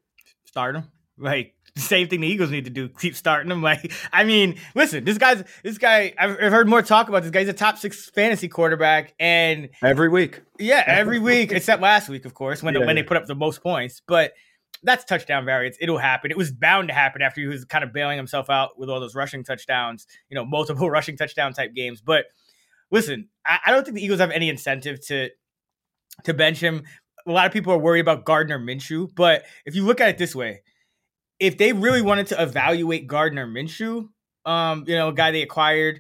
Start 0.46 0.76
him. 0.76 0.92
Like 1.18 1.56
same 1.78 2.08
thing 2.08 2.22
the 2.22 2.28
Eagles 2.28 2.52
need 2.52 2.66
to 2.66 2.72
do. 2.72 2.88
Keep 2.90 3.16
starting 3.16 3.52
him. 3.52 3.62
Like, 3.64 3.92
I 4.12 4.26
mean, 4.26 4.60
listen, 4.76 5.06
this 5.06 5.18
guy's 5.18 5.44
this 5.64 5.78
guy. 5.78 6.14
I've, 6.20 6.32
I've 6.32 6.52
heard 6.52 6.68
more 6.68 6.82
talk 6.82 7.08
about 7.08 7.24
this 7.24 7.32
guy. 7.32 7.40
He's 7.40 7.50
a 7.50 7.54
top 7.54 7.78
six 7.78 8.10
fantasy 8.10 8.48
quarterback, 8.48 9.14
and 9.20 9.70
every 9.82 10.10
week, 10.10 10.42
yeah, 10.60 10.84
every 10.86 11.20
week 11.20 11.52
except 11.52 11.82
last 11.82 12.10
week, 12.10 12.26
of 12.26 12.34
course, 12.34 12.62
when 12.62 12.74
Yeah, 12.74 12.82
when 12.82 12.90
yeah. 12.90 13.02
they 13.02 13.04
put 13.04 13.18
up 13.18 13.26
the 13.26 13.36
most 13.36 13.64
points. 13.64 14.02
But 14.06 14.34
that's 14.84 15.06
touchdown 15.06 15.46
variance. 15.46 15.78
It'll 15.80 15.98
happen. 15.98 16.30
It 16.30 16.38
was 16.38 16.52
bound 16.52 16.90
to 16.90 16.94
happen 16.94 17.22
after 17.22 17.40
he 17.40 17.48
was 17.48 17.64
kind 17.64 17.84
of 17.84 17.94
bailing 17.94 18.18
himself 18.18 18.50
out 18.50 18.78
with 18.78 18.90
all 18.90 19.00
those 19.00 19.16
rushing 19.16 19.44
touchdowns. 19.44 20.06
You 20.30 20.36
know, 20.36 20.46
multiple 20.46 20.90
rushing 20.92 21.16
touchdown 21.16 21.54
type 21.54 21.74
games. 21.74 22.02
But 22.02 22.26
listen, 22.92 23.30
I, 23.46 23.60
I 23.68 23.72
don't 23.72 23.86
think 23.86 23.96
the 23.96 24.04
Eagles 24.04 24.20
have 24.20 24.32
any 24.32 24.50
incentive 24.50 25.04
to 25.08 25.30
to 26.26 26.34
bench 26.34 26.60
him. 26.60 26.84
A 27.26 27.32
lot 27.32 27.48
of 27.48 27.54
people 27.54 27.72
are 27.74 27.78
worried 27.78 28.02
about 28.02 28.26
Gardner 28.26 28.60
Minshew, 28.60 29.10
but 29.16 29.44
if 29.66 29.76
you 29.76 29.86
look 29.86 30.02
at 30.02 30.10
it 30.10 30.18
this 30.18 30.36
way, 30.36 30.62
if 31.44 31.58
they 31.58 31.74
really 31.74 32.02
wanted 32.02 32.28
to 32.28 32.42
evaluate 32.42 33.06
Gardner 33.06 33.46
Minshew, 33.46 34.08
um, 34.46 34.86
you 34.88 34.96
know, 34.96 35.10
a 35.10 35.14
guy 35.14 35.32
they 35.32 35.42
acquired, 35.42 36.00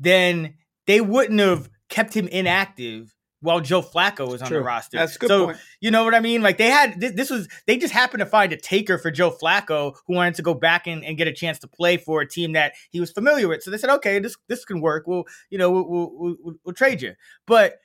then 0.00 0.54
they 0.88 1.00
wouldn't 1.00 1.38
have 1.38 1.70
kept 1.88 2.12
him 2.12 2.26
inactive 2.26 3.14
while 3.40 3.60
Joe 3.60 3.82
Flacco 3.82 4.28
was 4.28 4.42
on 4.42 4.48
True. 4.48 4.58
the 4.58 4.64
roster. 4.64 4.98
That's 4.98 5.16
good 5.16 5.28
so 5.28 5.46
point. 5.46 5.58
you 5.80 5.92
know 5.92 6.02
what 6.02 6.12
I 6.12 6.18
mean? 6.18 6.42
Like 6.42 6.58
they 6.58 6.70
had 6.70 7.00
this, 7.00 7.12
this 7.12 7.30
was 7.30 7.46
they 7.68 7.76
just 7.76 7.94
happened 7.94 8.18
to 8.18 8.26
find 8.26 8.52
a 8.52 8.56
taker 8.56 8.98
for 8.98 9.12
Joe 9.12 9.30
Flacco 9.30 9.94
who 10.08 10.16
wanted 10.16 10.34
to 10.34 10.42
go 10.42 10.54
back 10.54 10.88
and, 10.88 11.04
and 11.04 11.16
get 11.16 11.28
a 11.28 11.32
chance 11.32 11.60
to 11.60 11.68
play 11.68 11.96
for 11.96 12.20
a 12.20 12.28
team 12.28 12.52
that 12.54 12.72
he 12.90 12.98
was 12.98 13.12
familiar 13.12 13.46
with. 13.46 13.62
So 13.62 13.70
they 13.70 13.78
said, 13.78 13.90
okay, 13.90 14.18
this 14.18 14.36
this 14.48 14.64
can 14.64 14.80
work. 14.80 15.06
We'll 15.06 15.24
you 15.50 15.58
know 15.58 15.70
we'll 15.70 15.88
we'll, 15.88 16.36
we'll, 16.42 16.54
we'll 16.64 16.74
trade 16.74 17.00
you. 17.00 17.14
But 17.46 17.76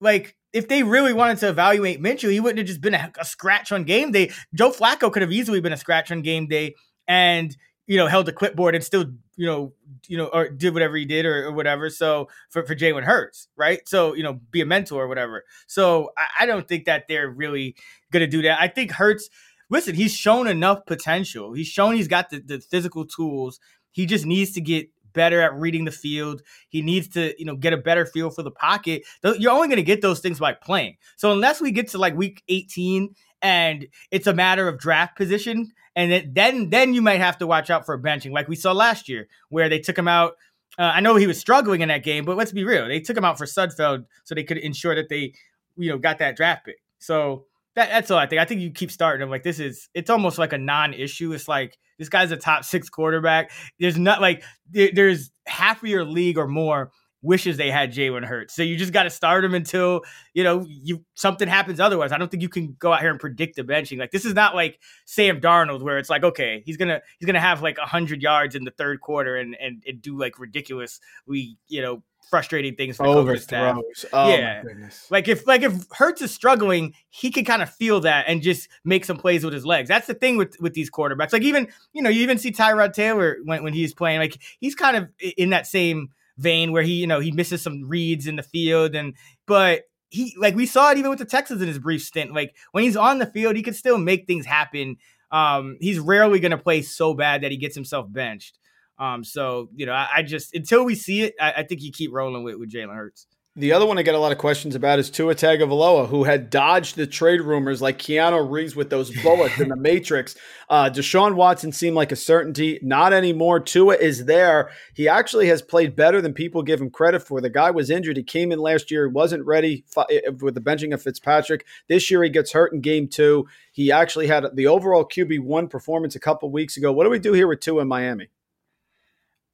like 0.00 0.36
if 0.52 0.68
they 0.68 0.82
really 0.82 1.12
wanted 1.12 1.38
to 1.38 1.48
evaluate 1.48 2.00
Minshew, 2.00 2.30
he 2.30 2.40
wouldn't 2.40 2.58
have 2.58 2.66
just 2.66 2.80
been 2.80 2.94
a, 2.94 3.12
a 3.18 3.24
scratch 3.24 3.72
on 3.72 3.84
game 3.84 4.12
day. 4.12 4.30
Joe 4.54 4.70
Flacco 4.70 5.12
could 5.12 5.22
have 5.22 5.32
easily 5.32 5.60
been 5.60 5.72
a 5.72 5.76
scratch 5.76 6.12
on 6.12 6.22
game 6.22 6.46
day 6.46 6.74
and 7.08 7.54
you 7.86 7.96
know 7.96 8.06
held 8.06 8.28
a 8.28 8.32
clipboard 8.32 8.74
and 8.74 8.82
still 8.82 9.04
you 9.36 9.46
know 9.46 9.72
you 10.06 10.16
know 10.16 10.26
or 10.26 10.48
did 10.48 10.72
whatever 10.72 10.96
he 10.96 11.04
did 11.04 11.26
or, 11.26 11.46
or 11.46 11.52
whatever. 11.52 11.90
So 11.90 12.28
for 12.50 12.64
for 12.64 12.74
Jalen 12.74 13.02
Hurts, 13.02 13.48
right? 13.56 13.86
So 13.88 14.14
you 14.14 14.22
know 14.22 14.40
be 14.50 14.60
a 14.60 14.66
mentor 14.66 15.02
or 15.02 15.08
whatever. 15.08 15.44
So 15.66 16.10
I, 16.16 16.44
I 16.44 16.46
don't 16.46 16.68
think 16.68 16.84
that 16.86 17.08
they're 17.08 17.28
really 17.28 17.74
gonna 18.12 18.26
do 18.26 18.42
that. 18.42 18.60
I 18.60 18.68
think 18.68 18.92
Hurts. 18.92 19.28
Listen, 19.70 19.94
he's 19.94 20.14
shown 20.14 20.46
enough 20.46 20.84
potential. 20.86 21.54
He's 21.54 21.66
shown 21.66 21.96
he's 21.96 22.06
got 22.06 22.28
the, 22.30 22.38
the 22.38 22.60
physical 22.60 23.06
tools. 23.06 23.58
He 23.92 24.04
just 24.06 24.26
needs 24.26 24.52
to 24.52 24.60
get 24.60 24.88
better 25.14 25.40
at 25.40 25.54
reading 25.54 25.84
the 25.84 25.90
field. 25.90 26.42
He 26.68 26.82
needs 26.82 27.08
to, 27.08 27.34
you 27.38 27.46
know, 27.46 27.56
get 27.56 27.72
a 27.72 27.78
better 27.78 28.04
feel 28.04 28.30
for 28.30 28.42
the 28.42 28.50
pocket. 28.50 29.02
You're 29.22 29.52
only 29.52 29.68
going 29.68 29.76
to 29.76 29.82
get 29.82 30.02
those 30.02 30.20
things 30.20 30.38
by 30.38 30.52
playing. 30.52 30.96
So 31.16 31.32
unless 31.32 31.60
we 31.60 31.70
get 31.70 31.88
to 31.88 31.98
like 31.98 32.14
week 32.16 32.42
18 32.48 33.14
and 33.40 33.86
it's 34.10 34.26
a 34.26 34.34
matter 34.34 34.68
of 34.68 34.78
draft 34.78 35.16
position, 35.16 35.72
and 35.96 36.34
then 36.34 36.70
then 36.70 36.94
you 36.94 37.02
might 37.02 37.20
have 37.20 37.38
to 37.38 37.46
watch 37.46 37.70
out 37.70 37.86
for 37.86 38.00
benching, 38.00 38.32
like 38.32 38.48
we 38.48 38.56
saw 38.56 38.72
last 38.72 39.08
year, 39.08 39.28
where 39.48 39.68
they 39.68 39.78
took 39.78 39.96
him 39.96 40.08
out. 40.08 40.34
Uh, 40.76 40.90
I 40.94 41.00
know 41.00 41.14
he 41.14 41.28
was 41.28 41.38
struggling 41.38 41.82
in 41.82 41.88
that 41.88 42.02
game, 42.02 42.24
but 42.24 42.36
let's 42.36 42.50
be 42.50 42.64
real, 42.64 42.88
they 42.88 43.00
took 43.00 43.16
him 43.16 43.24
out 43.24 43.38
for 43.38 43.46
Sudfeld 43.46 44.06
so 44.24 44.34
they 44.34 44.42
could 44.42 44.58
ensure 44.58 44.94
that 44.96 45.08
they, 45.08 45.34
you 45.76 45.88
know, 45.88 45.98
got 45.98 46.18
that 46.18 46.36
draft 46.36 46.64
pick. 46.64 46.78
So 46.98 47.46
that, 47.76 47.90
that's 47.90 48.10
all 48.10 48.18
I 48.18 48.26
think. 48.26 48.40
I 48.40 48.44
think 48.44 48.60
you 48.60 48.70
keep 48.70 48.90
starting 48.90 49.22
him. 49.22 49.30
Like 49.30 49.42
this 49.42 49.58
is, 49.58 49.88
it's 49.94 50.10
almost 50.10 50.38
like 50.38 50.52
a 50.52 50.58
non-issue. 50.58 51.32
It's 51.32 51.48
like 51.48 51.78
this 51.98 52.08
guy's 52.08 52.30
a 52.30 52.36
top 52.36 52.64
six 52.64 52.88
quarterback. 52.88 53.50
There's 53.78 53.98
not 53.98 54.20
like 54.20 54.42
there, 54.70 54.90
there's 54.92 55.30
half 55.46 55.82
of 55.82 55.88
your 55.88 56.04
league 56.04 56.38
or 56.38 56.48
more 56.48 56.90
wishes 57.24 57.56
they 57.56 57.70
had 57.70 57.92
Jalen 57.92 58.24
Hurts. 58.24 58.54
So 58.54 58.62
you 58.62 58.76
just 58.76 58.92
got 58.92 59.04
to 59.04 59.10
start 59.10 59.44
him 59.44 59.54
until 59.54 60.02
you 60.34 60.44
know 60.44 60.64
you 60.68 61.04
something 61.14 61.48
happens. 61.48 61.80
Otherwise, 61.80 62.12
I 62.12 62.18
don't 62.18 62.30
think 62.30 62.42
you 62.42 62.48
can 62.48 62.76
go 62.78 62.92
out 62.92 63.00
here 63.00 63.10
and 63.10 63.18
predict 63.18 63.56
the 63.56 63.62
benching. 63.64 63.98
Like 63.98 64.10
this 64.12 64.24
is 64.24 64.34
not 64.34 64.54
like 64.54 64.78
Sam 65.06 65.40
Darnold, 65.40 65.82
where 65.82 65.98
it's 65.98 66.10
like 66.10 66.22
okay, 66.22 66.62
he's 66.64 66.76
gonna 66.76 67.00
he's 67.18 67.26
gonna 67.26 67.40
have 67.40 67.62
like 67.62 67.78
hundred 67.78 68.22
yards 68.22 68.54
in 68.54 68.64
the 68.64 68.70
third 68.70 69.00
quarter 69.00 69.36
and, 69.36 69.56
and 69.60 69.82
and 69.86 70.00
do 70.00 70.16
like 70.18 70.38
ridiculously 70.38 71.56
you 71.66 71.82
know 71.82 72.02
frustrating 72.30 72.74
things 72.74 72.96
for. 72.96 73.06
Overthrows. 73.06 74.04
Oh 74.12 74.28
Yeah. 74.30 74.62
my 74.62 74.68
goodness. 74.68 75.10
Like 75.10 75.28
if 75.28 75.46
like 75.46 75.62
if 75.62 75.74
Hurts 75.92 76.22
is 76.22 76.32
struggling, 76.32 76.94
he 77.10 77.30
can 77.30 77.44
kind 77.44 77.62
of 77.62 77.70
feel 77.70 78.00
that 78.00 78.24
and 78.28 78.42
just 78.42 78.68
make 78.84 79.04
some 79.04 79.16
plays 79.16 79.44
with 79.44 79.52
his 79.52 79.66
legs. 79.66 79.88
That's 79.88 80.06
the 80.06 80.14
thing 80.14 80.36
with 80.36 80.56
with 80.60 80.74
these 80.74 80.90
quarterbacks. 80.90 81.32
Like 81.32 81.42
even 81.42 81.68
you 81.92 82.02
know 82.02 82.10
you 82.10 82.22
even 82.22 82.38
see 82.38 82.52
Tyrod 82.52 82.92
Taylor 82.92 83.36
when 83.44 83.62
when 83.62 83.72
he's 83.72 83.94
playing. 83.94 84.20
Like 84.20 84.40
he's 84.60 84.74
kind 84.74 84.96
of 84.96 85.08
in 85.36 85.50
that 85.50 85.66
same 85.66 86.10
vein 86.36 86.72
where 86.72 86.82
he 86.82 86.94
you 86.94 87.06
know 87.06 87.20
he 87.20 87.30
misses 87.30 87.62
some 87.62 87.88
reads 87.88 88.26
in 88.26 88.36
the 88.36 88.42
field 88.42 88.94
and 88.94 89.14
but 89.46 89.82
he 90.14 90.34
like 90.38 90.54
we 90.54 90.66
saw 90.66 90.90
it 90.90 90.98
even 90.98 91.10
with 91.10 91.18
the 91.18 91.24
Texans 91.24 91.60
in 91.60 91.68
his 91.68 91.78
brief 91.78 92.02
stint. 92.02 92.32
Like 92.32 92.54
when 92.72 92.84
he's 92.84 92.96
on 92.96 93.18
the 93.18 93.26
field, 93.26 93.56
he 93.56 93.62
can 93.62 93.74
still 93.74 93.98
make 93.98 94.26
things 94.26 94.46
happen. 94.46 94.96
Um, 95.30 95.76
he's 95.80 95.98
rarely 95.98 96.38
going 96.38 96.52
to 96.52 96.58
play 96.58 96.82
so 96.82 97.14
bad 97.14 97.42
that 97.42 97.50
he 97.50 97.56
gets 97.56 97.74
himself 97.74 98.06
benched. 98.08 98.58
Um, 98.98 99.24
so 99.24 99.68
you 99.74 99.86
know, 99.86 99.92
I, 99.92 100.08
I 100.16 100.22
just 100.22 100.54
until 100.54 100.84
we 100.84 100.94
see 100.94 101.22
it, 101.22 101.34
I, 101.40 101.52
I 101.58 101.62
think 101.64 101.82
you 101.82 101.90
keep 101.90 102.12
rolling 102.12 102.44
with 102.44 102.56
with 102.56 102.72
Jalen 102.72 102.94
Hurts. 102.94 103.26
The 103.56 103.72
other 103.72 103.86
one 103.86 103.98
I 103.98 104.02
get 104.02 104.16
a 104.16 104.18
lot 104.18 104.32
of 104.32 104.38
questions 104.38 104.74
about 104.74 104.98
is 104.98 105.08
Tua 105.08 105.36
Tagovailoa, 105.36 106.08
who 106.08 106.24
had 106.24 106.50
dodged 106.50 106.96
the 106.96 107.06
trade 107.06 107.40
rumors 107.40 107.80
like 107.80 108.00
Keanu 108.00 108.50
Reeves 108.50 108.74
with 108.74 108.90
those 108.90 109.12
bullets 109.22 109.60
in 109.60 109.68
the 109.68 109.76
Matrix. 109.80 110.34
Uh, 110.68 110.90
Deshaun 110.90 111.36
Watson 111.36 111.70
seemed 111.70 111.94
like 111.94 112.10
a 112.10 112.16
certainty. 112.16 112.80
Not 112.82 113.12
anymore. 113.12 113.60
Tua 113.60 113.94
is 113.94 114.24
there. 114.24 114.70
He 114.94 115.06
actually 115.06 115.46
has 115.46 115.62
played 115.62 115.94
better 115.94 116.20
than 116.20 116.32
people 116.34 116.64
give 116.64 116.80
him 116.80 116.90
credit 116.90 117.22
for. 117.22 117.40
The 117.40 117.48
guy 117.48 117.70
was 117.70 117.90
injured. 117.90 118.16
He 118.16 118.24
came 118.24 118.50
in 118.50 118.58
last 118.58 118.90
year, 118.90 119.08
wasn't 119.08 119.46
ready 119.46 119.84
fi- 119.86 120.06
eh, 120.10 120.30
with 120.40 120.56
the 120.56 120.60
benching 120.60 120.92
of 120.92 121.00
Fitzpatrick. 121.00 121.64
This 121.88 122.10
year 122.10 122.24
he 122.24 122.30
gets 122.30 122.50
hurt 122.50 122.72
in 122.72 122.80
game 122.80 123.06
two. 123.06 123.46
He 123.70 123.92
actually 123.92 124.26
had 124.26 124.46
the 124.54 124.66
overall 124.66 125.04
QB 125.04 125.38
one 125.44 125.68
performance 125.68 126.16
a 126.16 126.20
couple 126.20 126.50
weeks 126.50 126.76
ago. 126.76 126.90
What 126.92 127.04
do 127.04 127.10
we 127.10 127.20
do 127.20 127.34
here 127.34 127.46
with 127.46 127.60
Tua 127.60 127.82
in 127.82 127.88
Miami? 127.88 128.30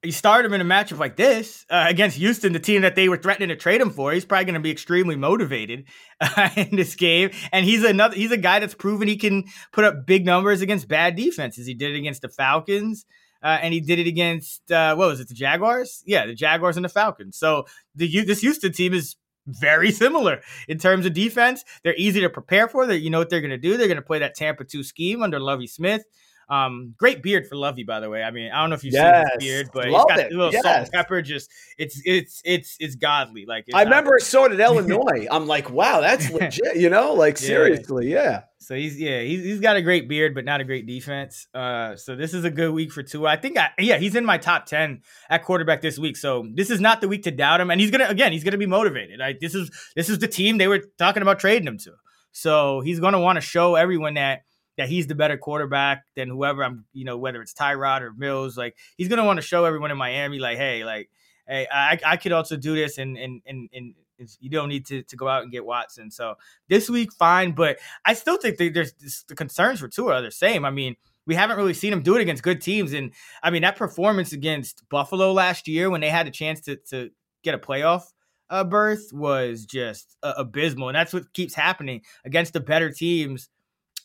You 0.02 0.12
start 0.12 0.46
him 0.46 0.54
in 0.54 0.62
a 0.62 0.64
matchup 0.64 0.98
like 0.98 1.16
this 1.16 1.66
uh, 1.68 1.84
against 1.86 2.16
Houston, 2.16 2.54
the 2.54 2.58
team 2.58 2.82
that 2.82 2.94
they 2.94 3.10
were 3.10 3.18
threatening 3.18 3.50
to 3.50 3.56
trade 3.56 3.82
him 3.82 3.90
for. 3.90 4.12
He's 4.12 4.24
probably 4.24 4.46
going 4.46 4.54
to 4.54 4.60
be 4.60 4.70
extremely 4.70 5.14
motivated 5.14 5.84
uh, 6.20 6.48
in 6.56 6.74
this 6.74 6.94
game, 6.94 7.30
and 7.52 7.66
he's 7.66 7.84
another. 7.84 8.14
He's 8.14 8.30
a 8.30 8.38
guy 8.38 8.60
that's 8.60 8.74
proven 8.74 9.08
he 9.08 9.16
can 9.16 9.44
put 9.72 9.84
up 9.84 10.06
big 10.06 10.24
numbers 10.24 10.62
against 10.62 10.88
bad 10.88 11.16
defenses. 11.16 11.66
He 11.66 11.74
did 11.74 11.94
it 11.94 11.98
against 11.98 12.22
the 12.22 12.28
Falcons. 12.28 13.04
Uh, 13.42 13.58
and 13.62 13.72
he 13.72 13.80
did 13.80 13.98
it 13.98 14.06
against 14.06 14.70
uh, 14.70 14.94
what 14.94 15.08
was 15.08 15.20
it? 15.20 15.28
The 15.28 15.34
Jaguars? 15.34 16.02
Yeah, 16.06 16.26
the 16.26 16.34
Jaguars 16.34 16.76
and 16.76 16.84
the 16.84 16.90
Falcons. 16.90 17.38
So 17.38 17.66
the 17.94 18.24
this 18.24 18.40
Houston 18.40 18.72
team 18.72 18.92
is 18.92 19.16
very 19.46 19.90
similar 19.92 20.42
in 20.68 20.78
terms 20.78 21.06
of 21.06 21.14
defense. 21.14 21.64
They're 21.82 21.94
easy 21.96 22.20
to 22.20 22.30
prepare 22.30 22.68
for. 22.68 22.86
That 22.86 22.98
you 22.98 23.10
know 23.10 23.18
what 23.18 23.30
they're 23.30 23.40
going 23.40 23.50
to 23.50 23.58
do. 23.58 23.76
They're 23.76 23.86
going 23.86 23.96
to 23.96 24.02
play 24.02 24.18
that 24.18 24.34
Tampa 24.34 24.64
two 24.64 24.82
scheme 24.82 25.22
under 25.22 25.40
Lovie 25.40 25.66
Smith. 25.66 26.04
Um, 26.50 26.94
great 26.98 27.22
beard 27.22 27.46
for 27.46 27.54
Lovie, 27.54 27.84
by 27.84 28.00
the 28.00 28.10
way. 28.10 28.24
I 28.24 28.32
mean, 28.32 28.50
I 28.50 28.60
don't 28.60 28.70
know 28.70 28.74
if 28.74 28.82
you've 28.82 28.92
Yes, 28.92 29.04
seen 29.04 29.14
his 29.38 29.46
beard, 29.46 29.70
but 29.72 29.88
love 29.88 30.02
he's 30.08 30.16
got 30.16 30.18
it, 30.18 30.32
a 30.32 30.36
little 30.36 30.52
salt 30.52 30.76
and 30.78 30.90
pepper. 30.90 31.22
Just 31.22 31.48
it's 31.78 32.02
it's 32.04 32.42
it's 32.44 32.76
it's 32.80 32.96
godly. 32.96 33.46
Like 33.46 33.64
it's 33.68 33.76
I 33.76 33.84
remember 33.84 34.16
I 34.20 34.24
saw 34.24 34.46
it 34.46 34.52
at 34.52 34.60
Illinois. 34.68 35.28
I'm 35.30 35.46
like, 35.46 35.70
wow, 35.70 36.00
that's 36.00 36.28
legit. 36.32 36.76
You 36.76 36.90
know, 36.90 37.14
like 37.14 37.38
Yeah. 37.38 37.46
seriously, 37.46 38.10
yeah. 38.10 38.42
So 38.58 38.74
he's 38.74 39.00
yeah 39.00 39.20
he's, 39.20 39.44
he's 39.44 39.60
got 39.60 39.76
a 39.76 39.82
great 39.82 40.08
beard, 40.08 40.34
but 40.34 40.44
not 40.44 40.60
a 40.60 40.64
great 40.64 40.86
defense. 40.86 41.46
Uh, 41.54 41.94
so 41.94 42.16
this 42.16 42.34
is 42.34 42.44
a 42.44 42.50
good 42.50 42.72
week 42.72 42.92
for 42.92 43.02
Tua. 43.04 43.28
I 43.30 43.36
think 43.36 43.56
I, 43.56 43.70
yeah 43.78 43.98
he's 43.98 44.16
in 44.16 44.24
my 44.24 44.36
top 44.36 44.66
ten 44.66 45.02
at 45.30 45.44
quarterback 45.44 45.80
this 45.82 45.98
week. 46.00 46.16
So 46.16 46.46
this 46.52 46.68
is 46.68 46.80
not 46.80 47.00
the 47.00 47.06
week 47.08 47.22
to 47.22 47.30
doubt 47.30 47.60
him, 47.60 47.70
and 47.70 47.80
he's 47.80 47.92
gonna 47.92 48.08
again 48.08 48.32
he's 48.32 48.42
gonna 48.44 48.58
be 48.58 48.66
motivated. 48.66 49.20
Like 49.20 49.38
this 49.38 49.54
is 49.54 49.70
this 49.94 50.08
is 50.10 50.18
the 50.18 50.28
team 50.28 50.58
they 50.58 50.68
were 50.68 50.82
talking 50.98 51.22
about 51.22 51.38
trading 51.38 51.68
him 51.68 51.78
to. 51.78 51.92
So 52.32 52.80
he's 52.80 52.98
gonna 53.00 53.20
want 53.20 53.36
to 53.36 53.40
show 53.40 53.76
everyone 53.76 54.14
that 54.14 54.42
that 54.80 54.88
he's 54.88 55.06
the 55.06 55.14
better 55.14 55.36
quarterback 55.36 56.06
than 56.16 56.30
whoever 56.30 56.64
I'm 56.64 56.86
you 56.94 57.04
know 57.04 57.18
whether 57.18 57.42
it's 57.42 57.52
Tyrod 57.52 58.00
or 58.00 58.14
Mills. 58.14 58.56
Like 58.56 58.76
he's 58.96 59.08
gonna 59.08 59.26
want 59.26 59.36
to 59.36 59.42
show 59.42 59.66
everyone 59.66 59.90
in 59.90 59.98
Miami 59.98 60.38
like 60.38 60.56
hey 60.56 60.84
like 60.84 61.10
hey 61.46 61.66
I 61.70 61.98
I 62.04 62.16
could 62.16 62.32
also 62.32 62.56
do 62.56 62.74
this 62.74 62.98
and 62.98 63.16
and 63.16 63.42
and 63.46 63.68
and. 63.72 63.94
You 64.38 64.50
don't 64.50 64.68
need 64.68 64.84
to, 64.88 65.02
to 65.02 65.16
go 65.16 65.28
out 65.28 65.44
and 65.44 65.50
get 65.50 65.64
Watson. 65.64 66.10
So 66.10 66.34
this 66.68 66.90
week, 66.90 67.10
fine, 67.10 67.52
but 67.52 67.78
I 68.04 68.12
still 68.12 68.36
think 68.36 68.58
there's 68.58 68.92
the 69.26 69.34
concerns 69.34 69.80
for 69.80 69.88
Tua 69.88 70.16
are 70.16 70.20
the 70.20 70.30
same. 70.30 70.66
I 70.66 70.70
mean, 70.70 70.96
we 71.24 71.34
haven't 71.34 71.56
really 71.56 71.72
seen 71.72 71.90
him 71.90 72.02
do 72.02 72.16
it 72.16 72.20
against 72.20 72.42
good 72.42 72.60
teams. 72.60 72.92
And 72.92 73.12
I 73.42 73.48
mean, 73.48 73.62
that 73.62 73.76
performance 73.76 74.34
against 74.34 74.86
Buffalo 74.90 75.32
last 75.32 75.66
year 75.66 75.88
when 75.88 76.02
they 76.02 76.10
had 76.10 76.26
a 76.26 76.30
chance 76.30 76.60
to 76.66 76.76
to 76.90 77.08
get 77.42 77.54
a 77.54 77.58
playoff 77.58 78.02
uh, 78.50 78.64
berth 78.64 79.12
was 79.12 79.64
just 79.64 80.16
uh, 80.22 80.34
abysmal, 80.36 80.88
and 80.88 80.96
that's 80.96 81.14
what 81.14 81.32
keeps 81.32 81.54
happening 81.54 82.02
against 82.24 82.52
the 82.52 82.60
better 82.60 82.90
teams. 82.90 83.48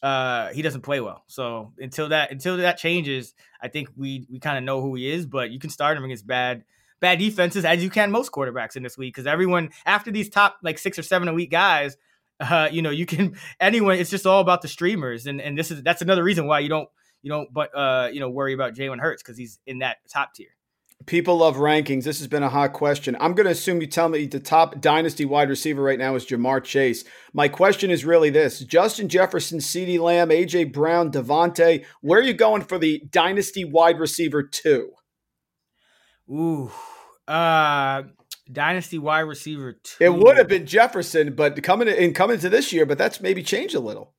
Uh, 0.01 0.49
he 0.53 0.61
doesn't 0.61 0.81
play 0.81 0.99
well. 0.99 1.23
So 1.27 1.73
until 1.77 2.09
that 2.09 2.31
until 2.31 2.57
that 2.57 2.77
changes, 2.77 3.33
I 3.61 3.67
think 3.67 3.89
we 3.95 4.27
we 4.29 4.39
kind 4.39 4.57
of 4.57 4.63
know 4.63 4.81
who 4.81 4.95
he 4.95 5.09
is. 5.09 5.25
But 5.25 5.51
you 5.51 5.59
can 5.59 5.69
start 5.69 5.97
him 5.97 6.03
against 6.03 6.27
bad 6.27 6.63
bad 6.99 7.19
defenses 7.19 7.65
as 7.65 7.83
you 7.83 7.89
can 7.89 8.11
most 8.11 8.31
quarterbacks 8.31 8.75
in 8.75 8.83
this 8.83 8.97
week 8.97 9.13
because 9.13 9.27
everyone 9.27 9.69
after 9.85 10.11
these 10.11 10.29
top 10.29 10.57
like 10.63 10.77
six 10.77 10.97
or 10.97 11.03
seven 11.03 11.27
a 11.27 11.33
week 11.33 11.51
guys, 11.51 11.97
uh, 12.39 12.69
you 12.71 12.81
know, 12.81 12.89
you 12.89 13.05
can 13.05 13.35
anyone. 13.59 13.97
It's 13.97 14.09
just 14.09 14.25
all 14.25 14.41
about 14.41 14.61
the 14.61 14.67
streamers, 14.67 15.25
and 15.25 15.41
and 15.41 15.57
this 15.57 15.71
is 15.71 15.83
that's 15.83 16.01
another 16.01 16.23
reason 16.23 16.47
why 16.47 16.59
you 16.59 16.69
don't 16.69 16.89
you 17.21 17.29
don't 17.29 17.51
but 17.51 17.75
uh 17.75 18.09
you 18.11 18.19
know 18.19 18.29
worry 18.29 18.53
about 18.53 18.75
Jalen 18.75 18.99
Hurts 18.99 19.23
because 19.23 19.37
he's 19.37 19.59
in 19.65 19.79
that 19.79 19.97
top 20.09 20.33
tier. 20.33 20.54
People 21.05 21.37
love 21.37 21.57
rankings. 21.57 22.03
This 22.03 22.17
has 22.17 22.27
been 22.27 22.41
a 22.41 22.49
hot 22.49 22.73
question. 22.73 23.15
I'm 23.19 23.33
going 23.33 23.45
to 23.45 23.51
assume 23.51 23.79
you 23.79 23.85
tell 23.85 24.09
me 24.09 24.25
the 24.25 24.39
top 24.39 24.81
dynasty 24.81 25.23
wide 25.23 25.49
receiver 25.49 25.83
right 25.83 25.99
now 25.99 26.15
is 26.15 26.25
Ja'Marr 26.25 26.63
Chase. 26.63 27.03
My 27.31 27.47
question 27.47 27.91
is 27.91 28.05
really 28.05 28.31
this 28.31 28.59
Justin 28.61 29.07
Jefferson, 29.07 29.59
CeeDee 29.59 29.99
Lamb, 29.99 30.31
A.J. 30.31 30.65
Brown, 30.65 31.11
Davante. 31.11 31.85
Where 32.01 32.19
are 32.19 32.23
you 32.23 32.33
going 32.33 32.63
for 32.63 32.79
the 32.79 33.03
dynasty 33.11 33.63
wide 33.63 33.99
receiver 33.99 34.41
two? 34.41 34.93
Ooh. 36.27 36.71
Uh, 37.27 38.03
dynasty 38.51 38.97
wide 38.97 39.19
receiver 39.21 39.73
two. 39.73 40.03
It 40.03 40.13
would 40.13 40.37
have 40.37 40.47
been 40.47 40.65
Jefferson, 40.65 41.35
but 41.35 41.61
coming 41.61 41.87
in 41.87 42.15
coming 42.15 42.39
to 42.39 42.49
this 42.49 42.73
year, 42.73 42.87
but 42.87 42.97
that's 42.97 43.21
maybe 43.21 43.43
changed 43.43 43.75
a 43.75 43.79
little. 43.79 44.14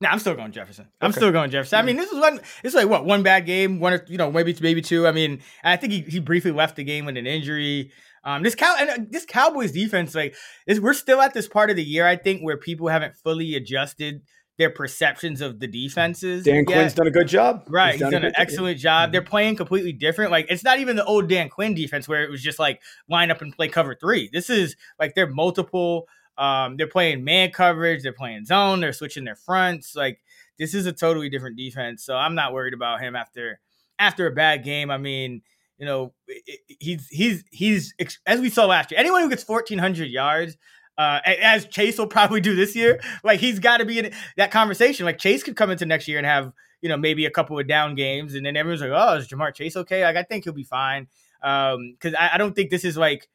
No, 0.00 0.08
I'm 0.08 0.20
still 0.20 0.34
going 0.34 0.52
Jefferson. 0.52 0.86
I'm 1.00 1.10
okay. 1.10 1.16
still 1.16 1.32
going 1.32 1.50
Jefferson. 1.50 1.78
I 1.78 1.82
mean, 1.82 1.96
this 1.96 2.12
is 2.12 2.20
one. 2.20 2.40
It's 2.62 2.74
like 2.74 2.88
what 2.88 3.04
one 3.04 3.22
bad 3.24 3.46
game, 3.46 3.80
one 3.80 3.94
or 3.94 4.04
you 4.08 4.16
know 4.16 4.30
maybe 4.30 4.56
maybe 4.60 4.80
two. 4.80 5.06
I 5.06 5.12
mean, 5.12 5.40
I 5.64 5.76
think 5.76 5.92
he, 5.92 6.00
he 6.02 6.20
briefly 6.20 6.52
left 6.52 6.76
the 6.76 6.84
game 6.84 7.04
with 7.04 7.16
an 7.16 7.26
injury. 7.26 7.90
Um, 8.24 8.42
this 8.42 8.54
cow 8.54 8.76
and 8.78 8.90
uh, 8.90 8.98
this 9.10 9.24
Cowboys 9.24 9.72
defense, 9.72 10.14
like, 10.14 10.36
is 10.66 10.80
we're 10.80 10.92
still 10.92 11.20
at 11.20 11.34
this 11.34 11.48
part 11.48 11.70
of 11.70 11.76
the 11.76 11.82
year. 11.82 12.06
I 12.06 12.16
think 12.16 12.42
where 12.42 12.56
people 12.56 12.88
haven't 12.88 13.16
fully 13.16 13.56
adjusted 13.56 14.22
their 14.58 14.70
perceptions 14.70 15.40
of 15.40 15.60
the 15.60 15.66
defenses. 15.66 16.44
Dan 16.44 16.56
yet. 16.56 16.66
Quinn's 16.66 16.94
done 16.94 17.06
a 17.06 17.12
good 17.12 17.28
job. 17.28 17.64
Right. 17.68 17.92
He's 17.92 18.00
done, 18.00 18.12
He's 18.12 18.20
done 18.20 18.24
an 18.26 18.34
excellent 18.36 18.78
job. 18.78 19.04
Mm-hmm. 19.04 19.12
They're 19.12 19.22
playing 19.22 19.56
completely 19.56 19.92
different. 19.92 20.32
Like 20.32 20.46
it's 20.50 20.64
not 20.64 20.80
even 20.80 20.96
the 20.96 21.04
old 21.04 21.28
Dan 21.28 21.48
Quinn 21.48 21.74
defense 21.74 22.08
where 22.08 22.24
it 22.24 22.30
was 22.30 22.42
just 22.42 22.58
like 22.58 22.82
line 23.08 23.30
up 23.30 23.40
and 23.40 23.54
play 23.54 23.68
cover 23.68 23.94
three. 23.94 24.28
This 24.32 24.50
is 24.50 24.76
like 24.98 25.14
they're 25.14 25.30
multiple 25.30 26.08
um, 26.38 26.76
they're 26.76 26.86
playing 26.86 27.24
man 27.24 27.50
coverage, 27.50 28.02
they're 28.02 28.12
playing 28.12 28.44
zone, 28.44 28.80
they're 28.80 28.92
switching 28.92 29.24
their 29.24 29.36
fronts. 29.36 29.96
Like 29.96 30.20
this 30.58 30.72
is 30.72 30.86
a 30.86 30.92
totally 30.92 31.28
different 31.28 31.56
defense. 31.56 32.04
So 32.04 32.16
I'm 32.16 32.34
not 32.34 32.52
worried 32.52 32.74
about 32.74 33.00
him 33.00 33.16
after 33.16 33.60
after 33.98 34.26
a 34.26 34.30
bad 34.30 34.64
game. 34.64 34.90
I 34.90 34.98
mean, 34.98 35.42
you 35.78 35.86
know, 35.86 36.14
he's 36.78 37.08
he's 37.08 37.44
he's 37.50 37.94
as 38.24 38.40
we 38.40 38.50
saw 38.50 38.66
last 38.66 38.90
year. 38.90 39.00
Anyone 39.00 39.22
who 39.22 39.28
gets 39.28 39.46
1400 39.46 40.04
yards, 40.04 40.56
uh, 40.96 41.20
as 41.24 41.66
Chase 41.66 41.98
will 41.98 42.06
probably 42.06 42.40
do 42.40 42.54
this 42.54 42.76
year, 42.76 43.00
like 43.24 43.40
he's 43.40 43.58
got 43.58 43.78
to 43.78 43.84
be 43.84 43.98
in 43.98 44.12
that 44.36 44.52
conversation. 44.52 45.06
Like 45.06 45.18
Chase 45.18 45.42
could 45.42 45.56
come 45.56 45.70
into 45.70 45.86
next 45.86 46.06
year 46.06 46.18
and 46.18 46.26
have 46.26 46.52
you 46.80 46.88
know 46.88 46.96
maybe 46.96 47.26
a 47.26 47.30
couple 47.30 47.58
of 47.58 47.66
down 47.66 47.96
games, 47.96 48.34
and 48.34 48.46
then 48.46 48.56
everyone's 48.56 48.80
like, 48.80 48.90
oh, 48.94 49.16
is 49.16 49.26
Ja'Marr 49.26 49.54
Chase 49.54 49.76
okay? 49.76 50.04
Like 50.04 50.16
I 50.16 50.22
think 50.22 50.44
he'll 50.44 50.52
be 50.52 50.62
fine. 50.62 51.08
Um, 51.42 51.92
because 51.92 52.14
I, 52.14 52.30
I 52.34 52.38
don't 52.38 52.54
think 52.54 52.70
this 52.70 52.84
is 52.84 52.96
like 52.96 53.28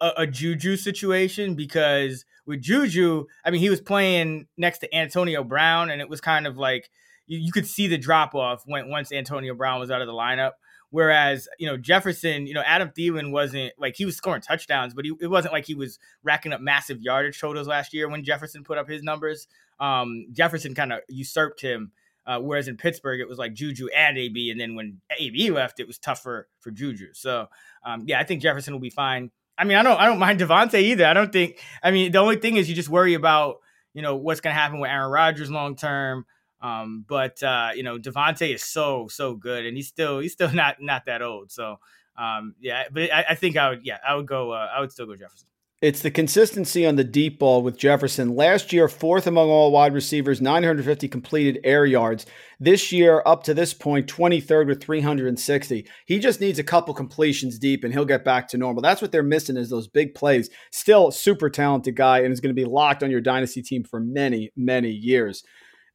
a, 0.00 0.12
a 0.18 0.26
Juju 0.26 0.76
situation 0.76 1.54
because 1.54 2.24
with 2.46 2.60
Juju, 2.62 3.26
I 3.44 3.50
mean, 3.50 3.60
he 3.60 3.70
was 3.70 3.80
playing 3.80 4.46
next 4.56 4.78
to 4.78 4.94
Antonio 4.94 5.44
Brown, 5.44 5.90
and 5.90 6.00
it 6.00 6.08
was 6.08 6.20
kind 6.20 6.46
of 6.46 6.56
like 6.56 6.90
you, 7.26 7.38
you 7.38 7.52
could 7.52 7.66
see 7.66 7.86
the 7.86 7.98
drop 7.98 8.34
off 8.34 8.62
when 8.66 8.88
once 8.88 9.12
Antonio 9.12 9.54
Brown 9.54 9.80
was 9.80 9.90
out 9.90 10.00
of 10.00 10.06
the 10.06 10.12
lineup. 10.12 10.52
Whereas, 10.92 11.46
you 11.60 11.68
know, 11.68 11.76
Jefferson, 11.76 12.48
you 12.48 12.54
know, 12.54 12.64
Adam 12.66 12.88
Thielen 12.88 13.30
wasn't 13.30 13.72
like 13.78 13.94
he 13.94 14.04
was 14.04 14.16
scoring 14.16 14.42
touchdowns, 14.42 14.92
but 14.92 15.04
he, 15.04 15.12
it 15.20 15.28
wasn't 15.28 15.52
like 15.52 15.64
he 15.64 15.74
was 15.74 16.00
racking 16.24 16.52
up 16.52 16.60
massive 16.60 17.00
yardage 17.00 17.40
totals 17.40 17.68
last 17.68 17.94
year 17.94 18.08
when 18.08 18.24
Jefferson 18.24 18.64
put 18.64 18.76
up 18.76 18.88
his 18.88 19.02
numbers. 19.02 19.46
Um, 19.78 20.26
Jefferson 20.32 20.74
kind 20.74 20.92
of 20.92 21.00
usurped 21.08 21.60
him. 21.60 21.92
Uh, 22.26 22.38
whereas 22.38 22.68
in 22.68 22.76
Pittsburgh, 22.76 23.20
it 23.20 23.28
was 23.28 23.38
like 23.38 23.54
Juju 23.54 23.88
and 23.96 24.18
AB, 24.18 24.50
and 24.50 24.60
then 24.60 24.74
when 24.74 25.00
AB 25.18 25.50
left, 25.50 25.80
it 25.80 25.86
was 25.86 25.98
tougher 25.98 26.48
for 26.60 26.70
Juju. 26.70 27.08
So, 27.14 27.46
um, 27.84 28.04
yeah, 28.06 28.20
I 28.20 28.24
think 28.24 28.42
Jefferson 28.42 28.74
will 28.74 28.80
be 28.80 28.90
fine. 28.90 29.30
I 29.60 29.64
mean, 29.64 29.76
I 29.76 29.82
don't 29.82 30.00
I 30.00 30.06
don't 30.06 30.18
mind 30.18 30.40
Davante 30.40 30.80
either. 30.80 31.04
I 31.04 31.12
don't 31.12 31.30
think 31.30 31.60
I 31.82 31.90
mean 31.90 32.12
the 32.12 32.18
only 32.18 32.36
thing 32.36 32.56
is 32.56 32.68
you 32.68 32.74
just 32.74 32.88
worry 32.88 33.12
about, 33.14 33.56
you 33.92 34.00
know, 34.00 34.16
what's 34.16 34.40
gonna 34.40 34.54
happen 34.54 34.80
with 34.80 34.90
Aaron 34.90 35.10
Rodgers 35.10 35.50
long 35.50 35.76
term. 35.76 36.24
Um, 36.62 37.04
but 37.06 37.42
uh, 37.42 37.70
you 37.74 37.82
know, 37.82 37.98
Davante 37.98 38.54
is 38.54 38.62
so, 38.62 39.08
so 39.08 39.34
good 39.34 39.66
and 39.66 39.76
he's 39.76 39.88
still 39.88 40.20
he's 40.20 40.32
still 40.32 40.50
not 40.54 40.76
not 40.80 41.04
that 41.04 41.20
old. 41.20 41.52
So 41.52 41.76
um, 42.16 42.54
yeah, 42.58 42.84
but 42.90 43.12
I, 43.12 43.26
I 43.30 43.34
think 43.34 43.58
I 43.58 43.68
would 43.70 43.84
yeah, 43.84 43.98
I 44.06 44.14
would 44.14 44.26
go 44.26 44.52
uh, 44.52 44.68
I 44.74 44.80
would 44.80 44.92
still 44.92 45.06
go 45.06 45.14
Jefferson. 45.14 45.46
It's 45.80 46.02
the 46.02 46.10
consistency 46.10 46.84
on 46.84 46.96
the 46.96 47.04
deep 47.04 47.38
ball 47.38 47.62
with 47.62 47.78
Jefferson. 47.78 48.36
Last 48.36 48.70
year, 48.70 48.86
fourth 48.86 49.26
among 49.26 49.48
all 49.48 49.72
wide 49.72 49.94
receivers, 49.94 50.38
950 50.38 51.08
completed 51.08 51.58
air 51.64 51.86
yards. 51.86 52.26
This 52.58 52.92
year, 52.92 53.22
up 53.24 53.44
to 53.44 53.54
this 53.54 53.72
point, 53.72 54.06
23rd 54.06 54.66
with 54.66 54.82
360. 54.82 55.88
He 56.04 56.18
just 56.18 56.38
needs 56.38 56.58
a 56.58 56.64
couple 56.64 56.92
completions 56.92 57.58
deep 57.58 57.82
and 57.82 57.94
he'll 57.94 58.04
get 58.04 58.26
back 58.26 58.46
to 58.48 58.58
normal. 58.58 58.82
That's 58.82 59.00
what 59.00 59.10
they're 59.10 59.22
missing 59.22 59.56
is 59.56 59.70
those 59.70 59.88
big 59.88 60.14
plays. 60.14 60.50
Still 60.70 61.10
super 61.10 61.48
talented 61.48 61.96
guy 61.96 62.18
and 62.18 62.32
is 62.32 62.40
going 62.40 62.54
to 62.54 62.62
be 62.62 62.68
locked 62.68 63.02
on 63.02 63.10
your 63.10 63.22
dynasty 63.22 63.62
team 63.62 63.82
for 63.82 64.00
many, 64.00 64.52
many 64.54 64.90
years. 64.90 65.42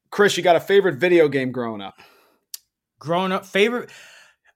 Chris, 0.09 0.35
you 0.35 0.41
got 0.41 0.55
a 0.55 0.61
favorite 0.61 0.95
video 0.95 1.27
game 1.27 1.51
growing 1.51 1.81
up? 1.81 1.93
Growing 2.97 3.31
up, 3.31 3.45
favorite. 3.45 3.91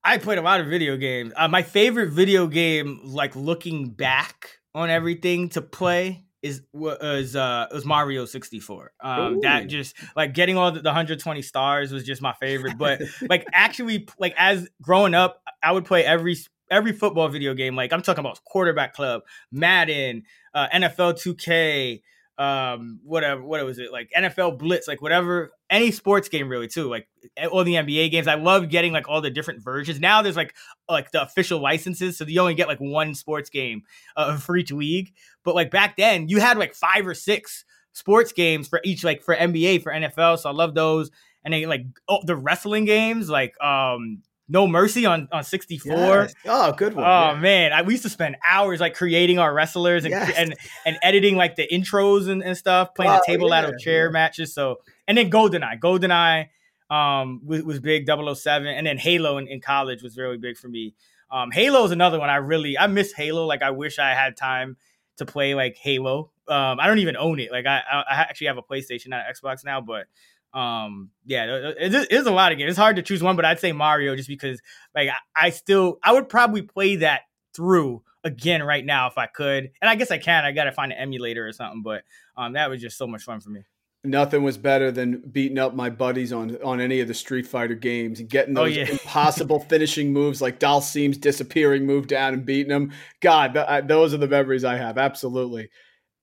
I 0.04 0.18
played 0.18 0.40
a 0.40 0.42
lot 0.42 0.60
of 0.60 0.66
video 0.66 0.98
games. 0.98 1.34
Uh, 1.38 1.48
my 1.48 1.62
favorite 1.62 2.10
video 2.10 2.48
game, 2.48 3.02
like 3.04 3.36
looking 3.36 3.92
back 3.92 4.59
on 4.80 4.90
everything 4.90 5.50
to 5.50 5.62
play 5.62 6.24
is 6.42 6.62
was 6.72 7.36
uh 7.36 7.68
was 7.72 7.86
Mario 7.86 8.26
64. 8.26 8.94
Um 9.02 9.42
that 9.42 9.68
just 9.68 9.96
like 10.16 10.34
getting 10.34 10.58
all 10.58 10.72
the, 10.72 10.80
the 10.80 10.90
120 10.90 11.42
stars 11.42 11.92
was 11.92 12.06
just 12.06 12.22
my 12.22 12.34
favorite. 12.40 12.78
But 12.78 13.02
like 13.30 13.46
actually 13.54 14.08
like 14.18 14.34
as 14.38 14.68
growing 14.82 15.14
up, 15.14 15.42
I 15.62 15.72
would 15.72 15.86
play 15.86 16.06
every 16.06 16.38
every 16.72 16.94
football 16.94 17.28
video 17.28 17.54
game. 17.54 17.76
Like 17.76 17.92
I'm 17.92 18.02
talking 18.02 18.22
about 18.22 18.44
quarterback 18.46 18.94
club, 18.94 19.24
Madden, 19.52 20.24
uh, 20.54 20.68
NFL 20.74 21.22
2K, 21.22 22.02
um, 22.40 23.02
whatever, 23.04 23.44
what 23.44 23.64
was 23.66 23.80
it 23.80 23.92
like 23.92 24.10
NFL 24.18 24.58
Blitz, 24.58 24.88
like 24.88 25.02
whatever, 25.02 25.52
any 25.70 25.92
sports 25.92 26.30
game 26.30 26.48
really 26.48 26.70
too, 26.70 26.90
like 26.90 27.06
all 27.52 27.66
the 27.66 27.74
NBA 27.74 28.12
games. 28.12 28.28
I 28.28 28.36
love 28.36 28.70
getting 28.70 28.94
like 28.94 29.10
all 29.10 29.20
the 29.20 29.30
different 29.30 29.62
versions. 29.62 30.00
Now 30.00 30.22
there's 30.22 30.38
like 30.38 30.56
like 30.88 31.12
the 31.12 31.22
official 31.22 31.60
licenses, 31.60 32.18
so 32.18 32.24
you 32.24 32.40
only 32.40 32.54
get 32.54 32.70
like 32.70 32.80
one 32.80 33.14
sports 33.14 33.50
game 33.50 33.84
uh, 34.16 34.38
for 34.38 34.56
each 34.56 34.72
league. 34.72 35.14
But 35.44 35.54
like 35.54 35.70
back 35.70 35.98
then, 35.98 36.30
you 36.30 36.40
had 36.40 36.58
like 36.58 36.74
five 36.74 37.06
or 37.06 37.14
six 37.14 37.66
sports 37.92 38.32
games 38.32 38.70
for 38.70 38.80
each, 38.86 39.04
like 39.04 39.22
for 39.22 39.36
NBA, 39.36 39.84
for 39.84 39.92
NFL. 39.92 40.40
So 40.40 40.50
I 40.50 40.54
love 40.54 40.74
those. 40.74 41.12
And 41.44 41.54
then 41.54 41.68
like 41.68 41.86
oh, 42.08 42.22
the 42.24 42.38
wrestling 42.38 42.86
games, 42.86 43.30
like 43.30 43.54
um 43.62 44.24
no 44.50 44.68
Mercy 44.68 45.06
on, 45.06 45.28
on 45.32 45.44
64. 45.44 45.94
Yes. 45.94 46.34
Oh, 46.46 46.72
good 46.74 46.96
one. 46.96 47.06
Oh 47.06 47.34
yeah. 47.34 47.40
man. 47.40 47.72
I, 47.72 47.84
we 47.84 47.94
used 47.94 48.04
to 48.04 48.10
spend 48.10 48.36
hours 48.46 48.80
like 48.80 48.96
creating 48.96 49.38
our 49.38 49.54
wrestlers 49.54 50.04
and 50.04 50.12
yes. 50.12 50.34
and, 50.36 50.56
and 50.86 50.98
editing 51.04 51.36
like 51.36 51.56
the 51.56 51.68
intros 51.72 52.28
and, 52.28 52.44
and 52.44 52.58
stuff, 52.58 52.96
playing 52.96 53.12
oh, 53.12 53.20
the 53.20 53.32
table 53.32 53.50
yeah. 53.50 53.68
out 53.68 53.80
chair 53.80 54.06
yeah. 54.06 54.12
matches. 54.12 54.54
So 54.54 54.80
and 55.08 55.18
then 55.18 55.30
GoldenEye. 55.30 55.80
GoldenEye 55.80 56.48
um 56.94 57.42
was, 57.46 57.62
was 57.62 57.80
big, 57.80 58.08
007. 58.08 58.68
And 58.68 58.88
then 58.88 58.98
Halo 58.98 59.38
in, 59.38 59.48
in 59.48 59.62
college 59.62 60.02
was 60.02 60.18
really 60.18 60.38
big 60.38 60.58
for 60.58 60.68
me. 60.68 60.96
Um 61.32 61.52
Halo 61.52 61.86
is 61.86 61.92
another 61.92 62.20
one 62.20 62.32
I 62.32 62.38
really 62.38 62.78
I 62.78 62.88
miss 62.88 63.14
Halo. 63.14 63.46
Like 63.46 63.62
I 63.62 63.70
wish 63.70 64.00
I 64.00 64.16
had 64.16 64.36
time 64.36 64.78
to 65.18 65.26
play 65.26 65.54
like 65.54 65.78
Halo. 65.78 66.32
Um 66.48 66.80
I 66.80 66.88
don't 66.88 67.00
even 67.00 67.16
own 67.16 67.40
it. 67.40 67.52
Like 67.52 67.68
I 67.68 67.82
I 67.92 68.16
actually 68.16 68.48
have 68.48 68.58
a 68.58 68.64
PlayStation, 68.64 69.10
not 69.10 69.22
an 69.28 69.34
Xbox 69.34 69.64
now, 69.64 69.80
but 69.80 70.08
um 70.54 71.12
yeah 71.26 71.74
it 71.80 72.12
is 72.12 72.26
a 72.26 72.32
lot 72.32 72.52
of 72.52 72.58
games. 72.58 72.70
It's 72.70 72.80
hard 72.80 72.96
to 72.96 73.04
choose 73.04 73.22
one 73.22 73.36
but 73.36 73.46
i'd 73.46 73.60
say 73.60 73.72
mario 73.72 74.16
just 74.16 74.28
because 74.28 74.60
like 74.96 75.10
I, 75.36 75.52
still 75.52 76.00
i 76.04 76.12
would 76.12 76.28
probably 76.28 76.64
play 76.64 76.98
that 76.98 77.22
through 77.56 78.02
again 78.24 78.64
right 78.64 78.86
now 78.86 79.08
if 79.08 79.18
i 79.18 79.28
could. 79.28 79.70
And 79.82 79.90
i 79.90 79.96
guess 79.96 80.10
i 80.10 80.18
can. 80.18 80.46
I 80.46 80.52
gotta 80.52 80.72
find 80.72 80.92
an 80.92 80.98
emulator 80.98 81.48
or 81.48 81.52
something 81.52 81.84
but 81.84 82.04
um 82.36 82.54
that 82.54 82.70
was 82.70 82.82
just 82.82 82.98
so 82.98 83.06
much 83.06 83.24
fun 83.24 83.42
for 83.42 83.50
me. 83.50 83.62
Nothing 84.06 84.44
was 84.44 84.58
better 84.58 84.92
than 84.92 85.22
beating 85.30 85.60
up 85.60 85.76
my 85.76 85.90
buddies 85.90 86.32
on 86.32 86.58
on 86.64 86.80
any 86.80 87.00
of 87.02 87.08
the 87.08 87.14
street 87.14 87.46
fighter 87.46 87.76
games 87.76 88.20
and 88.20 88.30
getting 88.30 88.58
oh, 88.58 88.64
those 88.64 88.78
oh, 88.78 88.80
yeah. 88.80 88.92
impossible 88.92 89.60
finishing 89.70 90.14
moves 90.14 90.42
like 90.42 90.60
Dhalsim's 90.60 91.18
disappearing 91.18 91.86
move 91.86 92.08
down 92.08 92.34
and 92.34 92.46
beating 92.46 92.70
them 92.70 92.92
god 93.20 93.54
th- 93.54 93.86
those 93.88 94.14
are 94.14 94.18
the 94.18 94.28
memories 94.28 94.64
i 94.64 94.78
have. 94.78 94.98
Absolutely. 94.98 95.70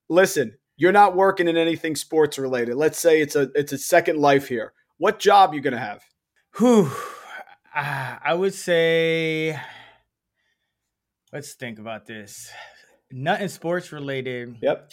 Listen 0.09 0.57
you're 0.77 0.93
not 0.93 1.17
working 1.17 1.49
in 1.49 1.57
anything 1.57 1.97
sports 1.97 2.39
related. 2.39 2.75
Let's 2.77 2.99
say 2.99 3.21
it's 3.21 3.37
a 3.37 3.51
it's 3.55 3.73
a 3.73 3.79
second 3.79 4.19
life 4.19 4.49
here. 4.49 4.73
What 4.99 5.19
job 5.19 5.55
you 5.55 5.61
gonna 5.61 5.79
have? 5.79 6.03
Whew. 6.59 6.91
Uh, 7.75 8.17
I 8.25 8.35
would 8.35 8.55
say. 8.55 9.59
Let's 11.33 11.55
think 11.55 11.79
about 11.79 12.07
this. 12.07 12.51
Nothing 13.11 13.49
sports 13.49 13.93
related. 13.93 14.57
Yep. 14.63 14.93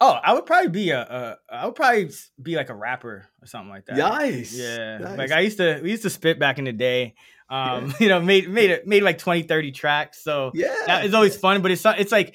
Oh, 0.00 0.18
I 0.22 0.34
would 0.34 0.46
probably 0.46 0.68
be 0.68 0.90
a, 0.90 1.00
a 1.00 1.36
I 1.48 1.66
would 1.66 1.76
probably 1.76 2.10
be 2.42 2.56
like 2.56 2.70
a 2.70 2.74
rapper 2.74 3.28
or 3.40 3.46
something 3.46 3.70
like 3.70 3.86
that. 3.86 3.96
Nice. 3.96 4.52
Yeah. 4.52 4.98
Nice. 4.98 5.18
Like 5.18 5.30
I 5.30 5.40
used 5.40 5.58
to 5.58 5.80
we 5.82 5.92
used 5.92 6.02
to 6.02 6.10
spit 6.10 6.38
back 6.40 6.58
in 6.58 6.64
the 6.64 6.72
day. 6.72 7.14
Um, 7.48 7.94
you 8.00 8.08
know, 8.08 8.20
made 8.20 8.48
made 8.50 8.70
it 8.70 8.86
made 8.86 9.02
like 9.04 9.18
20, 9.18 9.42
30 9.42 9.70
tracks. 9.72 10.22
So 10.22 10.50
Yeah. 10.54 10.74
that 10.86 11.04
is 11.06 11.14
always 11.14 11.36
fun, 11.36 11.62
but 11.62 11.70
it's 11.70 11.84
it's 11.86 12.10
like 12.12 12.34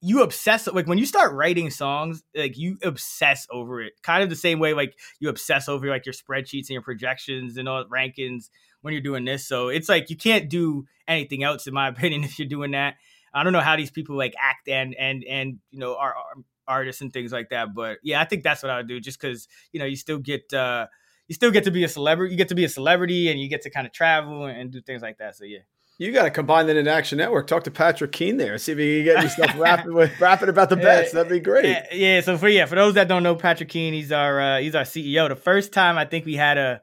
you 0.00 0.22
obsess 0.22 0.66
like 0.66 0.86
when 0.86 0.98
you 0.98 1.06
start 1.06 1.32
writing 1.32 1.70
songs, 1.70 2.22
like 2.34 2.56
you 2.56 2.76
obsess 2.82 3.46
over 3.50 3.80
it. 3.80 3.94
Kind 4.02 4.22
of 4.22 4.30
the 4.30 4.36
same 4.36 4.58
way 4.58 4.74
like 4.74 4.94
you 5.20 5.28
obsess 5.28 5.68
over 5.68 5.88
like 5.88 6.06
your 6.06 6.12
spreadsheets 6.12 6.68
and 6.68 6.70
your 6.70 6.82
projections 6.82 7.56
and 7.56 7.68
all 7.68 7.84
rankings 7.86 8.50
when 8.82 8.92
you're 8.92 9.02
doing 9.02 9.24
this. 9.24 9.46
So 9.46 9.68
it's 9.68 9.88
like 9.88 10.10
you 10.10 10.16
can't 10.16 10.48
do 10.48 10.86
anything 11.08 11.42
else 11.42 11.66
in 11.66 11.74
my 11.74 11.88
opinion 11.94 12.24
if 12.24 12.38
you're 12.38 12.48
doing 12.48 12.72
that. 12.72 12.94
I 13.32 13.42
don't 13.42 13.52
know 13.52 13.60
how 13.60 13.76
these 13.76 13.90
people 13.90 14.16
like 14.16 14.34
act 14.38 14.68
and 14.68 14.94
and 14.94 15.24
and 15.28 15.58
you 15.70 15.78
know 15.78 15.96
are, 15.96 16.14
are 16.14 16.34
artists 16.68 17.02
and 17.02 17.12
things 17.12 17.32
like 17.32 17.50
that, 17.50 17.74
but 17.74 17.98
yeah, 18.02 18.20
I 18.20 18.24
think 18.24 18.42
that's 18.42 18.62
what 18.62 18.70
I 18.70 18.78
would 18.78 18.88
do 18.88 19.00
just 19.00 19.20
cuz 19.20 19.48
you 19.72 19.80
know, 19.80 19.86
you 19.86 19.96
still 19.96 20.18
get 20.18 20.52
uh 20.52 20.86
you 21.28 21.34
still 21.34 21.50
get 21.50 21.64
to 21.64 21.70
be 21.70 21.84
a 21.84 21.88
celebrity. 21.88 22.32
You 22.32 22.38
get 22.38 22.48
to 22.48 22.54
be 22.54 22.64
a 22.64 22.68
celebrity 22.68 23.28
and 23.30 23.40
you 23.40 23.48
get 23.48 23.62
to 23.62 23.70
kind 23.70 23.86
of 23.86 23.92
travel 23.92 24.46
and 24.46 24.70
do 24.70 24.80
things 24.80 25.02
like 25.02 25.18
that. 25.18 25.36
So 25.36 25.44
yeah. 25.44 25.60
You 25.98 26.12
got 26.12 26.24
to 26.24 26.30
combine 26.30 26.66
that 26.66 26.76
in 26.76 26.86
Action 26.86 27.16
Network. 27.16 27.46
Talk 27.46 27.64
to 27.64 27.70
Patrick 27.70 28.12
Keane 28.12 28.36
there. 28.36 28.58
See 28.58 28.72
if 28.72 28.78
you 28.78 29.02
can 29.02 29.14
get 29.14 29.22
yourself 29.22 29.58
rapping 29.58 29.94
with 29.94 30.20
rapping 30.20 30.50
about 30.50 30.68
the 30.68 30.76
bets. 30.76 31.12
That'd 31.12 31.32
be 31.32 31.40
great. 31.40 31.84
Yeah, 31.90 32.20
so 32.20 32.36
for 32.36 32.48
yeah, 32.48 32.66
for 32.66 32.74
those 32.74 32.94
that 32.94 33.08
don't 33.08 33.22
know 33.22 33.34
Patrick 33.34 33.70
Keane, 33.70 33.94
he's 33.94 34.12
our 34.12 34.40
uh, 34.40 34.58
he's 34.60 34.74
our 34.74 34.82
CEO. 34.84 35.28
The 35.28 35.36
first 35.36 35.72
time 35.72 35.96
I 35.96 36.04
think 36.04 36.26
we 36.26 36.34
had 36.34 36.58
a 36.58 36.80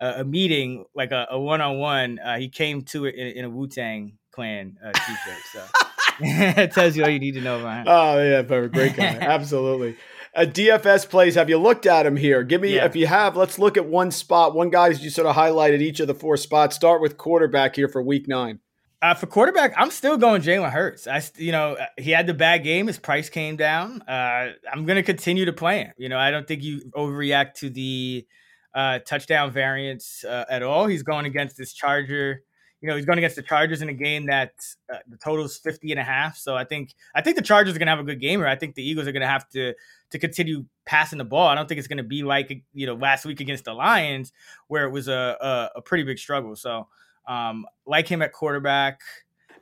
a, 0.00 0.20
a 0.20 0.24
meeting 0.24 0.84
like 0.94 1.12
a, 1.12 1.26
a 1.30 1.40
one-on-one, 1.40 2.18
uh, 2.18 2.38
he 2.38 2.48
came 2.48 2.82
to 2.82 3.06
it 3.06 3.14
in, 3.14 3.26
in 3.38 3.44
a 3.44 3.50
Wu-Tang 3.50 4.14
clan 4.32 4.76
uh, 4.84 4.92
t-shirt. 4.92 5.42
So 5.52 5.64
it 6.20 6.72
tells 6.72 6.96
you 6.96 7.04
all 7.04 7.10
you 7.10 7.20
need 7.20 7.34
to 7.34 7.40
know 7.40 7.60
about 7.60 7.78
him. 7.78 7.84
Oh 7.86 8.22
yeah, 8.22 8.42
perfect. 8.42 8.74
Great 8.74 8.96
guy. 8.96 9.18
Absolutely. 9.20 9.96
Uh, 10.34 10.42
DFS 10.42 11.08
plays. 11.08 11.34
Have 11.34 11.48
you 11.48 11.58
looked 11.58 11.86
at 11.86 12.06
him 12.06 12.16
here? 12.16 12.42
Give 12.42 12.60
me 12.60 12.76
Yeah. 12.76 12.84
if 12.84 12.94
you 12.94 13.06
have. 13.06 13.36
Let's 13.36 13.58
look 13.58 13.76
at 13.76 13.86
one 13.86 14.10
spot. 14.10 14.54
One 14.54 14.70
guy 14.70 14.88
you 14.88 15.10
sort 15.10 15.26
of 15.26 15.34
highlighted 15.36 15.80
each 15.80 16.00
of 16.00 16.06
the 16.06 16.14
four 16.14 16.36
spots. 16.36 16.76
Start 16.76 17.00
with 17.00 17.16
quarterback 17.16 17.76
here 17.76 17.88
for 17.88 18.02
week 18.02 18.28
nine. 18.28 18.60
Uh, 19.00 19.14
for 19.14 19.26
quarterback, 19.26 19.72
I'm 19.76 19.92
still 19.92 20.16
going 20.16 20.42
Jalen 20.42 20.70
Hurts. 20.72 21.06
I, 21.06 21.22
you 21.36 21.52
know, 21.52 21.74
uh, 21.74 21.86
he 21.96 22.10
had 22.10 22.26
the 22.26 22.34
bad 22.34 22.64
game. 22.64 22.88
His 22.88 22.98
price 22.98 23.30
came 23.30 23.56
down. 23.56 24.02
Uh, 24.02 24.48
I'm 24.72 24.86
going 24.86 24.96
to 24.96 25.04
continue 25.04 25.44
to 25.44 25.52
play 25.52 25.84
him. 25.84 25.92
You 25.98 26.08
know, 26.08 26.18
I 26.18 26.32
don't 26.32 26.48
think 26.48 26.64
you 26.64 26.80
overreact 26.96 27.54
to 27.60 27.70
the 27.70 28.26
uh, 28.74 28.98
touchdown 29.06 29.52
variance 29.52 30.24
uh, 30.24 30.44
at 30.50 30.64
all. 30.64 30.86
He's 30.88 31.04
going 31.04 31.26
against 31.26 31.56
this 31.56 31.72
Charger. 31.72 32.42
You 32.80 32.88
know, 32.88 32.96
he's 32.96 33.04
going 33.04 33.18
against 33.18 33.36
the 33.36 33.42
Chargers 33.42 33.82
in 33.82 33.88
a 33.88 33.94
game 33.94 34.26
that 34.26 34.52
uh, 34.92 34.98
the 35.08 35.16
total 35.16 35.44
is 35.44 35.56
50 35.58 35.90
and 35.90 36.00
a 36.00 36.04
half. 36.04 36.36
So 36.36 36.56
I 36.56 36.64
think 36.64 36.94
I 37.14 37.22
think 37.22 37.36
the 37.36 37.42
Chargers 37.42 37.74
are 37.74 37.78
going 37.78 37.86
to 37.86 37.90
have 37.90 37.98
a 37.98 38.04
good 38.04 38.20
game, 38.20 38.40
or 38.40 38.46
I 38.46 38.56
think 38.56 38.74
the 38.74 38.88
Eagles 38.88 39.06
are 39.08 39.12
going 39.12 39.22
to 39.22 39.28
have 39.28 39.48
to 39.50 39.74
to 40.10 40.18
continue 40.18 40.64
passing 40.86 41.18
the 41.18 41.24
ball. 41.24 41.48
I 41.48 41.54
don't 41.54 41.68
think 41.68 41.78
it's 41.78 41.88
going 41.88 41.98
to 41.98 42.04
be 42.04 42.22
like 42.22 42.62
you 42.72 42.86
know 42.86 42.94
last 42.94 43.24
week 43.24 43.40
against 43.40 43.64
the 43.64 43.74
Lions, 43.74 44.32
where 44.68 44.84
it 44.84 44.90
was 44.90 45.08
a 45.08 45.36
a, 45.40 45.78
a 45.78 45.82
pretty 45.82 46.04
big 46.04 46.18
struggle. 46.18 46.56
So. 46.56 46.86
Um, 47.26 47.66
like 47.84 48.08
him 48.08 48.22
at 48.22 48.32
quarterback. 48.32 49.02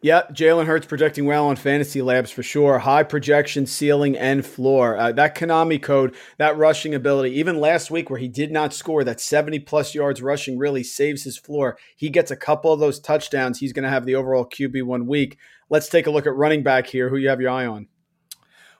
Yep, 0.02 0.34
Jalen 0.34 0.66
Hurts 0.66 0.86
projecting 0.86 1.24
well 1.24 1.46
on 1.46 1.56
fantasy 1.56 2.02
labs 2.02 2.30
for 2.30 2.42
sure. 2.42 2.78
High 2.78 3.02
projection, 3.02 3.66
ceiling, 3.66 4.16
and 4.16 4.44
floor. 4.44 4.96
Uh, 4.96 5.12
that 5.12 5.34
Konami 5.34 5.82
code, 5.82 6.14
that 6.36 6.56
rushing 6.56 6.94
ability, 6.94 7.30
even 7.38 7.60
last 7.60 7.90
week 7.90 8.10
where 8.10 8.18
he 8.18 8.28
did 8.28 8.52
not 8.52 8.74
score, 8.74 9.04
that 9.04 9.20
70 9.20 9.60
plus 9.60 9.94
yards 9.94 10.20
rushing 10.20 10.58
really 10.58 10.82
saves 10.82 11.24
his 11.24 11.38
floor. 11.38 11.78
He 11.96 12.10
gets 12.10 12.30
a 12.30 12.36
couple 12.36 12.72
of 12.72 12.80
those 12.80 13.00
touchdowns. 13.00 13.58
He's 13.58 13.72
going 13.72 13.84
to 13.84 13.90
have 13.90 14.04
the 14.04 14.16
overall 14.16 14.44
QB 14.44 14.82
one 14.82 15.06
week. 15.06 15.38
Let's 15.70 15.88
take 15.88 16.06
a 16.06 16.10
look 16.10 16.26
at 16.26 16.36
running 16.36 16.62
back 16.62 16.86
here. 16.86 17.08
Who 17.08 17.16
you 17.16 17.30
have 17.30 17.40
your 17.40 17.50
eye 17.50 17.66
on? 17.66 17.88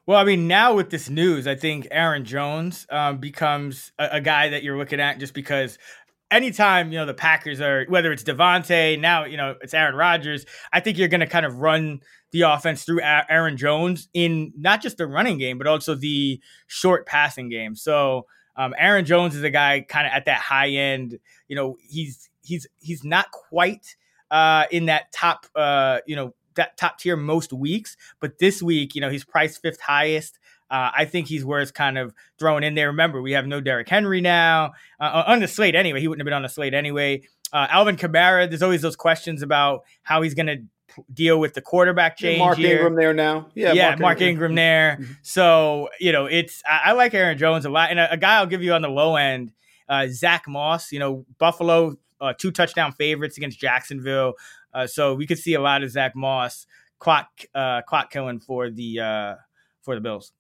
Well, 0.05 0.21
I 0.21 0.25
mean, 0.25 0.47
now 0.47 0.75
with 0.75 0.91
this 0.91 1.11
news, 1.11 1.49
I 1.49 1.57
think 1.57 1.89
Aaron 1.91 2.25
Jones 2.25 2.87
um, 2.91 3.19
becomes 3.19 3.91
a, 3.99 4.09
a 4.13 4.21
guy 4.21 4.51
that 4.51 4.63
you're 4.63 4.79
looking 4.79 5.01
at 5.01 5.19
just 5.19 5.35
because 5.35 5.79
anytime 6.31 6.93
you 6.93 6.99
know 6.99 7.07
the 7.07 7.15
Packers 7.15 7.61
are 7.61 7.85
whether 7.89 8.13
it's 8.13 8.23
Davante 8.23 8.99
now 8.99 9.25
you 9.25 9.37
know 9.37 9.55
it's 9.61 9.75
Aaron 9.75 9.95
Rodgers 9.95 10.45
I 10.73 10.81
think 10.81 10.99
you're 10.99 11.09
going 11.09 11.21
to 11.21 11.27
kind 11.27 11.47
of 11.47 11.59
run 11.59 12.01
the 12.33 12.43
offense 12.43 12.85
through 12.85 13.01
Aaron 13.03 13.57
Jones 13.57 14.09
in 14.13 14.53
not 14.57 14.83
just 14.83 14.97
the 14.97 15.07
running 15.07 15.39
game 15.39 15.59
but 15.59 15.67
also 15.67 15.95
the 15.95 16.41
short 16.67 17.07
passing 17.07 17.49
game. 17.49 17.77
So 17.77 18.27
um, 18.57 18.75
Aaron 18.79 19.05
Jones 19.05 19.35
is 19.37 19.43
a 19.43 19.51
guy 19.51 19.85
kind 19.89 20.07
of 20.07 20.13
at 20.13 20.25
that 20.25 20.39
high 20.39 20.71
end 20.71 21.19
you 21.49 21.57
know 21.57 21.77
he's 21.81 22.29
he's 22.43 22.67
he's 22.81 23.05
not 23.05 23.31
quite 23.31 23.97
uh, 24.31 24.65
in 24.71 24.87
that 24.87 25.13
top 25.13 25.47
uh, 25.55 26.01
you 26.07 26.17
know 26.17 26.35
that 26.55 26.77
top 26.79 26.99
tier 26.99 27.17
most 27.17 27.53
weeks 27.53 27.97
but 28.19 28.39
this 28.39 28.63
week 28.63 28.95
you 28.95 29.01
know 29.01 29.11
he's 29.11 29.25
priced 29.25 29.61
fifth 29.61 29.81
highest 29.81 30.39
uh, 30.71 30.91
I 30.97 31.05
think 31.05 31.29
he's 31.29 31.45
worth 31.45 31.75
kind 31.75 31.99
of 31.99 32.13
throwing 32.39 32.65
in 32.65 32.75
there. 32.75 32.89
Remember, 32.89 33.23
we 33.23 33.33
have 33.33 33.47
no 33.47 33.61
Derrick 33.61 33.89
Henry 33.89 34.21
now 34.21 34.73
uh, 35.01 35.25
on 35.27 35.41
the 35.41 35.49
slate 35.49 35.75
anyway. 35.75 36.01
He 36.01 36.09
wouldn't 36.09 36.21
have 36.21 36.27
been 36.27 36.35
on 36.35 36.43
the 36.43 36.49
slate 36.49 36.75
anyway. 36.75 37.23
Uh, 37.53 37.67
Alvin 37.71 37.97
Kamara, 37.97 38.49
there's 38.49 38.63
always 38.63 38.83
those 38.83 38.97
questions 38.97 39.43
about 39.43 39.85
how 40.03 40.23
he's 40.23 40.35
going 40.35 40.47
to 40.47 40.63
deal 41.13 41.39
with 41.39 41.55
the 41.55 41.61
quarterback 41.61 42.17
change. 42.17 42.39
Mark 42.39 42.59
here. 42.59 42.77
Ingram 42.77 42.95
there 42.97 43.15
now. 43.15 43.49
Yeah, 43.55 43.73
Yeah, 43.73 43.97
Mark, 43.97 44.21
Ingram, 44.21 44.55
there. 44.55 45.01
So, 45.23 45.89
you 46.01 46.13
know, 46.13 46.27
it's, 46.27 46.63
I, 46.67 46.91
I 46.91 46.93
like 46.93 47.15
Aaron 47.15 47.39
Jones 47.39 47.65
a 47.65 47.71
lot. 47.71 47.91
And 47.91 47.99
a, 47.99 48.13
a, 48.13 48.17
guy 48.17 48.37
I'll 48.37 48.47
give 48.47 48.63
you 48.63 48.73
on 48.73 48.83
the 48.83 48.89
low 48.89 49.17
end, 49.17 49.53
uh, 49.89 50.07
Zack 50.11 50.49
Moss, 50.49 50.93
you 50.93 50.99
know, 50.99 51.25
Buffalo, 51.39 51.97
uh, 52.21 52.33
two 52.39 52.51
touchdown 52.51 52.93
favorites 52.93 53.37
against 53.37 53.61
Jacksonville. 53.61 54.35
Uh, 54.73 54.87
so 54.87 55.15
we 55.15 55.27
could 55.27 55.39
see 55.39 55.55
a 55.55 55.61
lot 55.61 55.83
of 55.83 55.91
Zack 55.91 56.17
Moss 56.17 56.67
clock, 56.99 57.29
uh, 57.55 57.83
clock 57.83 58.11
killing 58.11 58.41
for 58.41 58.71
the, 58.71 59.01
uh, 59.01 59.35
for 59.83 59.95
the 59.95 60.01
Bills. 60.01 60.33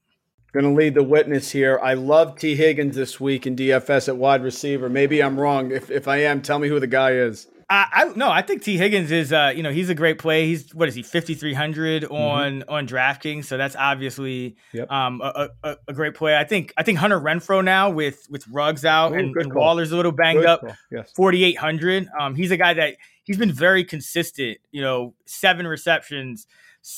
Going 0.57 0.74
to 0.74 0.80
lead 0.80 0.94
the 0.94 1.02
witness 1.02 1.50
here. 1.50 1.78
I 1.82 1.92
love 1.92 2.38
T. 2.38 2.57
Higgins 2.57 2.96
this 2.96 3.20
week 3.20 3.46
in 3.46 3.57
DFS 3.57 4.09
at 4.09 4.16
wide 4.16 4.42
receiver. 4.42 4.88
Maybe 4.88 5.22
I'm 5.22 5.38
wrong. 5.38 5.70
If, 5.70 5.90
if 5.90 6.09
I 6.09 6.22
am, 6.22 6.40
tell 6.40 6.59
me 6.59 6.66
who 6.68 6.80
the 6.80 6.86
guy 6.86 7.11
is. 7.11 7.46
I, 7.68 7.86
I 7.92 8.04
no, 8.16 8.30
I 8.30 8.40
think 8.40 8.62
T 8.62 8.78
Higgins 8.78 9.11
is 9.11 9.34
uh 9.34 9.52
you 9.54 9.62
know 9.62 9.70
he's 9.70 9.90
a 9.90 9.94
great 9.94 10.18
play. 10.18 10.46
He's 10.46 10.74
what 10.74 10.88
is 10.88 10.94
he 10.94 11.02
fifty 11.02 11.34
three 11.34 11.52
hundred 11.52 12.04
on 12.07 12.61
mm-hmm. 12.61 12.70
on 12.70 12.86
DraftKings, 12.86 13.44
so 13.44 13.59
that's 13.59 13.76
obviously 13.76 14.57
yep. 14.72 14.90
um 14.90 15.20
a, 15.20 15.50
a, 15.62 15.76
a, 15.88 15.92
great 15.92 16.14
play. 16.14 16.38
I 16.38 16.44
think 16.44 16.72
I 16.78 16.84
think 16.84 16.98
Hunter 17.00 17.20
Renfrow 17.20 17.62
now 17.62 17.90
with 17.90 18.26
with 18.30 18.46
Ruggs 18.48 18.86
out 18.86 19.12
Ooh, 19.12 19.16
and, 19.16 19.36
and 19.36 19.52
Waller's 19.52 19.92
a 19.92 19.96
little 19.96 20.12
banged 20.12 20.40
good 20.40 20.48
up, 20.48 20.64
yes. 20.90 21.12
forty 21.14 21.44
eight 21.44 21.59
hundred. 21.59 22.09
Um, 22.18 22.34
he's 22.34 22.52
a 22.52 22.57
guy 22.57 22.72
that 22.72 22.94
he's 23.24 23.36
been 23.36 23.52
very 23.52 23.84
consistent. 23.84 24.57
You 24.70 24.80
know, 24.80 25.14
seven 25.26 25.66
receptions. 25.66 26.46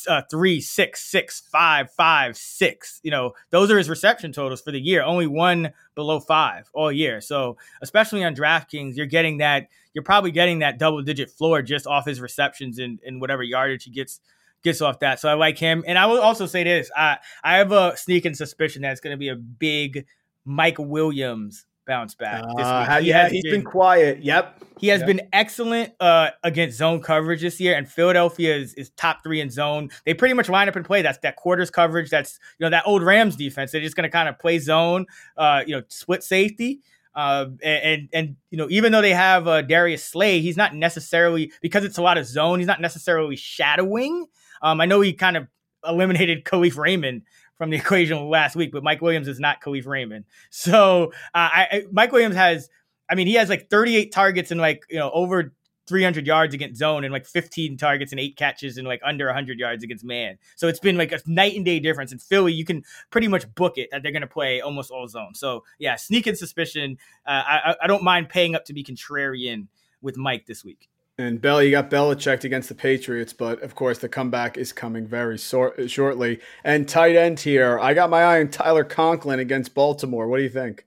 Uh, 0.06 0.22
three, 0.30 0.60
six, 0.60 1.04
six, 1.04 1.40
five, 1.40 1.90
five, 1.92 2.36
six. 2.36 3.00
You 3.02 3.10
know, 3.10 3.32
those 3.50 3.70
are 3.70 3.78
his 3.78 3.88
reception 3.88 4.32
totals 4.32 4.60
for 4.60 4.70
the 4.70 4.80
year. 4.80 5.02
Only 5.02 5.26
one 5.26 5.72
below 5.94 6.20
five 6.20 6.68
all 6.74 6.92
year. 6.92 7.20
So, 7.20 7.56
especially 7.80 8.22
on 8.22 8.34
DraftKings, 8.34 8.96
you're 8.96 9.06
getting 9.06 9.38
that. 9.38 9.68
You're 9.94 10.04
probably 10.04 10.30
getting 10.30 10.58
that 10.58 10.78
double 10.78 11.02
digit 11.02 11.30
floor 11.30 11.62
just 11.62 11.86
off 11.86 12.06
his 12.06 12.20
receptions 12.20 12.78
and, 12.78 13.00
and 13.04 13.20
whatever 13.20 13.42
yardage 13.42 13.84
he 13.84 13.90
gets 13.90 14.20
gets 14.62 14.80
off 14.82 14.98
that. 15.00 15.20
So 15.20 15.28
I 15.28 15.34
like 15.34 15.58
him. 15.58 15.84
And 15.86 15.98
I 15.98 16.06
will 16.06 16.20
also 16.20 16.46
say 16.46 16.64
this: 16.64 16.90
I 16.96 17.18
I 17.42 17.56
have 17.56 17.72
a 17.72 17.96
sneaking 17.96 18.34
suspicion 18.34 18.82
that 18.82 18.92
it's 18.92 19.00
going 19.00 19.14
to 19.14 19.18
be 19.18 19.28
a 19.28 19.36
big 19.36 20.06
Mike 20.44 20.78
Williams 20.78 21.66
bounce 21.88 22.14
back. 22.14 22.44
Uh, 22.46 23.00
he 23.00 23.08
yeah, 23.08 23.28
he's 23.28 23.42
been, 23.42 23.54
been, 23.54 23.64
quiet. 23.64 24.22
Yep. 24.22 24.62
He 24.78 24.86
has 24.88 25.00
yep. 25.00 25.06
been 25.08 25.22
excellent 25.32 25.92
uh, 25.98 26.30
against 26.44 26.78
zone 26.78 27.00
coverage 27.00 27.40
this 27.40 27.58
year, 27.60 27.76
and 27.76 27.90
Philadelphia 27.90 28.54
is, 28.54 28.74
is, 28.74 28.90
top 28.90 29.24
three 29.24 29.40
in 29.40 29.50
zone. 29.50 29.90
They 30.04 30.14
pretty 30.14 30.34
much 30.34 30.48
line 30.48 30.68
up 30.68 30.76
and 30.76 30.84
play. 30.84 31.02
That's 31.02 31.18
that 31.18 31.34
quarters 31.34 31.70
coverage. 31.70 32.10
That's 32.10 32.38
you 32.60 32.64
know 32.64 32.70
that 32.70 32.84
old 32.86 33.02
Rams 33.02 33.34
defense. 33.34 33.72
They're 33.72 33.80
just 33.80 33.96
going 33.96 34.04
to 34.04 34.10
kind 34.10 34.28
of 34.28 34.38
play 34.38 34.60
zone, 34.60 35.06
uh, 35.36 35.64
you 35.66 35.74
know, 35.74 35.82
split 35.88 36.22
safety. 36.22 36.80
Uh, 37.14 37.46
and, 37.64 37.82
and, 37.82 38.08
and 38.12 38.36
you 38.50 38.58
know 38.58 38.68
even 38.70 38.92
though 38.92 39.02
they 39.02 39.14
have 39.14 39.48
uh, 39.48 39.62
Darius 39.62 40.04
Slay, 40.04 40.40
he's 40.40 40.56
not 40.56 40.76
necessarily 40.76 41.50
because 41.60 41.82
it's 41.82 41.98
a 41.98 42.02
lot 42.02 42.18
of 42.18 42.26
zone. 42.26 42.60
He's 42.60 42.68
not 42.68 42.80
necessarily 42.80 43.34
shadowing. 43.34 44.26
Um, 44.62 44.80
I 44.80 44.86
know 44.86 45.00
he 45.00 45.12
kind 45.12 45.36
of 45.36 45.48
eliminated 45.86 46.44
Kalif 46.44 46.76
Raymond 46.76 47.22
from 47.58 47.70
the 47.70 47.76
equation 47.78 48.28
last 48.28 48.56
week, 48.56 48.72
but 48.72 48.82
Mike 48.82 49.02
Williams 49.02 49.28
is 49.28 49.38
not 49.38 49.60
Kalif 49.60 49.86
Raymond. 49.86 50.24
So 50.50 51.12
uh, 51.34 51.50
I, 51.52 51.84
Mike 51.92 52.12
Williams 52.12 52.36
has, 52.36 52.70
I 53.10 53.14
mean, 53.14 53.26
he 53.26 53.34
has 53.34 53.48
like 53.48 53.68
38 53.68 54.12
targets 54.12 54.50
and 54.50 54.60
like, 54.60 54.84
you 54.88 54.98
know, 54.98 55.10
over 55.10 55.52
300 55.88 56.26
yards 56.26 56.54
against 56.54 56.78
zone 56.78 57.02
and 57.02 57.12
like 57.12 57.26
15 57.26 57.78
targets 57.78 58.12
and 58.12 58.20
eight 58.20 58.36
catches 58.36 58.76
and 58.76 58.86
like 58.86 59.00
under 59.04 59.26
100 59.26 59.58
yards 59.58 59.82
against 59.82 60.04
man. 60.04 60.38
So 60.54 60.68
it's 60.68 60.78
been 60.78 60.98
like 60.98 61.12
a 61.12 61.20
night 61.26 61.56
and 61.56 61.64
day 61.64 61.80
difference. 61.80 62.12
In 62.12 62.18
Philly, 62.18 62.52
you 62.52 62.64
can 62.64 62.84
pretty 63.10 63.26
much 63.26 63.52
book 63.54 63.78
it 63.78 63.88
that 63.90 64.02
they're 64.02 64.12
going 64.12 64.22
to 64.22 64.28
play 64.28 64.60
almost 64.60 64.90
all 64.90 65.08
zone. 65.08 65.34
So 65.34 65.64
yeah, 65.78 65.96
sneaking 65.96 66.34
suspicion. 66.34 66.98
Uh, 67.26 67.42
I, 67.46 67.76
I 67.82 67.86
don't 67.86 68.02
mind 68.02 68.28
paying 68.28 68.54
up 68.54 68.66
to 68.66 68.74
be 68.74 68.84
contrarian 68.84 69.66
with 70.02 70.16
Mike 70.16 70.46
this 70.46 70.62
week. 70.62 70.90
And 71.20 71.40
Bell, 71.40 71.60
you 71.60 71.72
got 71.72 71.90
Belichick 71.90 72.44
against 72.44 72.68
the 72.68 72.76
Patriots, 72.76 73.32
but 73.32 73.60
of 73.62 73.74
course 73.74 73.98
the 73.98 74.08
comeback 74.08 74.56
is 74.56 74.72
coming 74.72 75.04
very 75.04 75.36
so- 75.36 75.74
shortly. 75.88 76.38
And 76.62 76.88
tight 76.88 77.16
end 77.16 77.40
here, 77.40 77.76
I 77.80 77.92
got 77.92 78.08
my 78.08 78.22
eye 78.22 78.40
on 78.40 78.48
Tyler 78.48 78.84
Conklin 78.84 79.40
against 79.40 79.74
Baltimore. 79.74 80.28
What 80.28 80.36
do 80.36 80.44
you 80.44 80.48
think? 80.48 80.86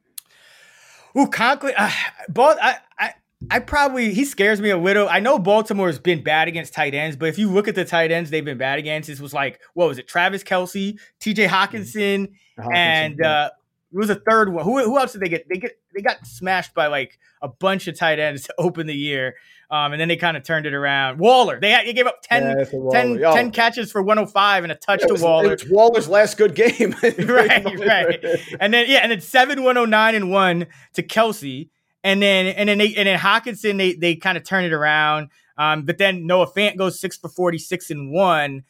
Ooh, 1.17 1.27
Conklin, 1.27 1.73
uh, 1.77 1.91
Ball, 2.29 2.55
I, 2.61 2.77
I, 2.97 3.13
I 3.49 3.59
probably 3.59 4.13
he 4.13 4.23
scares 4.23 4.61
me 4.61 4.69
a 4.69 4.77
little. 4.77 5.09
I 5.09 5.19
know 5.19 5.37
Baltimore's 5.37 5.99
been 5.99 6.23
bad 6.23 6.47
against 6.47 6.73
tight 6.73 6.93
ends, 6.93 7.17
but 7.17 7.27
if 7.27 7.37
you 7.37 7.49
look 7.49 7.67
at 7.67 7.75
the 7.75 7.83
tight 7.83 8.11
ends 8.11 8.29
they've 8.29 8.45
been 8.45 8.57
bad 8.57 8.79
against, 8.79 9.09
this 9.09 9.19
was 9.19 9.33
like 9.33 9.59
what 9.73 9.89
was 9.89 9.97
it? 9.97 10.07
Travis 10.07 10.43
Kelce, 10.43 10.97
T.J. 11.19 11.47
Hockenson, 11.47 12.31
Hockenson, 12.57 12.75
and 12.75 13.19
yeah. 13.21 13.29
uh, 13.29 13.49
it 13.91 13.97
was 13.97 14.09
a 14.09 14.15
third 14.15 14.53
one. 14.53 14.63
Who, 14.63 14.81
who 14.83 14.97
else 14.97 15.11
did 15.11 15.21
they 15.21 15.29
get? 15.29 15.49
They 15.49 15.57
get 15.57 15.71
they 15.93 16.01
got 16.01 16.25
smashed 16.25 16.73
by 16.73 16.87
like 16.87 17.19
a 17.41 17.47
bunch 17.47 17.87
of 17.87 17.97
tight 17.97 18.19
ends 18.19 18.43
to 18.43 18.53
open 18.57 18.87
the 18.87 18.95
year, 18.95 19.35
um, 19.71 19.93
and 19.93 20.01
then 20.01 20.09
they 20.09 20.17
kind 20.17 20.35
of 20.35 20.43
turned 20.43 20.65
it 20.65 20.73
around. 20.73 21.17
Waller, 21.17 21.57
they 21.59 21.71
had, 21.71 21.87
they 21.87 21.93
gave 21.93 22.05
up 22.05 22.21
10, 22.23 22.43
Yeah, 22.43 22.53
that's 22.55 22.73
a 22.73 22.77
Waller. 22.77 22.91
10 22.91 23.15
Yo. 23.15 23.33
10 23.33 23.51
catches 23.51 23.89
for 23.89 24.01
105 24.01 24.63
and 24.63 24.71
a 24.71 24.75
touch 24.75 25.01
It 25.01 25.07
to 25.07 25.23
Waller. 25.23 25.53
it 25.53 25.63
was 25.63 25.71
Waller's 25.71 26.09
last 26.09 26.37
good 26.37 26.55
game. 26.55 26.93
right, 27.01 27.65
right. 27.79 28.25
And 28.59 28.73
then 28.73 28.85
yeah, 28.89 28.99
and 28.99 29.11
then 29.11 29.21
seven 29.21 29.63
one 29.63 29.77
oh 29.77 29.85
nine 29.85 30.13
and 30.13 30.29
one 30.29 30.67
to 30.93 31.03
Kelce, 31.03 31.69
and 32.03 32.21
then 32.21 32.47
and 32.47 32.67
then 32.67 32.77
they 32.79 32.93
and 32.95 33.07
then 33.07 33.17
Hockenson 33.17 33.77
they 33.77 33.93
they 33.93 34.15
kind 34.15 34.37
of 34.37 34.43
turn 34.43 34.65
it 34.65 34.73
around. 34.73 35.29
Um, 35.57 35.83
but 35.85 35.97
then 35.97 36.27
Noah 36.27 36.51
Fant 36.51 36.75
goes 36.75 36.99
six 36.99 37.17
for 37.17 37.29
forty 37.29 37.57
six 37.57 37.89
and 37.89 38.11
one, 38.11 38.63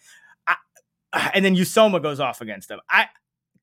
I, 1.14 1.32
and 1.34 1.44
then 1.44 1.56
Uzomah 1.56 2.02
goes 2.02 2.20
off 2.20 2.42
against 2.42 2.68
them. 2.70 2.80
I 2.90 3.08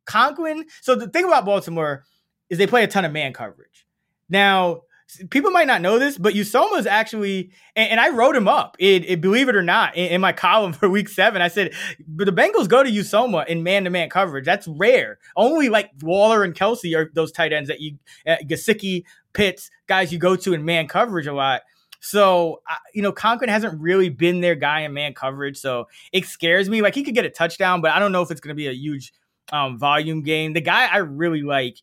Conklin. 0.07 0.65
So 0.81 0.95
the 0.97 1.07
thing 1.09 1.25
about 1.25 1.45
Baltimore 1.45 2.05
is 2.51 2.59
they 2.59 2.67
play 2.67 2.83
a 2.83 2.89
ton 2.89 3.05
of 3.05 3.13
man 3.13 3.33
coverage. 3.33 3.87
Now 4.29 4.83
people 5.31 5.51
might 5.51 5.67
not 5.67 5.81
know 5.81 5.99
this, 5.99 6.19
but 6.19 6.35
Uzomah 6.35 6.79
is 6.79 6.87
actually, 6.87 7.51
and, 7.75 7.93
and 7.93 8.01
I 8.01 8.11
wrote 8.11 8.37
him 8.37 8.47
up. 8.49 8.77
It, 8.79 9.05
it- 9.09 9.21
believe 9.21 9.49
it 9.49 9.57
or 9.57 9.63
not, 9.63 9.97
in, 9.97 10.07
in 10.13 10.21
my 10.21 10.33
column 10.47 10.73
for 10.73 10.89
Week 10.89 11.09
Seven, 11.09 11.41
I 11.43 11.49
said, 11.49 11.73
"But 12.07 12.27
the 12.27 12.33
Bengals 12.33 12.69
go 12.69 12.83
to 12.83 12.91
Uzomah 12.91 13.47
in 13.47 13.63
man-to-man 13.63 14.11
coverage. 14.11 14.45
That's 14.45 14.69
rare. 14.69 15.19
Only 15.37 15.69
like 15.69 15.91
Waller 16.03 16.45
and 16.45 16.55
Kelce 16.55 16.97
are 16.97 17.11
those 17.15 17.33
tight 17.33 17.53
ends 17.53 17.69
that 17.69 17.81
you, 17.81 17.99
uh, 18.27 18.37
Gesicki, 18.45 19.05
Pitts, 19.33 19.71
guys 19.87 20.13
you 20.13 20.19
go 20.19 20.37
to 20.37 20.53
in 20.55 20.65
man 20.65 20.87
coverage 20.89 21.27
a 21.27 21.33
lot." 21.33 21.63
So, 22.01 22.63
you 22.95 23.03
know, 23.03 23.11
Conklin 23.11 23.51
hasn't 23.51 23.81
really 23.81 24.09
been 24.09 24.41
their 24.41 24.55
guy 24.55 24.83
in 24.83 24.93
man 24.95 25.15
coverage. 25.15 25.57
So 25.57 25.89
it 26.13 26.27
scares 26.27 26.69
me. 26.69 26.81
Like 26.81 26.95
he 26.95 27.03
could 27.03 27.15
get 27.15 27.25
a 27.25 27.31
touchdown, 27.31 27.81
but 27.81 27.91
I 27.91 27.99
don't 27.99 28.13
know 28.13 28.23
if 28.23 28.31
it's 28.31 28.41
going 28.41 28.55
to 28.55 28.57
be 28.57 28.69
a 28.69 28.73
huge 28.73 29.13
um, 29.51 29.79
volume 29.79 30.23
game. 30.23 30.53
The 30.53 30.61
guy 30.61 30.87
I 30.87 30.99
really 30.99 31.43
like 31.43 31.79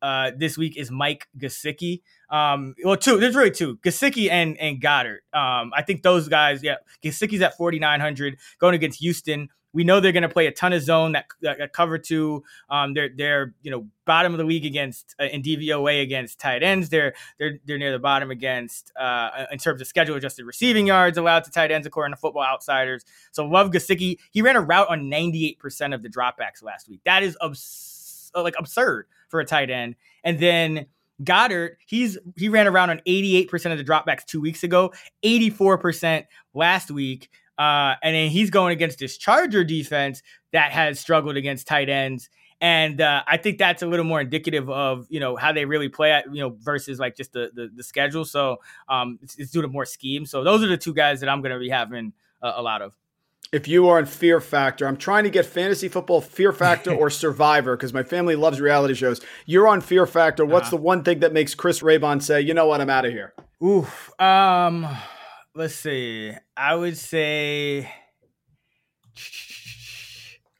uh, 0.00 0.30
this 0.36 0.56
week 0.56 0.78
is 0.78 0.90
Mike 0.90 1.28
Gesicki. 1.36 2.00
Um, 2.30 2.74
well, 2.84 2.96
two. 2.96 3.18
There's 3.18 3.34
really 3.34 3.50
two: 3.50 3.76
Gesicki 3.78 4.30
and 4.30 4.56
and 4.58 4.80
Goedert. 4.80 5.20
Um, 5.32 5.72
I 5.74 5.82
think 5.82 6.02
those 6.02 6.28
guys. 6.28 6.62
Yeah, 6.62 6.76
Gesicki's 7.02 7.40
at 7.40 7.56
4,900 7.56 8.38
going 8.58 8.74
against 8.74 9.00
Houston. 9.00 9.48
We 9.74 9.84
know 9.84 10.00
they're 10.00 10.12
going 10.12 10.22
to 10.22 10.30
play 10.30 10.46
a 10.46 10.52
ton 10.52 10.72
of 10.72 10.82
zone 10.82 11.12
that, 11.12 11.26
that, 11.42 11.74
cover 11.74 11.98
two. 11.98 12.42
Um, 12.70 12.94
they're 12.94 13.10
they're 13.14 13.54
you 13.62 13.70
know 13.70 13.86
bottom 14.06 14.32
of 14.32 14.38
the 14.38 14.44
league 14.44 14.64
against 14.64 15.14
uh, 15.20 15.24
in 15.24 15.42
DVOA 15.42 16.02
against 16.02 16.40
tight 16.40 16.62
ends. 16.62 16.88
They're 16.88 17.14
they're 17.38 17.58
they're 17.66 17.78
near 17.78 17.92
the 17.92 17.98
bottom 17.98 18.30
against 18.30 18.92
uh, 18.96 19.46
in 19.52 19.58
terms 19.58 19.80
of 19.80 19.86
schedule 19.86 20.16
adjusted 20.16 20.46
receiving 20.46 20.86
yards 20.86 21.18
allowed 21.18 21.44
to 21.44 21.50
tight 21.50 21.70
ends 21.70 21.86
according 21.86 22.14
to 22.14 22.20
Football 22.20 22.44
Outsiders. 22.44 23.04
So 23.30 23.46
love 23.46 23.70
Gesicki. 23.70 24.18
He 24.30 24.42
ran 24.42 24.56
a 24.56 24.60
route 24.60 24.88
on 24.88 25.02
98% 25.02 25.94
of 25.94 26.02
the 26.02 26.08
dropbacks 26.08 26.62
last 26.62 26.88
week. 26.88 27.00
That 27.04 27.22
is 27.22 27.36
abs- 27.42 28.32
like 28.34 28.54
absurd 28.58 29.06
for 29.28 29.40
a 29.40 29.44
tight 29.44 29.70
end. 29.70 29.96
And 30.24 30.38
then 30.38 30.86
Goedert, 31.22 31.76
he's 31.86 32.18
he 32.36 32.48
ran 32.48 32.66
around 32.66 32.90
on 32.90 33.00
88% 33.06 33.72
of 33.72 33.78
the 33.78 33.84
dropbacks 33.84 34.24
two 34.24 34.40
weeks 34.40 34.62
ago, 34.62 34.92
84% 35.24 36.24
last 36.54 36.90
week. 36.90 37.30
Uh, 37.58 37.94
and 38.02 38.14
then 38.14 38.30
he's 38.30 38.50
going 38.50 38.72
against 38.72 39.00
this 39.00 39.18
Charger 39.18 39.64
defense 39.64 40.22
that 40.52 40.70
has 40.70 41.00
struggled 41.00 41.36
against 41.36 41.66
tight 41.66 41.88
ends. 41.88 42.30
And 42.60 43.00
uh, 43.00 43.22
I 43.26 43.36
think 43.36 43.58
that's 43.58 43.82
a 43.82 43.86
little 43.86 44.04
more 44.04 44.20
indicative 44.20 44.68
of 44.68 45.06
you 45.10 45.20
know 45.20 45.36
how 45.36 45.52
they 45.52 45.64
really 45.64 45.88
play 45.88 46.12
at 46.12 46.32
you 46.32 46.40
know 46.40 46.56
versus 46.60 46.98
like 46.98 47.16
just 47.16 47.32
the 47.32 47.50
the, 47.54 47.70
the 47.74 47.82
schedule. 47.82 48.24
So 48.24 48.58
um, 48.88 49.18
it's, 49.22 49.36
it's 49.36 49.50
due 49.52 49.62
to 49.62 49.68
more 49.68 49.84
scheme. 49.84 50.26
So 50.26 50.42
those 50.42 50.62
are 50.62 50.68
the 50.68 50.76
two 50.76 50.94
guys 50.94 51.20
that 51.20 51.28
I'm 51.28 51.40
going 51.40 51.52
to 51.52 51.58
be 51.58 51.68
having 51.68 52.12
a, 52.42 52.54
a 52.56 52.62
lot 52.62 52.82
of. 52.82 52.94
If 53.52 53.66
you 53.68 53.88
are 53.88 53.98
on 53.98 54.06
Fear 54.06 54.40
Factor, 54.40 54.86
I'm 54.86 54.96
trying 54.96 55.24
to 55.24 55.30
get 55.30 55.46
fantasy 55.46 55.88
football 55.88 56.20
Fear 56.20 56.52
Factor 56.52 56.92
or 56.94 57.10
Survivor 57.10 57.76
because 57.76 57.92
my 57.94 58.02
family 58.02 58.36
loves 58.36 58.60
reality 58.60 58.94
shows. 58.94 59.20
You're 59.46 59.66
on 59.68 59.80
Fear 59.80 60.06
Factor. 60.06 60.44
What's 60.44 60.68
Uh-huh. 60.68 60.76
the 60.76 60.82
one 60.82 61.02
thing 61.02 61.20
that 61.20 61.32
makes 61.32 61.54
Chris 61.54 61.80
Raybon 61.80 62.22
say, 62.22 62.40
you 62.40 62.54
know 62.54 62.66
what, 62.66 62.80
I'm 62.80 62.90
out 62.90 63.04
of 63.06 63.12
here? 63.12 63.32
Oof. 63.64 64.10
Um, 64.20 64.86
let's 65.54 65.74
see. 65.74 66.32
I 66.56 66.74
would 66.74 66.96
say. 66.96 67.90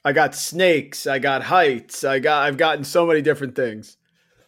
I 0.04 0.12
got 0.12 0.34
snakes. 0.34 1.06
I 1.06 1.18
got 1.18 1.42
heights. 1.42 2.04
I 2.04 2.18
got. 2.18 2.46
I've 2.46 2.56
gotten 2.56 2.84
so 2.84 3.06
many 3.06 3.20
different 3.20 3.54
things. 3.54 3.96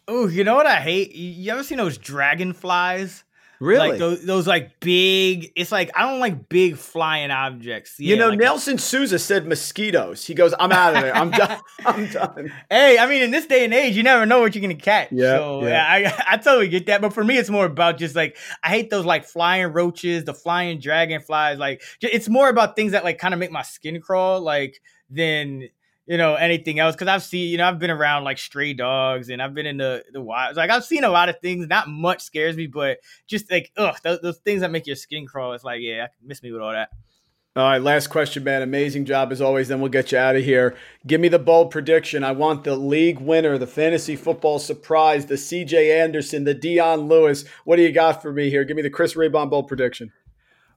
Oh, 0.07 0.27
you 0.27 0.43
know 0.43 0.55
what 0.55 0.65
I 0.65 0.77
hate? 0.77 1.13
You 1.13 1.29
you 1.29 1.51
ever 1.51 1.63
seen 1.63 1.77
those 1.77 1.97
dragonflies? 1.97 3.23
Really? 3.61 3.89
Like 3.89 3.99
those, 3.99 4.25
those 4.25 4.47
like 4.47 4.79
big. 4.79 5.51
It's 5.55 5.71
like 5.71 5.91
I 5.95 6.09
don't 6.09 6.19
like 6.19 6.49
big 6.49 6.77
flying 6.77 7.29
objects. 7.29 7.99
you 7.99 8.17
know, 8.17 8.29
like- 8.29 8.39
Nelson 8.39 8.79
Souza 8.79 9.19
said 9.19 9.45
mosquitoes. 9.45 10.25
He 10.25 10.33
goes, 10.33 10.53
I'm 10.59 10.71
out 10.71 10.95
of 10.95 11.01
there. 11.03 11.15
I'm 11.15 11.29
done. 11.31 11.59
I'm 11.85 12.07
done. 12.07 12.51
Hey, 12.71 12.97
I 12.97 13.05
mean, 13.05 13.21
in 13.21 13.29
this 13.29 13.45
day 13.45 13.63
and 13.63 13.73
age, 13.73 13.95
you 13.95 14.01
never 14.01 14.25
know 14.25 14.39
what 14.41 14.55
you're 14.55 14.63
gonna 14.63 14.73
catch. 14.73 15.09
Yeah, 15.11 15.37
so, 15.37 15.61
yeah. 15.67 15.97
yeah, 15.97 16.15
I, 16.17 16.23
I 16.33 16.37
totally 16.37 16.69
get 16.69 16.87
that. 16.87 17.01
But 17.01 17.13
for 17.13 17.23
me, 17.23 17.37
it's 17.37 17.49
more 17.51 17.65
about 17.65 17.97
just 17.99 18.15
like 18.15 18.35
I 18.63 18.69
hate 18.69 18.89
those 18.89 19.05
like 19.05 19.25
flying 19.25 19.71
roaches, 19.71 20.25
the 20.25 20.33
flying 20.33 20.79
dragonflies. 20.79 21.59
Like 21.59 21.83
it's 22.01 22.27
more 22.27 22.49
about 22.49 22.75
things 22.75 22.93
that 22.93 23.03
like 23.03 23.19
kind 23.19 23.33
of 23.33 23.39
make 23.39 23.51
my 23.51 23.61
skin 23.61 24.01
crawl, 24.01 24.41
like 24.41 24.81
than 25.09 25.67
you 26.11 26.17
know 26.17 26.35
anything 26.35 26.77
else. 26.77 26.93
Because 26.93 27.07
I've 27.07 27.23
seen, 27.23 27.49
you 27.49 27.57
know, 27.57 27.65
I've 27.65 27.79
been 27.79 27.89
around 27.89 28.25
like 28.25 28.37
stray 28.37 28.73
dogs, 28.73 29.29
and 29.29 29.41
I've 29.41 29.53
been 29.53 29.65
in 29.65 29.77
the 29.77 30.03
the 30.11 30.19
wild. 30.19 30.57
Like 30.57 30.69
I've 30.69 30.83
seen 30.83 31.05
a 31.05 31.09
lot 31.09 31.29
of 31.29 31.39
things. 31.39 31.67
Not 31.67 31.87
much 31.87 32.21
scares 32.21 32.57
me, 32.57 32.67
but 32.67 32.97
just 33.27 33.49
like 33.49 33.71
ugh, 33.77 33.95
those, 34.03 34.19
those 34.19 34.37
things 34.39 34.59
that 34.59 34.71
make 34.71 34.85
your 34.85 34.97
skin 34.97 35.25
crawl. 35.25 35.53
It's 35.53 35.63
like 35.63 35.79
yeah, 35.81 36.07
miss 36.21 36.43
me 36.43 36.51
with 36.51 36.61
all 36.61 36.73
that. 36.73 36.89
All 37.55 37.63
right, 37.63 37.81
last 37.81 38.07
question, 38.07 38.43
man. 38.43 38.61
Amazing 38.61 39.05
job 39.05 39.31
as 39.31 39.41
always. 39.41 39.69
Then 39.69 39.79
we'll 39.79 39.89
get 39.89 40.11
you 40.11 40.17
out 40.17 40.35
of 40.35 40.43
here. 40.43 40.75
Give 41.07 41.21
me 41.21 41.29
the 41.29 41.39
bold 41.39 41.71
prediction. 41.71 42.25
I 42.25 42.33
want 42.33 42.65
the 42.65 42.75
league 42.75 43.19
winner, 43.19 43.57
the 43.57 43.67
fantasy 43.67 44.17
football 44.17 44.59
surprise, 44.59 45.27
the 45.27 45.35
CJ 45.35 45.97
Anderson, 45.97 46.43
the 46.43 46.53
Dion 46.53 47.07
Lewis. 47.07 47.45
What 47.63 47.77
do 47.77 47.83
you 47.83 47.91
got 47.93 48.21
for 48.21 48.33
me 48.33 48.49
here? 48.49 48.65
Give 48.65 48.75
me 48.75 48.81
the 48.81 48.89
Chris 48.89 49.15
Raybon 49.15 49.49
bold 49.49 49.69
prediction. 49.69 50.11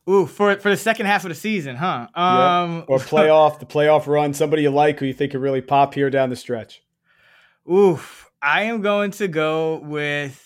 Ooh, 0.08 0.26
for 0.26 0.54
for 0.56 0.70
the 0.70 0.76
second 0.76 1.06
half 1.06 1.24
of 1.24 1.30
the 1.30 1.34
season, 1.34 1.76
huh? 1.76 2.08
Um, 2.14 2.84
Or 2.88 2.98
playoff, 2.98 3.58
the 3.58 3.66
playoff 3.66 4.06
run. 4.06 4.34
Somebody 4.34 4.62
you 4.62 4.70
like 4.70 4.98
who 5.00 5.06
you 5.06 5.14
think 5.14 5.32
could 5.32 5.40
really 5.40 5.62
pop 5.62 5.94
here 5.94 6.10
down 6.10 6.28
the 6.30 6.36
stretch. 6.36 6.82
Oof, 7.70 8.30
I 8.42 8.64
am 8.64 8.82
going 8.82 9.12
to 9.12 9.28
go 9.28 9.76
with. 9.82 10.40